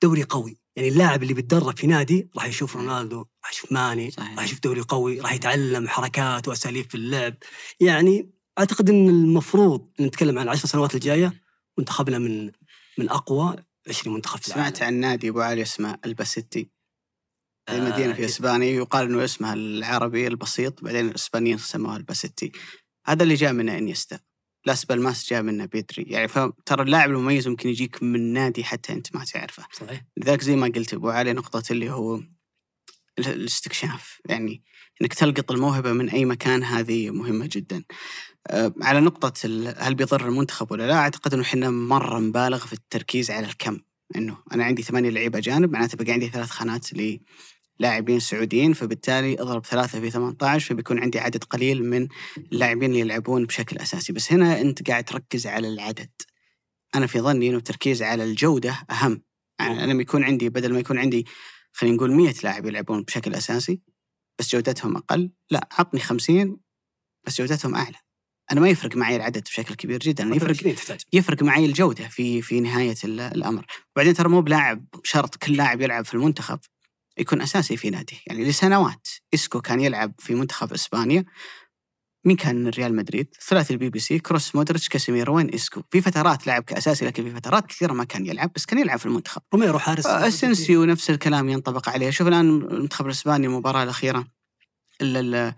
[0.02, 0.58] دوري قوي.
[0.76, 4.10] يعني اللاعب اللي بيتدرب في نادي راح يشوف رونالدو راح يشوف ماني.
[4.18, 7.34] راح يشوف دوري قوي راح يتعلم حركات وأساليب في اللعب.
[7.80, 11.47] يعني أعتقد إن المفروض نتكلم عن العشر سنوات الجاية
[11.78, 12.50] منتخبنا من
[12.98, 13.56] من أقوى
[13.88, 14.64] 20 منتخب في العالم.
[14.64, 16.70] سمعت عن نادي أبو علي اسمه الباسيتي.
[17.68, 22.52] آه، مدينة في اسبانيا يقال إنه اسمها العربي البسيط بعدين الإسبانيين سموها الباسيتي.
[23.06, 24.20] هذا اللي جاء منه إنيستا.
[24.66, 26.02] لاس بالماس جاء منه بيدري.
[26.02, 29.66] يعني فترى اللاعب المميز ممكن يجيك من نادي حتى أنت ما تعرفه.
[29.72, 30.04] صحيح.
[30.16, 34.20] لذلك زي ما قلت أبو علي نقطة اللي هو ال- الاستكشاف.
[34.28, 34.62] يعني
[35.02, 37.84] إنك تلقط الموهبة من أي مكان هذه مهمة جدا.
[38.46, 39.32] أه، على نقطة
[39.78, 43.78] هل بيضر المنتخب ولا لا؟ أعتقد إنه إحنا مرة نبالغ في التركيز على الكم،
[44.16, 46.86] إنه أنا عندي ثمانية لعيبة جانب معناته بقى عندي ثلاث خانات
[47.80, 52.08] للاعبين سعوديين فبالتالي أضرب ثلاثة في 18 فبيكون عندي عدد قليل من
[52.52, 56.10] اللاعبين اللي يلعبون بشكل أساسي، بس هنا أنت قاعد تركز على العدد.
[56.94, 59.22] أنا في ظني إنه التركيز على الجودة أهم.
[59.60, 61.26] يعني أنا لما يكون عندي بدل ما يكون عندي
[61.72, 63.80] خلينا نقول 100 لاعب يلعبون بشكل أساسي
[64.38, 66.56] بس جودتهم أقل؟ لا عطني 50
[67.26, 67.96] بس جودتهم أعلى.
[68.52, 70.50] أنا ما يفرق معي العدد بشكل كبير جدا أنا يفرق
[71.12, 73.66] يفرق معي الجودة في في نهاية ال- الأمر.
[73.96, 76.58] وبعدين ترى مو بلاعب شرط كل لاعب يلعب في المنتخب
[77.18, 78.20] يكون أساسي في نادي.
[78.26, 81.24] يعني لسنوات إسكو كان يلعب في منتخب إسبانيا.
[82.24, 86.00] مين كان من ريال مدريد؟ ثلاثي البي بي سي كروس مودريتش كاسيميرو وين إسكو؟ في
[86.00, 89.42] فترات لعب كأساسي لكن في فترات كثيرة ما كان يلعب بس كان يلعب في المنتخب.
[89.54, 92.10] روميرو حارس اسنسيو نفس الكلام ينطبق عليه.
[92.10, 94.24] شوف الآن المنتخب الإسباني المباراة الأخيرة
[95.00, 95.54] ال- ال-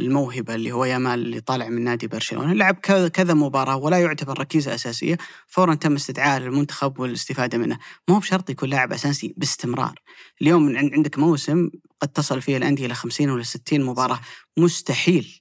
[0.00, 2.52] الموهبة اللي هو يامال اللي طالع من نادي برشلونة.
[2.52, 2.74] لعب
[3.12, 5.18] كذا مباراة ولا يعتبر ركيزة أساسية.
[5.46, 7.78] فورا تم استدعاء للمنتخب والاستفادة منه.
[8.08, 9.94] مو بشرط يكون لاعب أساسي باستمرار.
[10.42, 11.70] اليوم عن- عندك موسم
[12.00, 14.20] قد تصل فيه الأندية إلى 50 ولا 60 مباراة.
[14.56, 15.39] مستحيل.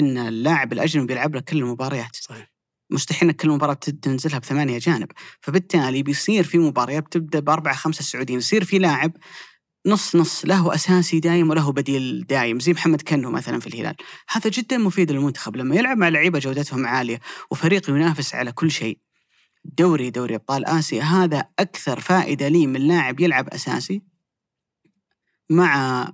[0.00, 2.52] إن اللاعب الأجنبي يلعب لك كل المباريات صحيح.
[2.90, 5.08] مستحيل إنك كل مباراة تنزلها بثمانية جانب،
[5.40, 9.12] فبالتالي بيصير في مباريات بتبدأ بأربعة خمسة سعوديين، يصير في لاعب
[9.86, 13.96] نص نص له أساسي دايم وله بديل دايم زي محمد كنو مثلا في الهلال،
[14.30, 15.56] هذا جدا مفيد للمنتخب.
[15.56, 17.20] لما يلعب مع لعيبة جودتهم عالية
[17.50, 18.98] وفريق ينافس على كل شيء.
[19.64, 24.02] دوري دوري أبطال آسيا هذا أكثر فائدة لي من لاعب يلعب أساسي
[25.50, 26.04] مع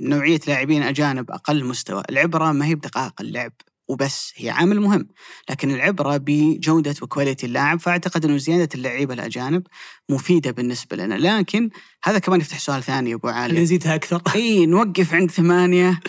[0.00, 3.52] نوعية لاعبين أجانب أقل مستوى، العبرة ما هي بدقائق اللعب
[3.88, 5.08] وبس هي عامل مهم.
[5.50, 9.62] لكن العبرة بجودة وكواليتي اللاعب فأعتقد إنه زيادة اللعيبة الأجانب
[10.08, 11.14] مفيدة بالنسبة لنا.
[11.14, 11.70] لكن
[12.04, 14.22] هذا كمان يفتح سؤال ثاني يا ابو علي نزيدها أكثر.
[14.34, 16.00] إي نوقف عند ثمانية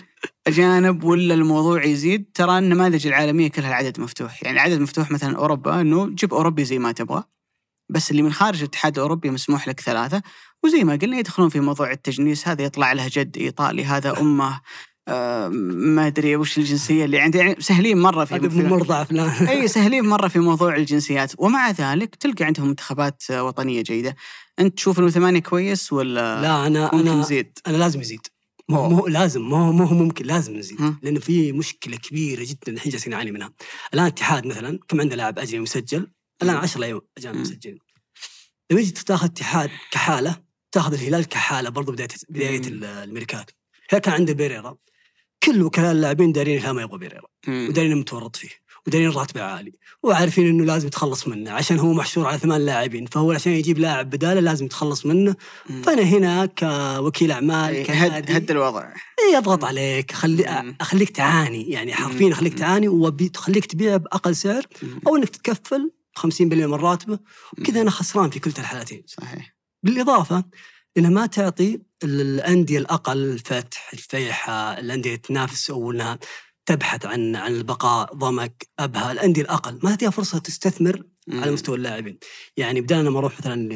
[0.47, 4.43] أجانب ولا الموضوع يزيد؟ ترى النماذج العالمية كلها العدد مفتوح.
[4.43, 7.23] يعني العدد مفتوح مثلا أوروبا إنه جيب أوروبي زي ما تبغى.
[7.89, 10.21] بس اللي من خارج الاتحاد الأوروبي مسموح لك ثلاثة.
[10.65, 14.61] وزي ما قلنا يدخلون في موضوع التجنيس هذا يطلع له جد إيطالي هذا أمه.
[15.07, 18.40] آه، ما أدري وش الجنسية اللي عندي يعني سهلين مرة في,
[19.06, 21.34] فلان إي سهلين مرة في موضوع الجنسيات.
[21.38, 24.15] ومع ذلك تلقى عندهم منتخبات وطنية جيدة.
[24.60, 28.27] أنت تشوف إنه ثمانية كويس ولا لا أنا ممكن أنا نزيد؟ أنا لازم يزيد.
[28.69, 30.81] مو مو لازم مو مو ممكن لازم نزيد.
[30.81, 30.99] ها.
[31.03, 33.53] لأنه في مشكلة كبيرة جدا الحين جالسين نعاني منها.
[33.94, 36.07] الآن اتحاد مثلا كم عنده لاعب أجنبي مسجل؟
[36.44, 36.61] الآن مم.
[36.61, 37.38] 10 لاعب اجانب.
[37.38, 37.80] مسجلين
[38.72, 43.53] لما يجي تاخذ اتحاد كحالة تاخذ الهلال كحالة برضو بداية بداية الميركاتو.
[43.89, 44.75] الهلال كان عنده بيريرا؟
[45.43, 47.27] كل وكلاء اللاعبين دارين الهلال ما يبغى بيريرا.
[47.47, 48.49] ودارين متورط فيه.
[48.87, 49.73] ودارين راتبه عالي.
[50.03, 51.51] وعارفين إنه لازم يتخلص منه.
[51.51, 53.05] عشان هو محشور على ثمان لاعبين.
[53.05, 55.35] فهو عشان يجيب لاعب بداله لازم يتخلص منه.
[55.69, 55.81] مم.
[55.81, 58.37] فأنا هنا كوكيل أعمال إيه، هد, كنادي.
[58.37, 58.93] هد الوضع.
[59.19, 60.11] إيه أضغط عليك.
[60.11, 60.75] خلي.
[60.81, 61.69] أخليك تعاني.
[61.69, 62.31] يعني حرفيا.
[62.31, 64.63] أخليك تعاني وخليك تبيع بأقل سعر.
[65.07, 67.19] أو إنك تتكفل 50% من راتبه.
[67.57, 69.59] وكذا أنا خسران في كلتا الحالتين صحيح.
[69.84, 70.43] بالإضافة
[70.97, 76.19] انها ما تعطي ال- الأندية الأقل الفتح الفيحة الأندية تنافس أو انها
[76.65, 81.41] تبحث عن عن البقاء ضمك أبها الأندية الأقل ما تعطيها فرصة تستثمر مم.
[81.41, 82.18] على مستوى اللاعبين
[82.57, 83.69] يعني بدال لما أروح مثلا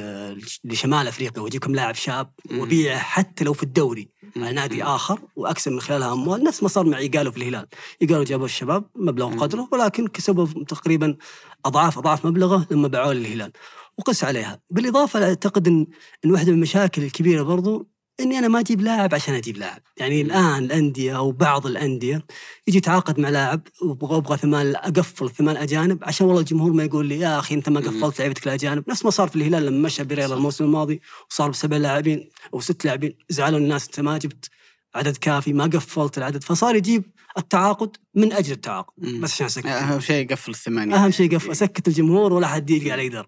[0.64, 2.60] لشمال أفريقيا واجيكم لاعب شاب مم.
[2.60, 4.84] وبيعه حتى لو في الدوري على نادي.
[4.84, 7.68] آخر وأكسب من خلالها أموال نفس ما صار معي قالوا في الهلال
[8.10, 9.36] قالوا جابوا الشباب مبلغ.
[9.40, 11.18] قدره ولكن كسبوا تقريبا
[11.66, 13.52] اضعاف أضعاف مبلغه لما باعوه للهلال
[13.98, 15.88] وقس عليها بالإضافة أعتقد ان
[16.26, 17.88] إن واحدة من المشاكل الكبيرة برضو
[18.20, 22.26] إني أنا ما أجيب لاعب عشان أجيب لاعب، يعني الآن الأندية أو بعض الأندية
[22.68, 27.06] يجي يتعاقد مع لاعب وابغى أبغى ثمان أقفل ثمان أجانب عشان والله الجمهور ما يقول
[27.06, 27.80] لي يا أخي أنت ما.
[27.80, 31.78] قفلت لعيبتك الأجانب، نفس ما صار في الهلال لما مشى بيريرا الموسم الماضي وصار بسبع
[31.78, 34.50] لاعبين أو ست لاعبين زعلوا الناس أنت ما جبت
[34.96, 36.44] عدد كافي ما قفلت العدد.
[36.44, 37.04] فصار يجيب
[37.38, 38.94] التعاقد من أجل التعاقد.
[38.98, 39.22] مم.
[39.22, 39.66] بس عشان أسكت.
[39.66, 40.96] أهم شيء يقفل الثمانية.
[40.96, 43.26] أهم شيء قف أسكت الجمهور ولا حد يلقى علي درب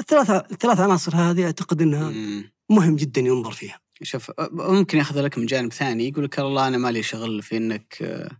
[0.00, 2.52] الثلاثة الثلاث عناصر هذه أعتقد إنها مم.
[2.70, 3.85] مهم جدا ينظر فيها.
[4.02, 7.98] شوف ممكن ياخذ لك من جانب ثاني يقول لك والله أنا مالي شغل في إنك
[8.02, 8.30] آه،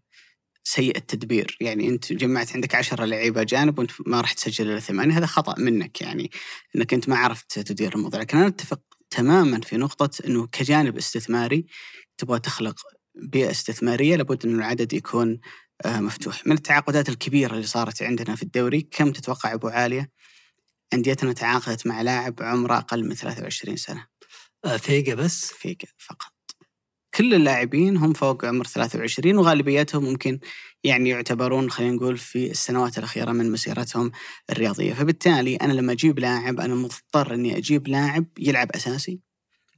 [0.65, 1.57] سيء التدبير.
[1.61, 5.55] يعني أنت جمعت عندك عشرة لعيبة جانب وأنت ما راح تسجل إلا ثمانية هذا خطأ
[5.59, 6.31] منك يعني
[6.77, 8.21] إنك أنت ما عرفت تدير الموضوع.
[8.21, 8.81] لكن أنا أتفق
[9.11, 11.67] تماما في نقطة إنه كجانب استثماري
[12.19, 12.81] تبغى تخلق
[13.15, 15.41] بيئة استثمارية لابد إنه العدد يكون
[15.85, 16.47] آه، مفتوح.
[16.47, 20.11] من التعاقدات الكبيرة اللي صارت عندنا في الدوري كم تتوقع أبو عالية؟
[20.95, 24.16] أنديتنا تعاقدت مع لاعب عمره أقل من 23 سنة.
[24.79, 25.53] فيجا بس.
[25.53, 26.33] فيجا فقط.
[27.15, 30.39] كل اللاعبين هم فوق عمر 23 وغالبيتهم ممكن
[30.85, 34.13] يعني يعتبرون خلينا نقول في السنوات الأخيرة من مسيرتهم
[34.51, 34.95] الرياضية.
[34.95, 39.21] فبالتالي أنا لما أجيب لاعب أنا مضطر أني أجيب لاعب يلعب أساسي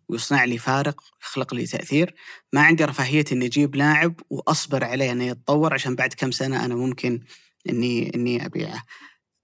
[0.08, 2.14] ويصنع لي فارق يخلق لي تأثير.
[2.52, 6.74] ما عندي رفاهية أني أجيب لاعب وأصبر عليه أنه يتطور عشان بعد كم سنة أنا
[6.74, 7.20] ممكن
[7.68, 8.82] أني أني أبيعه.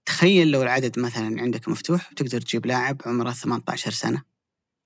[0.05, 4.34] تخيل لو العدد مثلا عندك مفتوح تقدر تجيب لاعب عمره 18 سنة.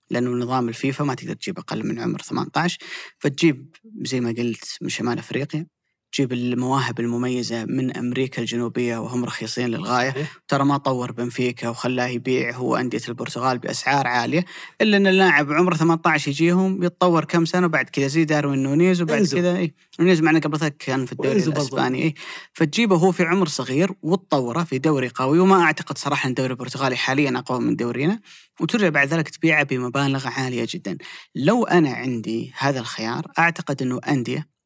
[0.09, 2.77] لأنه نظام الفيفا ما تقدر تجيب أقل من عمر 18
[3.19, 5.67] فتجيب زي ما قلت من شمال أفريقيا.
[6.11, 10.37] تجيب المواهب المميزة من أمريكا الجنوبية وهم رخيصين للغاية صحيح.
[10.47, 14.45] ترى ما طور بنفيكا وخلاه يبيع هو أندية البرتغال بأسعار عالية
[14.81, 19.23] إلا إن اللاعب عمره 18 يجيهم يتطور كم سنة وبعد كذا زي داروين نونيز وبعد.
[19.23, 21.43] كذا إي نونيز معنا قبل كان في الدوري.
[21.43, 22.13] الأسباني إي
[22.53, 26.95] فتجيبه هو في عمر صغير وتطوره في دوري قوي وما أعتقد صراحة إن الدوري البرتغالي
[26.95, 28.19] حاليا أقوى من دورينا
[28.59, 30.97] وترجع بعد ذلك تبيعه بمبالغ عالية جدا.
[31.35, 34.58] لو أنا عندي هذا الخيار أعتقد إنه أندية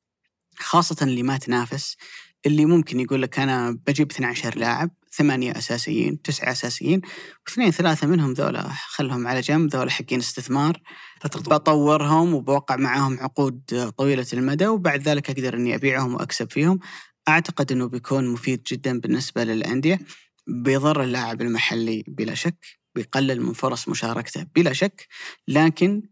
[0.59, 1.97] خاصة اللي ما تنافس
[2.45, 7.01] اللي ممكن يقول لك أنا بجيب 12 لاعب ثمانية أساسيين تسعة أساسيين
[7.47, 10.81] واثنين ثلاثة منهم ذولا خلهم على جنب ذولا حقين استثمار.
[11.25, 16.79] بطورهم وبوقع معاهم عقود طويلة المدى وبعد ذلك أقدر أني أبيعهم وأكسب فيهم
[17.27, 19.99] أعتقد أنه بيكون مفيد جدا بالنسبة للأندية
[20.47, 22.65] بيضر اللاعب المحلي بلا شك
[22.95, 25.07] بيقلل من فرص مشاركته بلا شك
[25.47, 26.03] لكن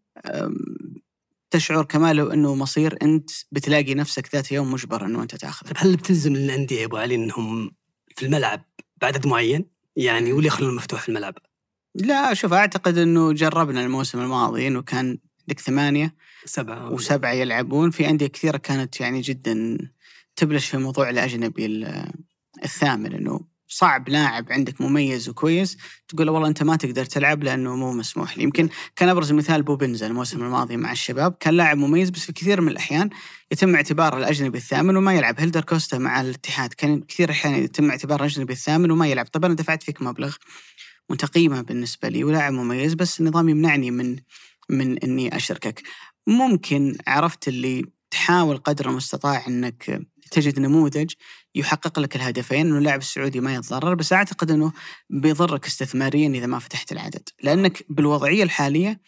[1.51, 5.67] تشعر كمان لو أنه مصير أنت بتلاقي نفسك ذات يوم مجبر أنه أنت تأخذه.
[5.67, 7.71] طيب هل بتلزم الانديه يا أبو علي إنهم
[8.15, 8.65] في الملعب
[9.01, 9.65] بعدد معين؟
[9.95, 11.37] يعني ولا يخلون مفتوح في الملعب؟
[11.95, 15.17] لا شوف أعتقد أنه جربنا الموسم الماضي أنه كان
[15.47, 16.15] لك ثمانية
[16.45, 16.91] سبعة.
[16.91, 17.91] وسبعة يلعبون.
[17.91, 19.77] في أندية كثيرة كانت يعني جدا
[20.35, 22.11] تبلش في موضوع الأجنبي ال-
[22.63, 23.39] الثامن إنه
[23.73, 25.77] صعب لاعب عندك مميز وكويس
[26.07, 28.43] تقول له والله أنت ما تقدر تلعب لأنه مو مسموح لي.
[28.43, 31.35] يمكن كان أبرز مثال بوبنزا الموسم الماضي مع الشباب.
[31.39, 33.09] كان لاعب مميز بس في كثير من الأحيان
[33.51, 35.39] يتم اعتباره الأجنبي الثامن وما يلعب.
[35.39, 39.25] هيلدر كوستا مع الاتحاد كان كثير أحيان يتم اعتباره الأجنبي الثامن وما يلعب.
[39.25, 40.35] طب أنا دفعت فيك مبلغ
[41.09, 44.17] وأنت قيمة بالنسبة لي ولاعب مميز بس النظام يمنعني من
[44.69, 45.81] من إني أشركك.
[46.27, 51.13] ممكن عرفت اللي تحاول قدر المستطاع إنك تجد نموذج
[51.55, 54.71] يحقق لك الهدفين إنه اللاعب السعودي ما يتضرر بس أعتقد إنه
[55.09, 57.29] بيضرك استثماريا إذا ما فتحت العدد.
[57.43, 59.01] لأنك بالوضعية الحالية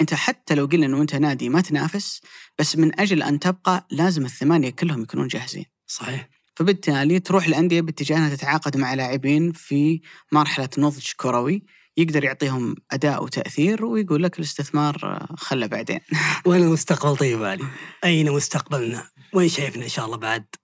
[0.00, 2.20] أنت حتى لو قلنا إنه أنت نادي ما تنافس
[2.58, 5.64] بس من أجل أن تبقى لازم الثمانية كلهم يكونون جاهزين.
[5.86, 6.28] صحيح.
[6.56, 10.00] فبالتالي تروح الأندية باتجاه انها تتعاقد مع لاعبين في
[10.32, 11.64] مرحلة نضج كروي
[11.96, 16.00] يقدر يعطيهم أداء وتأثير ويقول لك الاستثمار آه، خله بعدين.
[16.46, 17.64] وين المستقبل طيب علي؟
[18.04, 20.59] أين مستقبلنا؟ وين شايفنا إن شاء الله بعد بعد؟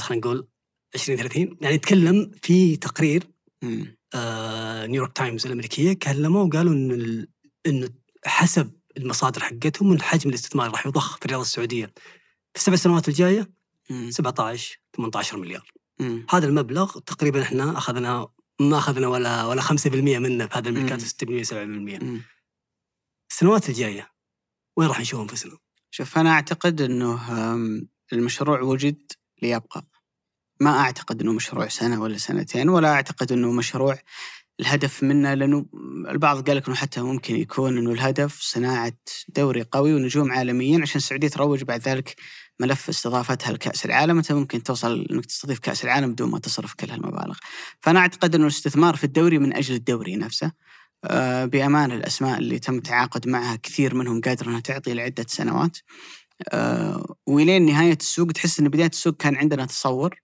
[0.00, 0.48] خلينا نقول
[0.94, 3.24] 20 30 يعني نتكلم في تقرير.
[4.14, 7.28] آه نيويورك تايمز الأمريكية كلموا وقالوا إن ال-
[7.66, 7.88] انه
[8.26, 11.86] حسب المصادر حقتهم إن حجم الاستثمار راح يضخ في الرياضه السعودية
[12.52, 13.50] في السبع سنوات الجاية
[13.90, 14.10] مم.
[14.10, 16.26] 17 18 مليار مم.
[16.30, 18.28] هذا المبلغ تقريبا إحنا أخذنا
[18.60, 19.86] ما أخذنا ولا ولا 5%
[20.18, 21.54] منه في هذا الميركاتو 6% 7%
[22.02, 22.20] مم.
[23.30, 24.10] السنوات الجاية
[24.76, 25.58] وين راح نشوف انفسنا؟
[25.90, 27.20] شوف أنا أعتقد إنه
[28.12, 29.12] المشروع وجد
[29.42, 29.84] ليبقى
[30.60, 33.98] ما أعتقد إنه مشروع سنة ولا سنتين ولا أعتقد إنه مشروع
[34.60, 35.66] الهدف منه لأنه
[36.08, 38.92] البعض قال لك إنه حتى ممكن يكون إنه الهدف صناعة
[39.28, 42.16] دوري قوي ونجوم عالميين عشان السعودية تروج بعد ذلك
[42.60, 46.90] ملف استضافتها لكأس العالم أنت ممكن توصل إنك تستضيف كأس العالم بدون ما تصرف كل
[46.90, 47.38] هالمبالغ.
[47.80, 50.52] فأنا أعتقد إنه الاستثمار في الدوري من أجل الدوري نفسه.
[51.04, 55.78] آه، بامانه الأسماء اللي تم التعاقد معها كثير منهم قادر إنها تعطي لعدة سنوات.
[56.52, 60.20] آه، ولين نهاية السوق تحس إن بداية السوق كان عندنا تصور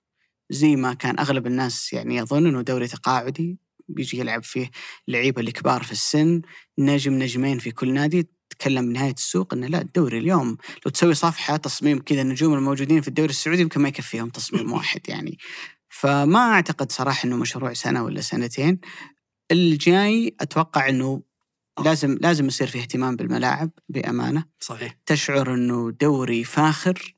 [0.51, 3.59] زي ما كان أغلب الناس يعني يظن إنه دوري تقاعدي
[3.89, 4.71] بيجي يلعب فيه
[5.09, 6.43] اللعيبه الكبار في السن
[6.79, 10.57] نجم نجمين في كل نادي تكلم بنهايه السوق إنه لا الدوري اليوم
[10.87, 15.01] لو تسوي صفحة تصميم كذا النجوم الموجودين في الدوري السعودي يمكن ما يكفيهم تصميم واحد
[15.09, 15.39] يعني.
[15.89, 18.81] فما أعتقد صراحة إنه مشروع سنة ولا سنتين.
[19.51, 21.23] الجاي أتوقع إنه
[21.87, 24.45] لازم لازم يصير في اهتمام بالملاعب بأمانة.
[24.61, 24.99] صحيح.
[25.07, 27.15] تشعر إنه دوري فاخر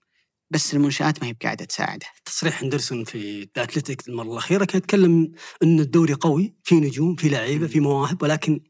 [0.51, 2.06] بس المنشآت ما هي بقاعدة تساعده.
[2.24, 5.32] تصريح هندرسون في الاتلتيك المرة الأخيرة كان يتكلم
[5.62, 8.60] إن الدوري قوي في نجوم في لعيبة في مواهب ولكن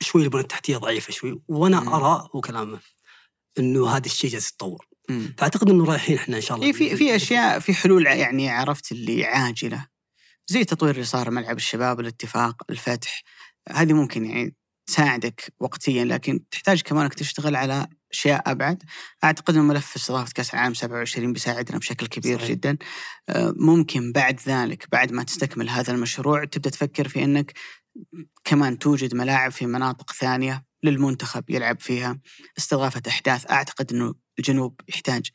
[0.00, 1.88] شوي البنى التحتية ضعيفة شوي وأنا مم.
[1.88, 2.80] أرى وكلامه
[3.58, 4.86] إنه هذا الشيء جالس يتطور.
[5.38, 8.92] فأعتقد إنه رايحين إحنا إن شاء الله إيه في في أشياء في حلول يعني عرفت
[8.92, 9.86] اللي عاجلة.
[10.46, 13.22] زي التطوير اللي صار ملعب الشباب الاتفاق الفتح.
[13.68, 14.56] هذه ممكن يعني
[14.92, 18.82] تساعدك وقتيا لكن تحتاج كمان إنك تشتغل على أشياء أبعد.
[19.24, 22.50] أعتقد ان ملف استضافه كأس العالم 27 بيساعدنا بشكل كبير صحيح.
[22.50, 22.76] جدا.
[23.28, 27.52] آه، ممكن بعد ذلك بعد ما تستكمل هذا المشروع تبدأ تفكر في إنك
[28.44, 32.18] كمان توجد ملاعب في مناطق ثانية للمنتخب يلعب فيها.
[32.58, 35.30] استضافة أحداث أعتقد إنه الجنوب يحتاج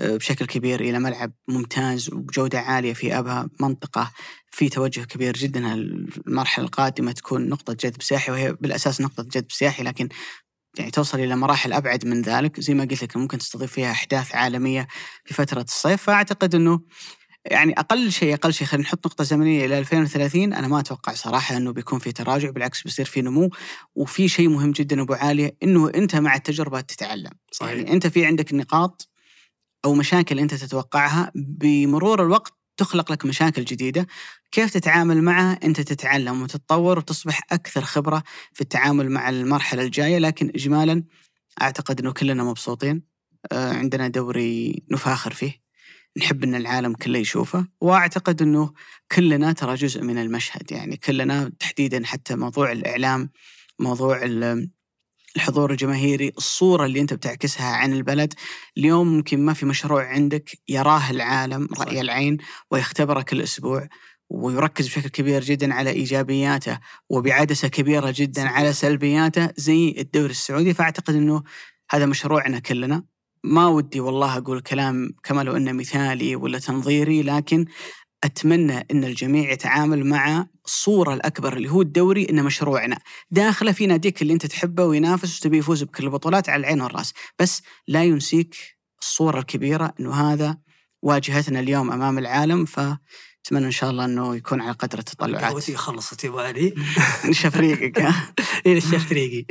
[0.00, 4.12] آه، بشكل كبير إلى ملعب ممتاز وبجوده عالية في أبها منطقة
[4.50, 5.74] في توجه كبير جدا.
[5.74, 10.08] المرحلة القادمة تكون نقطة جذب سياحي وهي بالأساس نقطة جذب سياحي لكن
[10.78, 12.60] يعني توصل إلى مراحل أبعد من ذلك.
[12.60, 14.88] زي ما قلت لك ممكن تستضيف فيها أحداث عالمية
[15.24, 16.02] في فتره الصيف.
[16.02, 16.80] فأعتقد إنه
[17.50, 21.56] يعني أقل شيء أقل شيء خلينا نحط نقطة زمنية إلى 2030 أنا ما أتوقع صراحة
[21.56, 23.50] إنه بيكون في تراجع بالعكس بيصير في نمو
[23.94, 27.30] وفي شيء مهم جدا أبو عالية إنه أنت مع التجربة تتعلم.
[27.52, 27.72] صحيح.
[27.72, 29.08] يعني أنت في عندك نقاط
[29.84, 34.06] أو مشاكل أنت تتوقعها بمرور الوقت تخلق لك مشاكل جديدة.
[34.52, 38.22] كيف تتعامل معها؟ أنت تتعلم وتتطور وتصبح أكثر خبرة
[38.52, 40.18] في التعامل مع المرحلة الجاية.
[40.18, 41.04] لكن اجمالا
[41.62, 43.02] أعتقد إنه كلنا مبسوطين.
[43.52, 45.67] آه، عندنا دوري نفاخر فيه.
[46.18, 48.72] نحب إن العالم كله يشوفه وأعتقد إنه
[49.12, 53.30] كلنا ترى جزء من المشهد يعني كلنا تحديدا حتى موضوع الإعلام
[53.78, 54.70] موضوع ال-
[55.36, 58.34] الحضور الجماهيري الصورة اللي أنت بتعكسها عن البلد
[58.78, 61.68] اليوم ممكن ما في مشروع عندك يراه العالم.
[61.78, 62.36] رأي العين
[62.70, 63.88] ويختبره كل أسبوع
[64.30, 66.78] ويركز بشكل كبير جدا على إيجابياته
[67.08, 68.48] وبعدسة كبيرة جدا.
[68.48, 71.42] على سلبياته زي الدوري السعودي فأعتقد أنه
[71.90, 73.04] هذا مشروعنا كلنا
[73.48, 77.66] ما ودي والله أقول كلام كما لو أنه مثالي ولا تنظيري لكن
[78.24, 82.98] أتمنى أن الجميع يتعامل مع الصورة الأكبر اللي هو الدوري أنه مشروعنا.
[83.30, 87.12] داخله في ناديك اللي أنت تحبه وينافس وتبي يفوز بكل البطولات على العين والرأس.
[87.38, 88.56] بس لا ينسيك
[89.00, 90.58] الصورة الكبيرة أنه هذا
[91.02, 95.44] واجهتنا اليوم أمام العالم فأتمنى إن شاء الله أنه يكون على قدر التطلعات.
[95.44, 96.74] قهوتي خلصت يا أبو علي.
[97.30, 98.34] نشف ريقك ها؟
[98.66, 99.44] إلى الشيخ طريقي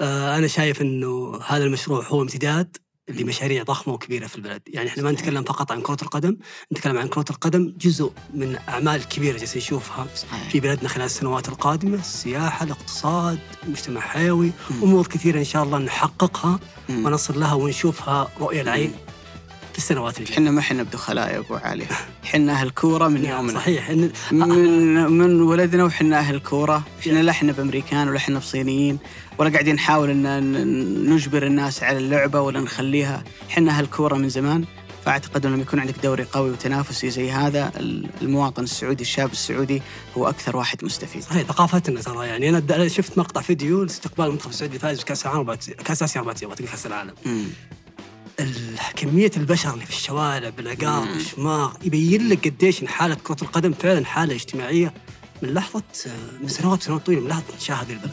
[0.00, 2.76] آه أنا شايف إنه هذا المشروع هو امتداد.
[3.20, 6.36] لمشاريع ضخمة وكبيرة في البلد، يعني إحنا ما نتكلم فقط عن كرة القدم،
[6.72, 10.06] نتكلم عن كرة القدم جزء من أعمال كبيرة جالسين نشوفها.
[10.50, 14.50] في بلدنا خلال السنوات القادمة، السياحة، الاقتصاد، المجتمع حيوي،.
[14.82, 16.60] أمور كثيرة إن شاء الله نحققها.
[16.90, 18.92] ونصل لها ونشوفها رؤية العين
[19.76, 20.34] السنوات الجايه.
[20.34, 21.86] إحنا ما إحنا بدخلاء يا أبو علي.
[22.24, 23.54] إحنا أهل كورة من يومنا.
[23.54, 23.90] صحيح.
[23.90, 24.48] إن من
[25.10, 26.82] من ولدنا وحنا أهل كورة.
[27.00, 28.98] إحنا لا إحنا بأمريكان ولا إحنا بصينيين.
[29.38, 33.24] ولا قاعدين نحاول ان نجبر الناس على اللعبة ولا نخليها.
[33.50, 34.64] إحنا أهل كورة من زمان.
[35.04, 37.72] فأعتقد إنه لما يكون عندك دوري قوي وتنافسي زي هذا
[38.22, 39.82] المواطن السعودي الشاب السعودي
[40.16, 41.22] هو أكثر واحد مستفيد.
[41.22, 41.42] صحيح.
[41.42, 42.48] ثقافتنا ترى يعني.
[42.48, 45.54] أنا شفت مقطع فيديو لاستقبال المنتخب السعودي الفائز بكاس العالم
[45.84, 47.14] كأس آسيا 4 كأس العالم.
[48.96, 54.04] كمية البشر اللي في الشوارع بالعقار والشماغ يبين لك قديش ان حالة كرة القدم فعلا
[54.04, 54.94] حالة اجتماعية
[55.42, 55.82] من لحظة
[56.40, 58.12] من سنوات سنوات طويلة من لحظة هذه البلد.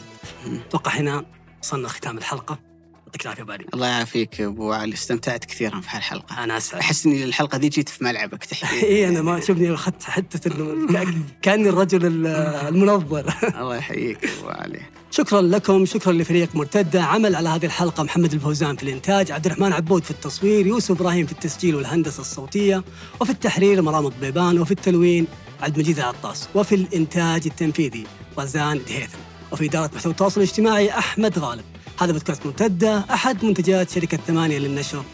[0.68, 1.24] أتوقع هنا
[1.62, 2.58] وصلنا ختام الحلقة
[3.06, 3.66] يعطيك العافية باري.
[3.74, 6.44] الله يعافيك أبو علي استمتعت كثيرا في هالحلقة.
[6.44, 6.80] أنا أسعد.
[6.80, 8.86] أحس إني الحلقة دي جيت في ملعبك تحديدا.
[8.86, 10.50] إي أنا ما شوفني أخذت حتة
[11.42, 13.34] كأني الرجل المنظر.
[13.60, 14.80] الله يحييك أبو علي.
[15.12, 17.02] شكرا لكم شكرا لفريق مرتدة.
[17.02, 21.26] عمل على هذه الحلقة محمد الفوزان في الإنتاج عبد الرحمن عبود في التصوير يوسف إبراهيم
[21.26, 22.84] في التسجيل والهندسة الصوتية
[23.20, 25.26] وفي التحرير مرام الضبيبان وفي التلوين
[25.60, 28.06] عبد المجيد العطاس وفي الإنتاج التنفيذي
[28.38, 29.18] رزان دهيثم
[29.52, 31.64] وفي إدارة محتوى التواصل الاجتماعي أحمد غالب.
[32.00, 35.04] هذا بودكاست مرتدة أحد منتجات شركة ثمانية للنشر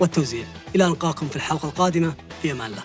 [0.00, 0.44] والتوزيع.
[0.74, 2.82] إلى أن نلقاكم في الحلقة القادمة في أمان الله.